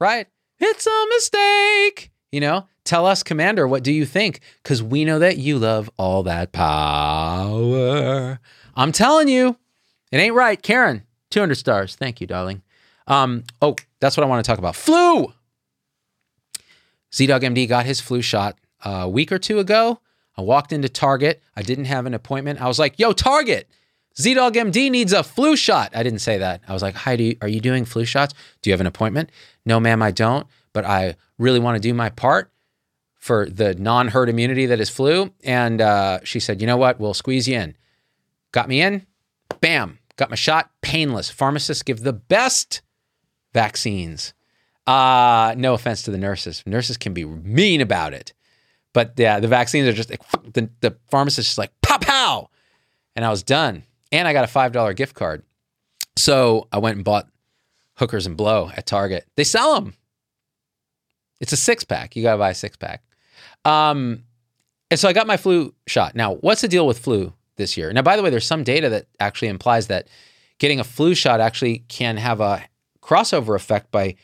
Right? 0.00 0.26
It's 0.58 0.86
a 0.86 1.06
mistake. 1.10 2.10
You 2.32 2.40
know, 2.40 2.66
tell 2.90 3.06
us, 3.06 3.22
Commander, 3.22 3.68
what 3.68 3.84
do 3.84 3.92
you 3.92 4.04
think? 4.04 4.40
Because 4.62 4.82
we 4.82 5.04
know 5.04 5.20
that 5.20 5.38
you 5.38 5.58
love 5.58 5.88
all 5.96 6.24
that 6.24 6.50
power. 6.50 8.40
I'm 8.74 8.90
telling 8.90 9.28
you, 9.28 9.56
it 10.10 10.18
ain't 10.18 10.34
right. 10.34 10.60
Karen, 10.60 11.04
200 11.30 11.54
stars. 11.54 11.94
Thank 11.94 12.20
you, 12.20 12.26
darling. 12.26 12.62
Um, 13.06 13.44
oh, 13.62 13.76
that's 14.00 14.16
what 14.16 14.24
I 14.24 14.26
want 14.26 14.44
to 14.44 14.50
talk 14.50 14.58
about. 14.58 14.74
Flu. 14.74 15.32
ZDogg 17.12 17.42
MD 17.42 17.68
got 17.68 17.86
his 17.86 18.00
flu 18.00 18.22
shot 18.22 18.58
a 18.84 19.08
week 19.08 19.30
or 19.30 19.38
two 19.38 19.60
ago. 19.60 20.00
I 20.36 20.42
walked 20.42 20.72
into 20.72 20.88
Target. 20.88 21.42
I 21.54 21.62
didn't 21.62 21.84
have 21.84 22.06
an 22.06 22.14
appointment. 22.14 22.60
I 22.60 22.66
was 22.66 22.78
like, 22.78 22.98
yo, 22.98 23.12
Target, 23.12 23.68
ZDogg 24.18 24.54
MD 24.54 24.90
needs 24.90 25.12
a 25.12 25.22
flu 25.22 25.56
shot. 25.56 25.92
I 25.94 26.02
didn't 26.02 26.20
say 26.20 26.38
that. 26.38 26.62
I 26.66 26.72
was 26.72 26.82
like, 26.82 26.94
hi, 26.94 27.16
do 27.16 27.34
are 27.40 27.48
you 27.48 27.60
doing 27.60 27.84
flu 27.84 28.04
shots? 28.04 28.34
Do 28.62 28.70
you 28.70 28.72
have 28.72 28.80
an 28.80 28.86
appointment? 28.86 29.30
No, 29.64 29.78
ma'am, 29.78 30.02
I 30.02 30.10
don't 30.10 30.46
but 30.72 30.84
I 30.84 31.16
really 31.38 31.58
want 31.58 31.76
to 31.76 31.80
do 31.80 31.94
my 31.94 32.10
part 32.10 32.50
for 33.20 33.46
the 33.48 33.74
non 33.74 34.08
herd 34.08 34.28
immunity 34.28 34.66
that 34.66 34.80
is 34.80 34.90
flu. 34.90 35.32
And 35.44 35.80
uh, 35.80 36.20
she 36.24 36.40
said, 36.40 36.60
you 36.60 36.66
know 36.66 36.78
what? 36.78 36.98
We'll 36.98 37.14
squeeze 37.14 37.46
you 37.46 37.56
in. 37.58 37.76
Got 38.50 38.68
me 38.68 38.80
in. 38.80 39.06
Bam. 39.60 39.98
Got 40.16 40.30
my 40.30 40.36
shot. 40.36 40.70
Painless. 40.80 41.30
Pharmacists 41.30 41.82
give 41.82 42.02
the 42.02 42.14
best 42.14 42.80
vaccines. 43.52 44.32
Uh, 44.86 45.54
no 45.56 45.74
offense 45.74 46.02
to 46.02 46.10
the 46.10 46.18
nurses. 46.18 46.64
Nurses 46.66 46.96
can 46.96 47.14
be 47.14 47.24
mean 47.24 47.80
about 47.80 48.14
it. 48.14 48.32
But 48.92 49.14
yeah, 49.16 49.38
the 49.38 49.48
vaccines 49.48 49.86
are 49.86 49.92
just 49.92 50.10
like, 50.10 50.22
the, 50.52 50.68
the 50.80 50.96
pharmacist 51.10 51.52
is 51.52 51.58
like, 51.58 51.70
pop 51.82 52.04
pow. 52.04 52.48
And 53.14 53.24
I 53.24 53.30
was 53.30 53.42
done. 53.42 53.84
And 54.10 54.26
I 54.26 54.32
got 54.32 54.44
a 54.44 54.52
$5 54.52 54.96
gift 54.96 55.14
card. 55.14 55.44
So 56.16 56.66
I 56.72 56.78
went 56.78 56.96
and 56.96 57.04
bought 57.04 57.28
hookers 57.96 58.26
and 58.26 58.36
blow 58.36 58.70
at 58.74 58.86
Target. 58.86 59.26
They 59.36 59.44
sell 59.44 59.74
them. 59.74 59.94
It's 61.38 61.52
a 61.52 61.56
six 61.56 61.84
pack. 61.84 62.16
You 62.16 62.22
got 62.22 62.32
to 62.32 62.38
buy 62.38 62.50
a 62.50 62.54
six 62.54 62.76
pack. 62.76 63.02
Um, 63.64 64.24
and 64.90 64.98
so 64.98 65.08
I 65.08 65.12
got 65.12 65.26
my 65.26 65.36
flu 65.36 65.74
shot. 65.86 66.14
Now, 66.14 66.34
what's 66.36 66.60
the 66.60 66.68
deal 66.68 66.86
with 66.86 66.98
flu 66.98 67.32
this 67.56 67.76
year? 67.76 67.92
Now, 67.92 68.02
by 68.02 68.16
the 68.16 68.22
way, 68.22 68.30
there's 68.30 68.46
some 68.46 68.64
data 68.64 68.88
that 68.88 69.06
actually 69.18 69.48
implies 69.48 69.86
that 69.86 70.08
getting 70.58 70.80
a 70.80 70.84
flu 70.84 71.14
shot 71.14 71.40
actually 71.40 71.84
can 71.88 72.16
have 72.16 72.40
a 72.40 72.64
crossover 73.02 73.54
effect 73.54 73.90
by 73.90 74.16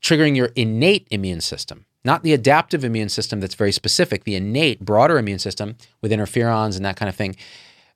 triggering 0.00 0.36
your 0.36 0.50
innate 0.56 1.06
immune 1.10 1.40
system, 1.40 1.84
not 2.04 2.22
the 2.22 2.32
adaptive 2.32 2.84
immune 2.84 3.08
system 3.08 3.40
that's 3.40 3.54
very 3.54 3.72
specific, 3.72 4.24
the 4.24 4.34
innate, 4.34 4.80
broader 4.80 5.18
immune 5.18 5.38
system 5.38 5.76
with 6.00 6.10
interferons 6.10 6.76
and 6.76 6.84
that 6.84 6.96
kind 6.96 7.08
of 7.08 7.14
thing. 7.14 7.36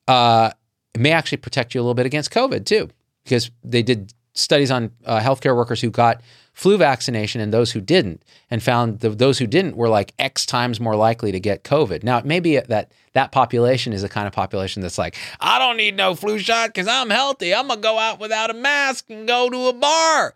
Uh, 0.06 0.50
may 0.96 1.10
actually 1.10 1.38
protect 1.38 1.74
you 1.74 1.80
a 1.80 1.82
little 1.82 1.94
bit 1.94 2.06
against 2.06 2.30
COVID 2.30 2.66
too, 2.66 2.90
because 3.24 3.50
they 3.62 3.82
did 3.82 4.12
studies 4.34 4.70
on 4.70 4.90
uh, 5.04 5.20
healthcare 5.20 5.56
workers 5.56 5.80
who 5.80 5.90
got 5.90 6.20
flu 6.52 6.76
vaccination 6.76 7.40
and 7.40 7.52
those 7.52 7.72
who 7.72 7.80
didn't, 7.80 8.22
and 8.48 8.62
found 8.62 9.00
the, 9.00 9.10
those 9.10 9.38
who 9.38 9.46
didn't 9.46 9.76
were 9.76 9.88
like 9.88 10.12
X 10.20 10.46
times 10.46 10.78
more 10.78 10.94
likely 10.94 11.32
to 11.32 11.40
get 11.40 11.64
COVID. 11.64 12.04
Now, 12.04 12.18
it 12.18 12.24
may 12.24 12.38
be 12.38 12.58
that 12.58 12.92
that 13.12 13.32
population 13.32 13.92
is 13.92 14.02
the 14.02 14.08
kind 14.08 14.28
of 14.28 14.32
population 14.32 14.80
that's 14.80 14.98
like, 14.98 15.16
I 15.40 15.58
don't 15.58 15.76
need 15.76 15.96
no 15.96 16.14
flu 16.14 16.38
shot 16.38 16.68
because 16.68 16.86
I'm 16.86 17.10
healthy. 17.10 17.52
I'm 17.52 17.66
going 17.66 17.80
to 17.80 17.82
go 17.82 17.98
out 17.98 18.20
without 18.20 18.50
a 18.50 18.54
mask 18.54 19.10
and 19.10 19.26
go 19.26 19.50
to 19.50 19.66
a 19.66 19.72
bar. 19.72 20.34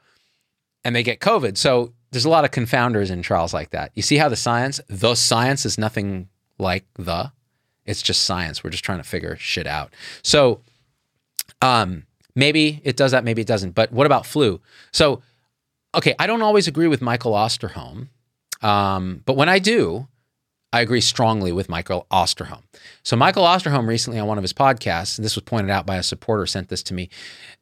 And 0.85 0.97
they 0.97 1.05
get 1.05 1.21
COVID. 1.21 1.57
So 1.57 1.93
there's 2.11 2.25
a 2.25 2.31
lot 2.31 2.45
of 2.45 2.51
confounders 2.51 3.11
in 3.11 3.23
trials 3.23 3.55
like 3.55 3.71
that. 3.71 3.93
You 3.95 4.03
see 4.03 4.17
how 4.17 4.29
the 4.29 4.37
science, 4.37 4.81
the 4.89 5.15
science 5.15 5.65
is 5.65 5.79
nothing 5.79 6.29
like 6.59 6.85
the, 6.95 7.31
it's 7.85 8.03
just 8.03 8.25
science. 8.25 8.65
We're 8.65 8.71
just 8.71 8.85
trying 8.85 8.99
to 8.99 9.05
figure 9.05 9.37
shit 9.37 9.69
out. 9.69 9.93
So, 10.23 10.63
um, 11.63 12.07
maybe 12.39 12.81
it 12.85 12.97
does 12.97 13.11
that, 13.11 13.25
maybe 13.25 13.43
it 13.43 13.49
doesn't. 13.49 13.75
But 13.75 13.93
what 13.93 14.07
about 14.07 14.25
flu? 14.25 14.61
So 14.93 15.23
okay, 15.95 16.15
I 16.19 16.27
don't 16.27 16.43
always 16.43 16.69
agree 16.69 16.87
with 16.87 17.03
Michael 17.03 17.33
Osterholm, 17.33 18.09
um, 18.63 19.23
but 19.27 19.37
when 19.37 19.49
I 19.49 19.59
do, 19.59 20.07
I 20.73 20.81
agree 20.81 21.01
strongly 21.01 21.51
with 21.51 21.69
Michael 21.69 22.07
Osterholm. 22.11 22.63
So 23.03 23.17
Michael 23.17 23.45
Osterholm 23.45 23.89
recently 23.89 24.19
on 24.21 24.29
one 24.29 24.39
of 24.39 24.45
his 24.45 24.53
podcasts, 24.53 25.19
and 25.19 25.25
this 25.25 25.35
was 25.35 25.45
pointed 25.45 25.71
out 25.71 25.87
by 25.87 25.97
a 25.97 26.03
supporter 26.03 26.47
sent 26.47 26.69
this 26.69 26.83
to 26.85 26.95
me, 26.95 27.09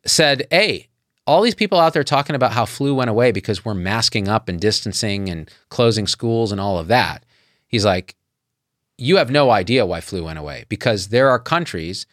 said, 0.04 0.46
"Hey, 0.50 0.88
all 1.26 1.42
these 1.42 1.54
people 1.54 1.80
out 1.80 1.94
there 1.94 2.04
talking 2.04 2.36
about 2.36 2.52
how 2.52 2.66
flu 2.66 2.94
went 2.94 3.10
away 3.10 3.32
because 3.32 3.64
we're 3.64 3.74
masking 3.74 4.28
up 4.28 4.48
and 4.48 4.60
distancing 4.60 5.28
and 5.28 5.50
closing 5.70 6.06
schools 6.06 6.52
and 6.52 6.60
all 6.60 6.78
of 6.78 6.88
that." 6.88 7.24
He's 7.66 7.84
like, 7.84 8.14
"You 8.98 9.16
have 9.16 9.30
no 9.30 9.50
idea 9.50 9.86
why 9.86 10.00
flu 10.00 10.24
went 10.24 10.38
away 10.38 10.66
because 10.68 11.08
there 11.08 11.30
are 11.30 11.38
countries 11.38 12.06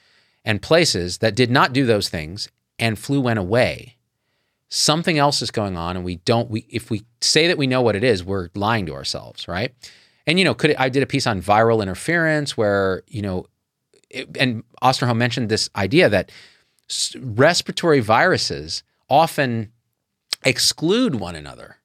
and 0.46 0.62
places 0.62 1.20
that 1.20 1.36
did 1.36 1.50
not 1.50 1.74
do 1.74 1.86
those 1.86 2.10
things 2.10 2.50
and 2.80 2.98
flu 2.98 3.22
went 3.22 3.40
away." 3.40 3.98
something 4.76 5.20
else 5.20 5.44
is 5.44 5.52
going 5.52 5.78
on 5.78 5.96
and 5.96 6.04
we 6.04 6.16
don't 6.16 6.50
we 6.50 6.66
if 6.68 6.90
we 6.90 7.04
say 7.22 7.46
that 7.46 7.60
we 7.60 7.68
know 7.68 7.84
what 7.84 7.96
it 7.96 8.04
is 8.04 8.24
we're 8.24 8.50
lying 8.56 8.88
to 8.88 8.94
ourselves 8.96 9.48
right 9.48 9.72
and 10.26 10.40
you 10.40 10.46
know 10.46 10.56
could 10.56 10.72
it, 10.72 10.80
i 10.80 10.90
did 10.90 11.04
a 11.04 11.06
piece 11.06 11.28
on 11.28 11.40
viral 11.40 11.80
interference 11.80 12.58
where 12.58 13.04
you 13.08 13.22
know 13.22 13.46
it, 14.10 14.36
and 14.40 14.64
osterholm 14.82 15.16
mentioned 15.18 15.48
this 15.48 15.70
idea 15.76 16.10
that 16.10 16.32
respiratory 17.20 18.00
viruses 18.00 18.82
often 19.12 19.72
exclude 20.44 21.14
one 21.14 21.36
another 21.36 21.78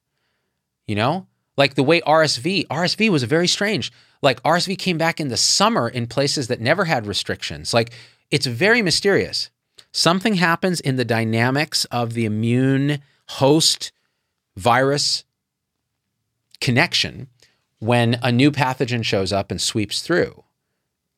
you 0.87 0.95
know 0.95 1.27
like 1.57 1.75
the 1.75 1.83
way 1.83 2.01
rsv 2.01 2.65
rsv 2.65 3.09
was 3.09 3.21
very 3.21 3.47
strange 3.47 3.91
Like 4.21 4.41
RSV 4.43 4.77
came 4.77 4.97
back 4.97 5.19
in 5.19 5.29
the 5.29 5.37
summer 5.37 5.87
in 5.87 6.07
places 6.07 6.47
that 6.47 6.59
never 6.59 6.85
had 6.85 7.05
restrictions. 7.07 7.73
Like 7.73 7.93
it's 8.31 8.45
very 8.45 8.81
mysterious. 8.81 9.49
Something 9.91 10.35
happens 10.35 10.79
in 10.79 10.95
the 10.95 11.05
dynamics 11.05 11.85
of 11.85 12.13
the 12.13 12.25
immune 12.25 13.01
host 13.29 13.91
virus 14.55 15.23
connection 16.61 17.27
when 17.79 18.19
a 18.21 18.31
new 18.31 18.51
pathogen 18.51 19.03
shows 19.03 19.31
up 19.31 19.51
and 19.51 19.61
sweeps 19.61 20.01
through. 20.01 20.43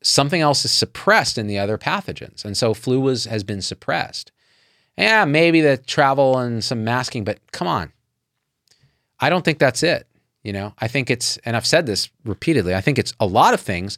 Something 0.04 0.42
else 0.42 0.64
is 0.66 0.72
suppressed 0.72 1.38
in 1.38 1.48
the 1.48 1.60
other 1.60 1.78
pathogens. 1.78 2.46
And 2.46 2.56
so 2.56 2.74
flu 2.74 3.00
was, 3.00 3.26
has 3.26 3.44
been 3.44 3.62
suppressed. 3.62 4.32
Yeah, 4.98 5.26
maybe 5.26 5.62
the 5.62 5.78
travel 5.78 6.38
and 6.38 6.64
some 6.64 6.84
masking, 6.84 7.24
but 7.24 7.40
come 7.52 7.68
on. 7.68 7.92
I 9.20 9.30
don't 9.30 9.46
think 9.46 9.60
that's 9.60 9.84
it. 9.84 10.08
You 10.44 10.54
know, 10.54 10.74
I 10.80 10.88
think 10.88 11.10
it's, 11.10 11.38
and 11.46 11.56
I've 11.56 11.68
said 11.68 11.86
this 11.86 12.10
repeatedly, 12.26 12.74
I 12.74 12.82
think 12.82 12.98
it's 12.98 13.14
a 13.20 13.28
lot 13.28 13.54
of 13.54 13.62
things, 13.62 13.98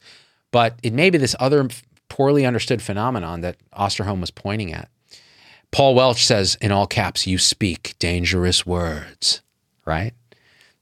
but 0.52 0.78
it 0.84 0.94
may 0.94 1.10
be 1.10 1.18
this 1.18 1.36
other 1.40 1.68
poorly 2.14 2.46
understood 2.46 2.80
phenomenon 2.80 3.42
that 3.42 3.58
Osterholm 3.74 4.22
was 4.22 4.30
pointing 4.30 4.72
at. 4.72 4.88
Paul 5.72 5.96
Welch 5.96 6.24
says, 6.24 6.56
in 6.62 6.72
all 6.72 6.86
caps, 6.86 7.26
you 7.26 7.40
speak 7.40 7.96
dangerous 7.98 8.68
words, 8.68 9.42
right? 9.84 10.14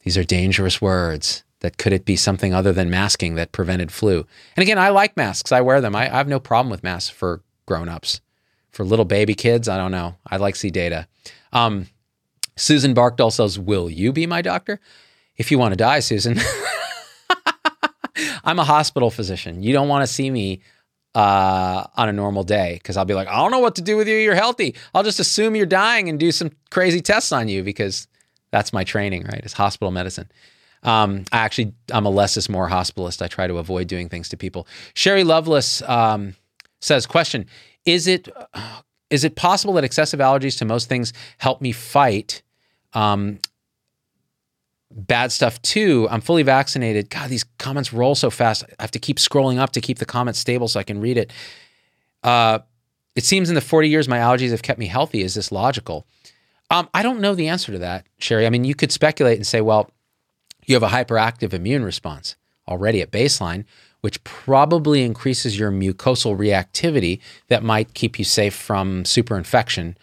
These 0.01 0.17
are 0.17 0.25
dangerous 0.25 0.81
words. 0.81 1.45
That 1.61 1.77
could 1.77 1.93
it 1.93 2.03
be 2.03 2.17
something 2.17 2.53
other 2.53 2.73
than 2.73 2.89
masking 2.89 3.35
that 3.35 3.53
prevented 3.53 3.93
flu? 3.93 4.25
And 4.57 4.61
again, 4.61 4.77
I 4.77 4.89
like 4.89 5.15
masks. 5.15 5.53
I 5.53 5.61
wear 5.61 5.79
them. 5.79 5.95
I, 5.95 6.13
I 6.13 6.17
have 6.17 6.27
no 6.27 6.39
problem 6.39 6.69
with 6.69 6.83
masks 6.83 7.09
for 7.09 7.41
grown-ups. 7.65 8.19
For 8.71 8.83
little 8.83 9.05
baby 9.05 9.33
kids, 9.33 9.69
I 9.69 9.77
don't 9.77 9.91
know. 9.91 10.17
I'd 10.27 10.41
like 10.41 10.57
see 10.57 10.69
data. 10.69 11.07
Um, 11.53 11.87
Susan 12.57 12.93
Barkdahl 12.93 13.31
says, 13.31 13.57
"Will 13.57 13.89
you 13.89 14.11
be 14.11 14.27
my 14.27 14.41
doctor?" 14.41 14.81
If 15.37 15.49
you 15.51 15.59
want 15.59 15.71
to 15.71 15.77
die, 15.77 15.99
Susan. 15.99 16.39
I'm 18.43 18.59
a 18.59 18.65
hospital 18.65 19.11
physician. 19.11 19.63
You 19.63 19.71
don't 19.71 19.87
want 19.87 20.03
to 20.03 20.13
see 20.13 20.29
me 20.29 20.61
uh, 21.15 21.85
on 21.95 22.09
a 22.09 22.13
normal 22.13 22.43
day 22.43 22.75
because 22.75 22.97
I'll 22.97 23.05
be 23.05 23.13
like, 23.13 23.27
I 23.27 23.37
don't 23.37 23.51
know 23.51 23.59
what 23.59 23.75
to 23.75 23.81
do 23.81 23.97
with 23.97 24.07
you. 24.07 24.15
You're 24.15 24.35
healthy. 24.35 24.75
I'll 24.93 25.03
just 25.03 25.19
assume 25.19 25.55
you're 25.55 25.65
dying 25.65 26.09
and 26.09 26.19
do 26.19 26.31
some 26.31 26.51
crazy 26.69 27.01
tests 27.01 27.31
on 27.31 27.47
you 27.47 27.63
because 27.63 28.07
that's 28.51 28.73
my 28.73 28.83
training, 28.83 29.23
right? 29.23 29.41
It's 29.43 29.53
hospital 29.53 29.91
medicine. 29.91 30.31
Um, 30.83 31.25
I 31.31 31.39
actually, 31.39 31.73
I'm 31.91 32.05
a 32.05 32.09
less 32.09 32.37
is 32.37 32.49
more 32.49 32.69
hospitalist. 32.69 33.21
I 33.21 33.27
try 33.27 33.47
to 33.47 33.57
avoid 33.57 33.87
doing 33.87 34.09
things 34.09 34.29
to 34.29 34.37
people. 34.37 34.67
Sherry 34.93 35.23
Lovelace 35.23 35.81
um, 35.83 36.35
says, 36.79 37.05
question, 37.05 37.45
is 37.85 38.07
it, 38.07 38.27
is 39.09 39.23
it 39.23 39.35
possible 39.35 39.73
that 39.73 39.83
excessive 39.83 40.19
allergies 40.19 40.57
to 40.59 40.65
most 40.65 40.89
things 40.89 41.13
help 41.37 41.61
me 41.61 41.71
fight 41.71 42.41
um, 42.93 43.39
bad 44.93 45.31
stuff 45.31 45.61
too? 45.61 46.07
I'm 46.09 46.21
fully 46.21 46.43
vaccinated. 46.43 47.09
God, 47.09 47.29
these 47.29 47.43
comments 47.57 47.93
roll 47.93 48.15
so 48.15 48.29
fast. 48.29 48.63
I 48.79 48.83
have 48.83 48.91
to 48.91 48.99
keep 48.99 49.17
scrolling 49.17 49.57
up 49.57 49.71
to 49.73 49.81
keep 49.81 49.99
the 49.99 50.05
comments 50.05 50.39
stable 50.39 50.67
so 50.67 50.79
I 50.79 50.83
can 50.83 50.99
read 50.99 51.17
it. 51.17 51.31
Uh, 52.23 52.59
it 53.15 53.23
seems 53.23 53.49
in 53.49 53.55
the 53.55 53.61
40 53.61 53.89
years 53.89 54.07
my 54.07 54.19
allergies 54.19 54.51
have 54.51 54.61
kept 54.61 54.79
me 54.79 54.87
healthy. 54.87 55.21
Is 55.21 55.33
this 55.33 55.51
logical? 55.51 56.05
Um, 56.69 56.89
I 56.93 57.03
don't 57.03 57.19
know 57.19 57.35
the 57.35 57.49
answer 57.49 57.71
to 57.73 57.79
that, 57.79 58.05
Sherry. 58.19 58.45
I 58.45 58.49
mean, 58.49 58.63
you 58.63 58.75
could 58.75 58.91
speculate 58.91 59.37
and 59.37 59.45
say, 59.45 59.59
well, 59.59 59.91
you 60.65 60.75
have 60.75 60.83
a 60.83 60.87
hyperactive 60.87 61.53
immune 61.53 61.83
response 61.83 62.35
already 62.67 63.01
at 63.01 63.11
baseline, 63.11 63.65
which 63.99 64.23
probably 64.23 65.03
increases 65.03 65.59
your 65.59 65.71
mucosal 65.71 66.37
reactivity 66.37 67.19
that 67.49 67.63
might 67.63 67.93
keep 67.93 68.17
you 68.17 68.23
safe 68.23 68.55
from 68.55 69.03
superinfection. 69.03 69.95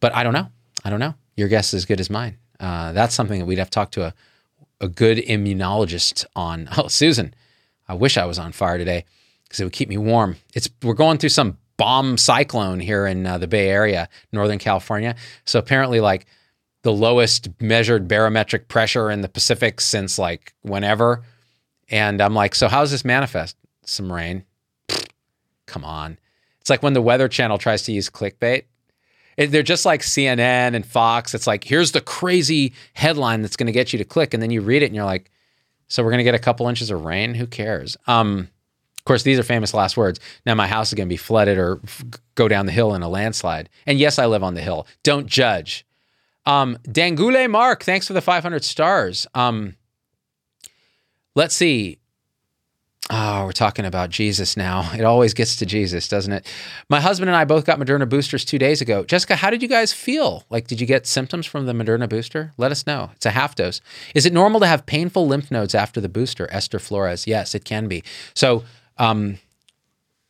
But 0.00 0.14
I 0.14 0.24
don't 0.24 0.32
know. 0.32 0.48
I 0.84 0.90
don't 0.90 1.00
know. 1.00 1.14
Your 1.36 1.48
guess 1.48 1.68
is 1.68 1.82
as 1.82 1.84
good 1.84 2.00
as 2.00 2.10
mine. 2.10 2.36
Uh, 2.58 2.92
that's 2.92 3.14
something 3.14 3.38
that 3.38 3.46
we'd 3.46 3.58
have 3.58 3.70
to 3.70 3.74
talk 3.74 3.92
to 3.92 4.06
a, 4.06 4.14
a 4.80 4.88
good 4.88 5.18
immunologist 5.18 6.24
on. 6.36 6.68
Oh, 6.76 6.88
Susan, 6.88 7.34
I 7.88 7.94
wish 7.94 8.16
I 8.16 8.26
was 8.26 8.38
on 8.38 8.52
fire 8.52 8.78
today 8.78 9.04
because 9.44 9.60
it 9.60 9.64
would 9.64 9.72
keep 9.72 9.88
me 9.88 9.96
warm. 9.96 10.36
It's 10.54 10.68
we're 10.82 10.94
going 10.94 11.18
through 11.18 11.30
some 11.30 11.58
bomb 11.76 12.18
cyclone 12.18 12.80
here 12.80 13.06
in 13.06 13.26
uh, 13.26 13.38
the 13.38 13.46
Bay 13.46 13.68
Area, 13.68 14.08
Northern 14.32 14.58
California. 14.58 15.14
So 15.44 15.58
apparently, 15.58 16.00
like 16.00 16.26
the 16.82 16.92
lowest 16.92 17.48
measured 17.60 18.08
barometric 18.08 18.68
pressure 18.68 19.10
in 19.10 19.20
the 19.20 19.28
Pacific 19.28 19.80
since 19.80 20.18
like 20.18 20.54
whenever. 20.62 21.22
And 21.90 22.20
I'm 22.20 22.34
like, 22.34 22.54
so 22.54 22.68
how's 22.68 22.90
this 22.90 23.04
manifest? 23.04 23.56
Some 23.84 24.12
rain. 24.12 24.44
Come 25.66 25.84
on. 25.84 26.18
It's 26.60 26.70
like 26.70 26.82
when 26.82 26.92
the 26.92 27.02
Weather 27.02 27.28
Channel 27.28 27.58
tries 27.58 27.82
to 27.84 27.92
use 27.92 28.10
clickbait. 28.10 28.64
They're 29.46 29.62
just 29.62 29.86
like 29.86 30.02
CNN 30.02 30.74
and 30.74 30.84
Fox. 30.84 31.32
It's 31.32 31.46
like, 31.46 31.62
here's 31.62 31.92
the 31.92 32.00
crazy 32.00 32.72
headline 32.94 33.42
that's 33.42 33.56
going 33.56 33.68
to 33.68 33.72
get 33.72 33.92
you 33.92 33.98
to 33.98 34.04
click. 34.04 34.34
And 34.34 34.42
then 34.42 34.50
you 34.50 34.60
read 34.60 34.82
it 34.82 34.86
and 34.86 34.96
you're 34.96 35.04
like, 35.04 35.30
so 35.86 36.02
we're 36.02 36.10
going 36.10 36.18
to 36.18 36.24
get 36.24 36.34
a 36.34 36.40
couple 36.40 36.68
inches 36.68 36.90
of 36.90 37.04
rain? 37.04 37.34
Who 37.34 37.46
cares? 37.46 37.96
Um, 38.06 38.48
of 38.98 39.04
course, 39.04 39.22
these 39.22 39.38
are 39.38 39.44
famous 39.44 39.72
last 39.72 39.96
words. 39.96 40.18
Now 40.44 40.54
my 40.54 40.66
house 40.66 40.88
is 40.88 40.94
going 40.94 41.08
to 41.08 41.12
be 41.12 41.16
flooded 41.16 41.56
or 41.56 41.80
f- 41.84 42.04
go 42.34 42.48
down 42.48 42.66
the 42.66 42.72
hill 42.72 42.94
in 42.94 43.02
a 43.02 43.08
landslide. 43.08 43.68
And 43.86 43.98
yes, 43.98 44.18
I 44.18 44.26
live 44.26 44.42
on 44.42 44.54
the 44.54 44.60
hill. 44.60 44.86
Don't 45.02 45.26
judge. 45.26 45.86
Um, 46.44 46.76
Dangule 46.88 47.48
Mark, 47.48 47.84
thanks 47.84 48.06
for 48.06 48.14
the 48.14 48.20
500 48.20 48.64
stars. 48.64 49.26
Um, 49.34 49.76
let's 51.34 51.54
see. 51.54 51.98
Oh, 53.10 53.46
we're 53.46 53.52
talking 53.52 53.86
about 53.86 54.10
Jesus 54.10 54.54
now. 54.54 54.90
It 54.92 55.04
always 55.04 55.32
gets 55.32 55.56
to 55.56 55.66
Jesus, 55.66 56.08
doesn't 56.08 56.32
it? 56.32 56.46
My 56.90 57.00
husband 57.00 57.30
and 57.30 57.36
I 57.36 57.46
both 57.46 57.64
got 57.64 57.78
Moderna 57.78 58.06
boosters 58.06 58.44
two 58.44 58.58
days 58.58 58.82
ago. 58.82 59.02
Jessica, 59.04 59.36
how 59.36 59.48
did 59.48 59.62
you 59.62 59.68
guys 59.68 59.94
feel? 59.94 60.44
Like, 60.50 60.66
did 60.66 60.78
you 60.78 60.86
get 60.86 61.06
symptoms 61.06 61.46
from 61.46 61.64
the 61.64 61.72
Moderna 61.72 62.06
booster? 62.06 62.52
Let 62.58 62.70
us 62.70 62.86
know. 62.86 63.10
It's 63.16 63.24
a 63.24 63.30
half 63.30 63.54
dose. 63.54 63.80
Is 64.14 64.26
it 64.26 64.32
normal 64.34 64.60
to 64.60 64.66
have 64.66 64.84
painful 64.84 65.26
lymph 65.26 65.50
nodes 65.50 65.74
after 65.74 66.02
the 66.02 66.08
booster? 66.08 66.48
Esther 66.50 66.78
Flores. 66.78 67.26
Yes, 67.26 67.54
it 67.54 67.64
can 67.64 67.88
be. 67.88 68.04
So, 68.34 68.64
um, 68.98 69.38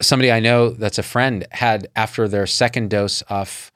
somebody 0.01 0.31
I 0.31 0.39
know 0.39 0.71
that's 0.71 0.99
a 0.99 1.03
friend 1.03 1.49
had 1.51 1.89
after 1.97 2.29
their 2.29 2.47
second 2.47 2.91
dose 2.91 3.23
of 3.23 3.73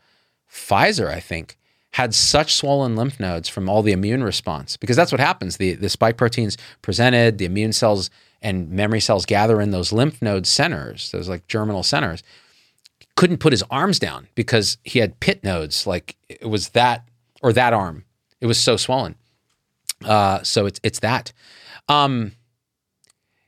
Pfizer, 0.48 1.09
I 1.09 1.18
think, 1.18 1.57
had 1.92 2.14
such 2.14 2.55
swollen 2.55 2.94
lymph 2.94 3.18
nodes 3.18 3.48
from 3.48 3.68
all 3.68 3.82
the 3.82 3.92
immune 3.92 4.22
response 4.22 4.76
because 4.76 4.96
that's 4.96 5.11
what 5.12 5.20
happens. 5.20 5.57
The 5.57 5.74
the 5.74 5.88
spike 5.88 6.16
proteins 6.16 6.57
presented, 6.82 7.38
the 7.38 7.44
immune 7.44 7.72
cells 7.72 8.11
and 8.43 8.70
memory 8.70 9.01
cells 9.01 9.26
gather 9.26 9.61
in 9.61 9.70
those 9.70 9.93
lymph 9.93 10.20
node 10.20 10.47
centers, 10.47 11.11
those 11.11 11.28
like 11.28 11.47
germinal 11.47 11.82
centers. 11.82 12.22
Couldn't 13.14 13.38
put 13.38 13.53
his 13.53 13.62
arms 13.70 13.99
down 13.99 14.28
because 14.34 14.78
he 14.84 14.99
had 14.99 15.20
pit 15.20 15.45
nodes. 15.45 15.86
Like 15.86 16.16
it 16.28 16.49
was 16.49 16.70
that 16.70 17.07
or 17.43 17.53
that 17.53 17.72
arm. 17.72 18.05
It 18.40 18.47
was 18.47 18.59
so 18.59 18.76
swollen. 18.76 19.16
Uh, 20.05 20.43
so 20.43 20.66
it's 20.66 20.80
it's 20.82 21.01
that. 21.01 21.32
Um, 21.88 22.32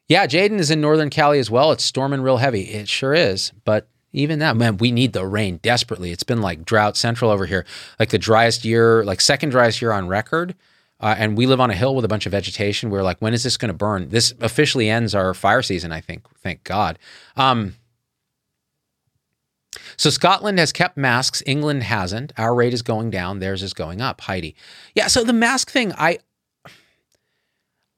yeah, 0.09 0.27
Jaden 0.27 0.59
is 0.59 0.71
in 0.71 0.81
Northern 0.81 1.11
Cali 1.11 1.39
as 1.39 1.51
well. 1.51 1.73
It's 1.73 1.85
storming 1.85 2.21
real 2.21 2.37
heavy. 2.37 2.63
It 2.63 2.89
sure 2.89 3.15
is. 3.15 3.53
But 3.65 3.89
even 4.13 4.39
that, 4.41 4.57
man, 4.57 4.77
we 4.77 4.93
need 4.93 5.13
the 5.13 5.27
rain 5.27 5.59
desperately. 5.63 6.13
It's 6.13 6.23
been 6.23 6.41
like 6.43 6.65
drought 6.65 6.97
central 6.97 7.31
over 7.31 7.47
here, 7.47 7.65
like 7.99 8.11
the 8.11 8.19
driest 8.19 8.65
year, 8.65 9.05
like 9.05 9.21
second 9.21 9.49
driest 9.49 9.81
year 9.83 9.93
on 9.93 10.07
record. 10.09 10.55
Uh, 11.01 11.15
and 11.19 11.37
we 11.37 11.47
live 11.47 11.61
on 11.61 11.71
a 11.71 11.75
hill 11.75 11.95
with 11.95 12.05
a 12.05 12.09
bunch 12.09 12.25
of 12.27 12.33
vegetation. 12.33 12.89
We're 12.89 13.03
like, 13.03 13.21
when 13.21 13.35
is 13.35 13.43
this 13.43 13.57
going 13.57 13.69
to 13.69 13.75
burn? 13.77 14.09
This 14.09 14.33
officially 14.41 14.89
ends 14.89 15.15
our 15.15 15.35
fire 15.35 15.63
season, 15.63 15.93
I 15.93 16.01
think. 16.01 16.27
Thank 16.39 16.65
God. 16.65 16.99
Um, 17.37 17.75
so 19.97 20.09
Scotland 20.11 20.59
has 20.59 20.73
kept 20.73 20.97
masks. 20.97 21.43
England 21.47 21.83
hasn't. 21.83 22.33
Our 22.39 22.55
rate 22.55 22.75
is 22.75 22.83
going 22.83 23.11
down. 23.11 23.41
Theirs 23.41 23.63
is 23.63 23.75
going 23.75 24.01
up. 24.01 24.21
Heidi. 24.23 24.55
Yeah. 24.95 25.09
So 25.09 25.25
the 25.25 25.33
mask 25.33 25.71
thing, 25.71 25.93
I 25.99 26.19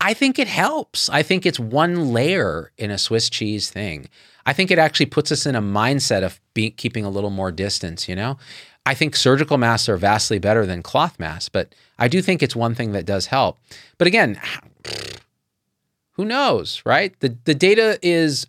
I 0.00 0.14
think 0.14 0.38
it 0.38 0.48
helps. 0.48 1.08
I 1.08 1.22
think 1.22 1.46
it's 1.46 1.58
one 1.58 2.12
layer 2.12 2.72
in 2.76 2.90
a 2.90 2.98
Swiss 2.98 3.30
cheese 3.30 3.70
thing. 3.70 4.08
I 4.44 4.52
think 4.52 4.70
it 4.70 4.78
actually 4.78 5.06
puts 5.06 5.32
us 5.32 5.46
in 5.46 5.56
a 5.56 5.62
mindset 5.62 6.22
of 6.22 6.40
be, 6.54 6.70
keeping 6.70 7.04
a 7.04 7.10
little 7.10 7.30
more 7.30 7.50
distance, 7.50 8.08
you 8.08 8.14
know? 8.14 8.38
I 8.86 8.94
think 8.94 9.16
surgical 9.16 9.58
masks 9.58 9.88
are 9.88 9.96
vastly 9.96 10.38
better 10.38 10.64
than 10.64 10.80
cloth 10.82 11.18
masks, 11.18 11.48
but 11.48 11.74
I 11.98 12.06
do 12.06 12.22
think 12.22 12.40
it's 12.40 12.54
one 12.54 12.74
thing 12.74 12.92
that 12.92 13.04
does 13.04 13.26
help. 13.26 13.58
But 13.98 14.06
again, 14.06 14.40
who 16.12 16.24
knows, 16.24 16.80
right? 16.86 17.18
The 17.20 17.36
the 17.44 17.54
data 17.54 17.98
is 18.00 18.46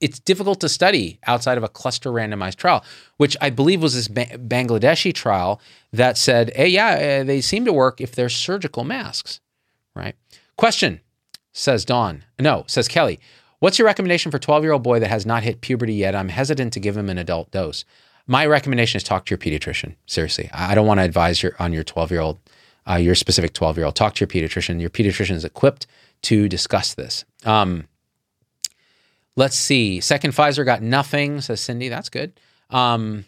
it's 0.00 0.20
difficult 0.20 0.60
to 0.60 0.68
study 0.68 1.18
outside 1.26 1.58
of 1.58 1.64
a 1.64 1.68
cluster 1.68 2.10
randomized 2.10 2.56
trial, 2.56 2.84
which 3.16 3.36
I 3.40 3.50
believe 3.50 3.82
was 3.82 3.94
this 3.94 4.08
ba- 4.08 4.38
Bangladeshi 4.38 5.14
trial 5.14 5.60
that 5.92 6.18
said, 6.18 6.52
"Hey, 6.54 6.68
yeah, 6.68 7.20
uh, 7.20 7.24
they 7.24 7.40
seem 7.40 7.64
to 7.64 7.72
work 7.72 8.00
if 8.00 8.14
they're 8.14 8.28
surgical 8.28 8.84
masks." 8.84 9.40
Right? 9.96 10.14
Question, 10.56 11.00
says 11.52 11.84
Dawn. 11.84 12.24
No, 12.38 12.64
says 12.66 12.88
Kelly. 12.88 13.18
What's 13.60 13.78
your 13.78 13.86
recommendation 13.86 14.30
for 14.30 14.38
12 14.38 14.62
year 14.62 14.72
old 14.72 14.84
boy 14.84 15.00
that 15.00 15.08
has 15.08 15.26
not 15.26 15.42
hit 15.42 15.62
puberty 15.62 15.94
yet? 15.94 16.14
I'm 16.14 16.28
hesitant 16.28 16.72
to 16.74 16.80
give 16.80 16.96
him 16.96 17.08
an 17.08 17.18
adult 17.18 17.50
dose. 17.50 17.84
My 18.30 18.44
recommendation 18.44 18.98
is 18.98 19.02
talk 19.02 19.24
to 19.24 19.30
your 19.30 19.38
pediatrician. 19.38 19.96
Seriously, 20.04 20.50
I 20.52 20.74
don't 20.74 20.86
want 20.86 21.00
to 21.00 21.04
advise 21.04 21.42
your 21.42 21.56
on 21.58 21.72
your 21.72 21.82
12 21.82 22.10
year 22.10 22.20
old, 22.20 22.38
uh, 22.88 22.96
your 22.96 23.14
specific 23.14 23.54
12 23.54 23.78
year 23.78 23.86
old. 23.86 23.96
Talk 23.96 24.14
to 24.16 24.20
your 24.20 24.28
pediatrician. 24.28 24.80
Your 24.80 24.90
pediatrician 24.90 25.34
is 25.34 25.46
equipped 25.46 25.86
to 26.22 26.46
discuss 26.46 26.92
this. 26.92 27.24
Um, 27.46 27.88
let's 29.34 29.56
see. 29.56 30.00
Second 30.00 30.32
Pfizer 30.34 30.62
got 30.62 30.82
nothing, 30.82 31.40
says 31.40 31.62
Cindy. 31.62 31.88
That's 31.88 32.10
good. 32.10 32.38
Um, 32.68 33.24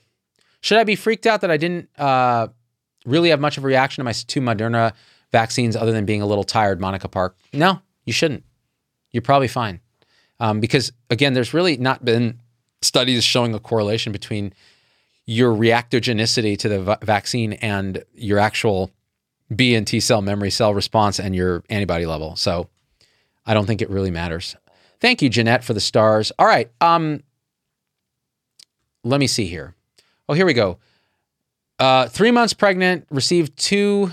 should 0.61 0.77
I 0.77 0.85
be 0.85 0.97
freaked 0.97 1.27
out 1.27 1.41
that 1.41 1.51
I 1.51 1.57
didn't 1.57 1.89
uh, 1.99 2.49
really 3.07 3.31
have 3.31 3.41
much 3.41 3.57
of 3.57 3.65
a 3.65 3.67
reaction 3.67 4.03
to 4.03 4.05
my 4.05 4.13
two 4.13 4.43
Moderna 4.43 4.93
vaccines 5.33 5.77
other 5.77 5.93
than 5.93 6.05
being 6.05 6.21
a 6.21 6.27
little 6.27 6.45
tired, 6.45 6.79
Monica 6.79 7.09
Park? 7.09 7.39
No, 7.55 7.81
you 8.05 8.13
shouldn't. 8.13 8.45
You're 9.13 9.23
probably 9.23 9.49
fine. 9.49 9.81
Um, 10.41 10.61
because 10.61 10.93
again, 11.09 11.33
there's 11.33 11.55
really 11.55 11.79
not 11.79 12.05
been 12.05 12.39
studies 12.83 13.25
showing 13.25 13.55
a 13.55 13.61
correlation 13.61 14.13
between 14.13 14.53
your 15.31 15.55
reactogenicity 15.55 16.59
to 16.59 16.69
the 16.69 16.83
v- 16.83 16.95
vaccine 17.03 17.53
and 17.53 18.03
your 18.17 18.41
actual 18.41 18.91
B 19.55 19.77
and 19.77 19.87
T 19.87 20.01
cell 20.01 20.23
memory 20.23 20.51
cell 20.51 20.75
response 20.75 21.21
and 21.21 21.37
your 21.37 21.63
antibody 21.71 22.05
level. 22.05 22.35
So 22.35 22.69
I 23.47 23.55
don't 23.55 23.65
think 23.65 23.81
it 23.81 23.89
really 23.91 24.11
matters. 24.11 24.57
Thank 24.99 25.23
you, 25.23 25.29
Jeanette, 25.29 25.63
for 25.63 25.73
the 25.73 25.81
stars. 25.81 26.33
All 26.37 26.47
right. 26.47 26.69
Um, 26.81 27.23
let 29.05 29.21
me 29.21 29.29
see 29.29 29.47
here. 29.47 29.77
Oh, 30.29 30.35
here 30.35 30.47
we 30.47 30.53
go. 30.53 30.79
Uh, 31.79 32.09
three 32.09 32.33
months 32.33 32.53
pregnant, 32.53 33.07
received 33.09 33.57
two. 33.57 34.11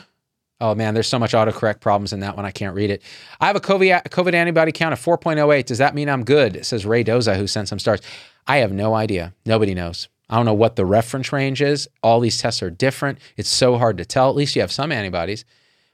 Oh 0.61 0.75
man, 0.75 0.93
there's 0.93 1.07
so 1.07 1.17
much 1.17 1.33
autocorrect 1.33 1.81
problems 1.81 2.13
in 2.13 2.19
that 2.19 2.35
one. 2.35 2.45
I 2.45 2.51
can't 2.51 2.75
read 2.75 2.91
it. 2.91 3.01
I 3.39 3.47
have 3.47 3.55
a 3.55 3.59
COVID, 3.59 4.03
COVID 4.09 4.35
antibody 4.35 4.71
count 4.71 4.93
of 4.93 4.99
4.08. 4.99 5.65
Does 5.65 5.79
that 5.79 5.95
mean 5.95 6.09
I'm 6.09 6.23
good? 6.23 6.55
It 6.55 6.67
says 6.67 6.85
Ray 6.85 7.03
Doza, 7.03 7.35
who 7.35 7.47
sent 7.47 7.69
some 7.69 7.79
stars. 7.79 8.01
I 8.45 8.57
have 8.57 8.71
no 8.71 8.93
idea. 8.93 9.33
Nobody 9.47 9.73
knows. 9.73 10.07
I 10.29 10.35
don't 10.35 10.45
know 10.45 10.53
what 10.53 10.75
the 10.75 10.85
reference 10.85 11.31
range 11.31 11.61
is. 11.61 11.87
All 12.03 12.19
these 12.19 12.37
tests 12.37 12.61
are 12.61 12.69
different. 12.69 13.19
It's 13.37 13.49
so 13.49 13.77
hard 13.77 13.97
to 13.97 14.05
tell. 14.05 14.29
At 14.29 14.35
least 14.35 14.55
you 14.55 14.61
have 14.61 14.71
some 14.71 14.91
antibodies, 14.91 15.45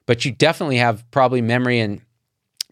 but 0.06 0.26
you 0.26 0.32
definitely 0.32 0.78
have 0.78 1.10
probably 1.12 1.42
memory 1.42 1.80
and 1.80 2.02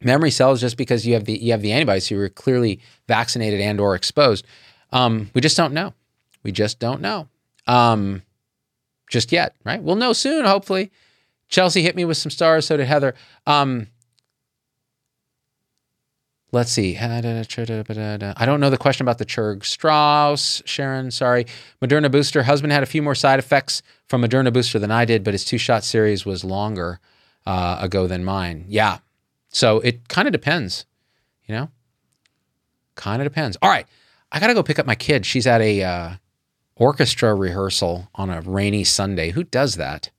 memory 0.02 0.32
cells 0.32 0.60
just 0.60 0.78
because 0.78 1.06
you 1.06 1.14
have 1.14 1.26
the 1.26 1.34
you 1.34 1.52
have 1.52 1.62
the 1.62 1.72
antibodies. 1.72 2.08
So 2.08 2.16
you 2.16 2.22
were 2.22 2.30
clearly 2.30 2.80
vaccinated 3.08 3.62
and 3.62 3.80
or 3.80 3.96
exposed. 3.96 4.46
Um, 4.92 5.30
we 5.34 5.42
just 5.42 5.58
don't 5.58 5.74
know. 5.74 5.94
We 6.44 6.52
just 6.52 6.80
don't 6.80 7.02
know. 7.02 7.28
Um, 7.68 8.24
just 9.10 9.32
yet, 9.32 9.56
right? 9.64 9.82
We'll 9.82 9.96
know 9.96 10.14
soon, 10.14 10.46
hopefully. 10.46 10.92
Chelsea 11.48 11.84
hit 11.84 11.96
me 11.96 12.06
with 12.06 12.18
some 12.18 12.32
stars. 12.32 12.66
So 12.66 12.78
did 12.78 12.88
Heather. 12.88 13.14
Um, 13.46 13.88
let's 16.52 16.72
see. 16.72 16.98
I 16.98 17.22
don't 17.22 18.60
know 18.60 18.70
the 18.70 18.78
question 18.78 19.04
about 19.04 19.18
the 19.18 19.26
Churg 19.26 19.64
Strauss. 19.66 20.62
Sharon, 20.66 21.12
sorry. 21.12 21.46
Moderna 21.82 22.12
booster. 22.12 22.44
Husband 22.44 22.72
had 22.72 22.84
a 22.84 22.88
few 22.88 23.02
more 23.02 23.16
side 23.16 23.40
effects 23.40 23.82
from 24.08 24.22
Moderna 24.22 24.52
booster 24.52 24.80
than 24.80 24.92
I 24.92 25.06
did, 25.06 25.24
but 25.24 25.34
his 25.34 25.46
two 25.46 25.58
shot 25.58 25.84
series 25.84 26.26
was 26.26 26.44
longer 26.44 27.00
uh, 27.46 27.78
ago 27.82 28.08
than 28.08 28.24
mine. 28.24 28.66
Yeah. 28.68 29.00
So 29.50 29.80
it 29.80 30.08
kind 30.08 30.28
of 30.28 30.32
depends, 30.32 30.86
you 31.46 31.56
know? 31.56 31.70
Kind 32.96 33.22
of 33.22 33.26
depends. 33.26 33.58
All 33.62 33.70
right. 33.70 33.88
I 34.32 34.40
got 34.40 34.48
to 34.48 34.54
go 34.54 34.64
pick 34.64 34.80
up 34.80 34.86
my 34.86 34.96
kid. 34.96 35.26
She's 35.26 35.48
at 35.48 35.62
a 35.62 35.84
uh, 35.84 36.12
orchestra 36.76 37.36
rehearsal 37.36 38.10
on 38.16 38.30
a 38.30 38.42
rainy 38.42 38.84
Sunday. 38.84 39.32
Who 39.32 39.44
does 39.44 39.76
that? 39.76 40.10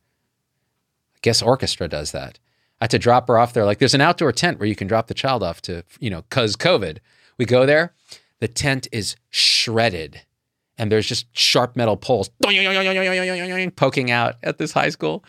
I 1.15 1.19
guess 1.23 1.41
orchestra 1.41 1.89
does 1.89 2.13
that. 2.13 2.39
I 2.83 2.87
had 2.87 2.91
to 2.91 2.99
drop 2.99 3.29
her 3.29 3.39
off 3.39 3.53
there. 3.53 3.65
Like 3.65 3.79
there's 3.79 3.95
an 3.95 4.01
outdoor 4.01 4.33
tent 4.33 4.59
where 4.59 4.67
you 4.67 4.75
can 4.75 4.89
drop 4.89 5.07
the 5.07 5.15
child 5.15 5.45
off 5.45 5.63
to, 5.63 5.85
you 6.01 6.11
know, 6.11 6.25
cause 6.31 6.57
COVID. 6.57 6.99
We 7.39 7.45
go 7.45 7.65
there, 7.65 7.95
the 8.41 8.49
tent 8.49 8.89
is 8.91 9.15
shredded 9.31 10.23
and 10.77 10.91
there's 10.91 11.07
just 11.07 11.27
sharp 11.31 11.77
metal 11.77 11.97
poles 11.97 12.29
poking 13.77 14.11
out 14.11 14.35
at 14.43 14.59
this 14.59 14.73
high 14.73 14.89
school. 14.89 15.25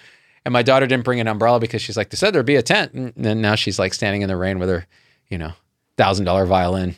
And 0.45 0.51
my 0.51 0.63
daughter 0.63 0.87
didn't 0.87 1.05
bring 1.05 1.19
an 1.19 1.27
umbrella 1.27 1.59
because 1.59 1.83
she's 1.83 1.95
like, 1.95 2.09
they 2.09 2.17
said 2.17 2.33
there'd 2.33 2.43
be 2.43 2.55
a 2.55 2.63
tent. 2.63 2.93
And 2.93 3.13
then 3.15 3.39
now 3.39 3.53
she's 3.53 3.77
like 3.77 3.93
standing 3.93 4.23
in 4.23 4.29
the 4.29 4.35
rain 4.35 4.57
with 4.57 4.69
her, 4.69 4.87
you 5.27 5.37
know, 5.37 5.51
thousand 5.95 6.25
dollar 6.25 6.47
violin. 6.47 6.95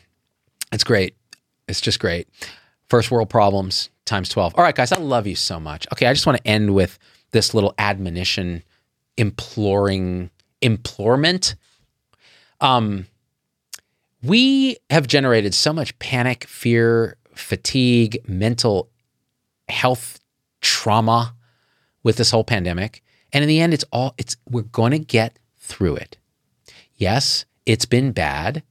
It's 0.72 0.84
great. 0.84 1.16
It's 1.68 1.82
just 1.82 2.00
great. 2.00 2.28
First 2.88 3.10
world 3.10 3.28
problems 3.28 3.90
times 4.06 4.30
12. 4.30 4.54
All 4.56 4.64
right, 4.64 4.74
guys, 4.74 4.90
I 4.90 4.96
love 4.96 5.26
you 5.26 5.36
so 5.36 5.60
much. 5.60 5.86
Okay, 5.92 6.06
I 6.06 6.14
just 6.14 6.24
want 6.26 6.38
to 6.38 6.48
end 6.48 6.74
with 6.74 6.98
this 7.32 7.52
little 7.52 7.74
admonition, 7.76 8.62
imploring, 9.18 10.30
implorement. 10.60 11.54
Um, 12.60 13.06
we 14.22 14.78
have 14.90 15.06
generated 15.06 15.54
so 15.54 15.72
much 15.72 15.98
panic, 15.98 16.44
fear, 16.44 17.16
fatigue, 17.34 18.18
mental 18.26 18.90
health 19.68 20.20
trauma 20.60 21.34
with 22.02 22.16
this 22.16 22.30
whole 22.30 22.44
pandemic. 22.44 23.02
And 23.32 23.42
in 23.42 23.48
the 23.48 23.60
end, 23.60 23.74
it's 23.74 23.84
all, 23.92 24.14
it's, 24.18 24.36
we're 24.48 24.62
going 24.62 24.92
to 24.92 24.98
get 24.98 25.38
through 25.58 25.96
it. 25.96 26.16
Yes, 26.94 27.44
it's 27.66 27.84
been 27.84 28.12
bad. 28.12 28.62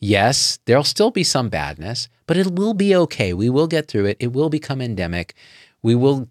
Yes, 0.00 0.58
there'll 0.64 0.84
still 0.84 1.10
be 1.10 1.24
some 1.24 1.48
badness, 1.48 2.08
but 2.26 2.36
it 2.36 2.52
will 2.52 2.74
be 2.74 2.94
okay. 2.94 3.32
We 3.32 3.50
will 3.50 3.66
get 3.66 3.88
through 3.88 4.06
it. 4.06 4.16
It 4.20 4.32
will 4.32 4.48
become 4.48 4.80
endemic. 4.80 5.34
We 5.82 5.94
will 5.94 6.28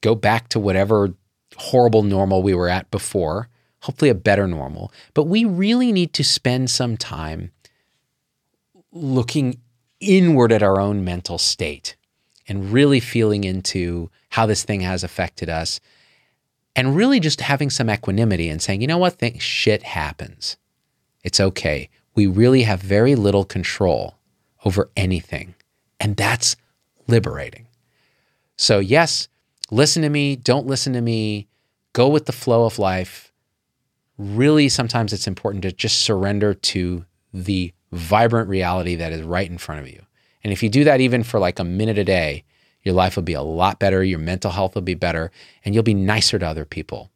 go 0.00 0.14
back 0.14 0.48
to 0.50 0.60
whatever 0.60 1.14
horrible 1.56 2.02
normal 2.02 2.42
we 2.42 2.54
were 2.54 2.68
at 2.68 2.90
before, 2.90 3.48
hopefully 3.86 4.10
a 4.10 4.14
better 4.14 4.48
normal. 4.48 4.92
But 5.14 5.24
we 5.24 5.44
really 5.44 5.92
need 5.92 6.12
to 6.14 6.24
spend 6.24 6.70
some 6.70 6.96
time 6.96 7.52
looking 8.90 9.60
inward 10.00 10.50
at 10.50 10.62
our 10.62 10.80
own 10.80 11.04
mental 11.04 11.38
state 11.38 11.94
and 12.48 12.72
really 12.72 12.98
feeling 12.98 13.44
into 13.44 14.10
how 14.30 14.44
this 14.44 14.64
thing 14.64 14.80
has 14.80 15.04
affected 15.04 15.48
us 15.48 15.80
and 16.74 16.96
really 16.96 17.20
just 17.20 17.40
having 17.40 17.70
some 17.70 17.88
equanimity 17.88 18.48
and 18.48 18.60
saying, 18.60 18.80
you 18.80 18.86
know 18.88 18.98
what, 18.98 19.14
thing, 19.14 19.38
shit 19.38 19.84
happens. 19.84 20.56
It's 21.22 21.40
okay. 21.40 21.88
We 22.14 22.26
really 22.26 22.62
have 22.62 22.80
very 22.80 23.14
little 23.14 23.44
control 23.44 24.16
over 24.64 24.90
anything. 24.96 25.54
And 26.00 26.16
that's 26.16 26.56
liberating. 27.06 27.66
So, 28.56 28.80
yes, 28.80 29.28
listen 29.70 30.02
to 30.02 30.08
me, 30.08 30.34
don't 30.34 30.66
listen 30.66 30.92
to 30.94 31.00
me, 31.00 31.46
go 31.92 32.08
with 32.08 32.26
the 32.26 32.32
flow 32.32 32.66
of 32.66 32.78
life. 32.80 33.32
Really, 34.18 34.68
sometimes 34.68 35.12
it's 35.12 35.26
important 35.26 35.62
to 35.62 35.72
just 35.72 36.00
surrender 36.00 36.54
to 36.54 37.04
the 37.32 37.72
vibrant 37.92 38.48
reality 38.48 38.94
that 38.96 39.12
is 39.12 39.22
right 39.22 39.48
in 39.48 39.58
front 39.58 39.80
of 39.80 39.88
you. 39.88 40.02
And 40.42 40.52
if 40.52 40.62
you 40.62 40.68
do 40.68 40.84
that 40.84 41.00
even 41.00 41.22
for 41.22 41.38
like 41.38 41.58
a 41.58 41.64
minute 41.64 41.98
a 41.98 42.04
day, 42.04 42.44
your 42.82 42.94
life 42.94 43.16
will 43.16 43.24
be 43.24 43.34
a 43.34 43.42
lot 43.42 43.78
better, 43.80 44.04
your 44.04 44.18
mental 44.18 44.52
health 44.52 44.74
will 44.74 44.82
be 44.82 44.94
better, 44.94 45.30
and 45.64 45.74
you'll 45.74 45.82
be 45.82 45.94
nicer 45.94 46.38
to 46.38 46.46
other 46.46 46.64
people. 46.64 47.10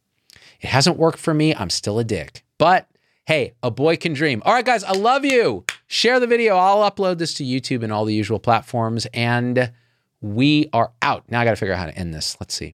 It 0.59 0.67
hasn't 0.67 0.97
worked 0.97 1.19
for 1.19 1.33
me. 1.33 1.55
I'm 1.55 1.69
still 1.69 1.97
a 1.97 2.03
dick. 2.03 2.43
But 2.57 2.87
hey, 3.25 3.53
a 3.63 3.71
boy 3.71 3.95
can 3.95 4.13
dream. 4.13 4.43
All 4.45 4.53
right, 4.53 4.65
guys, 4.65 4.83
I 4.83 4.91
love 4.91 5.25
you. 5.25 5.65
Share 5.87 6.19
the 6.19 6.27
video. 6.27 6.57
I'll 6.57 6.89
upload 6.89 7.17
this 7.17 7.33
to 7.35 7.43
YouTube 7.43 7.83
and 7.83 7.91
all 7.91 8.05
the 8.05 8.13
usual 8.13 8.39
platforms. 8.39 9.07
And 9.13 9.71
we 10.19 10.69
are 10.73 10.91
out. 11.01 11.23
Now 11.29 11.41
I 11.41 11.45
got 11.45 11.51
to 11.51 11.55
figure 11.55 11.73
out 11.73 11.79
how 11.79 11.87
to 11.87 11.97
end 11.97 12.13
this. 12.13 12.37
Let's 12.39 12.53
see. 12.53 12.73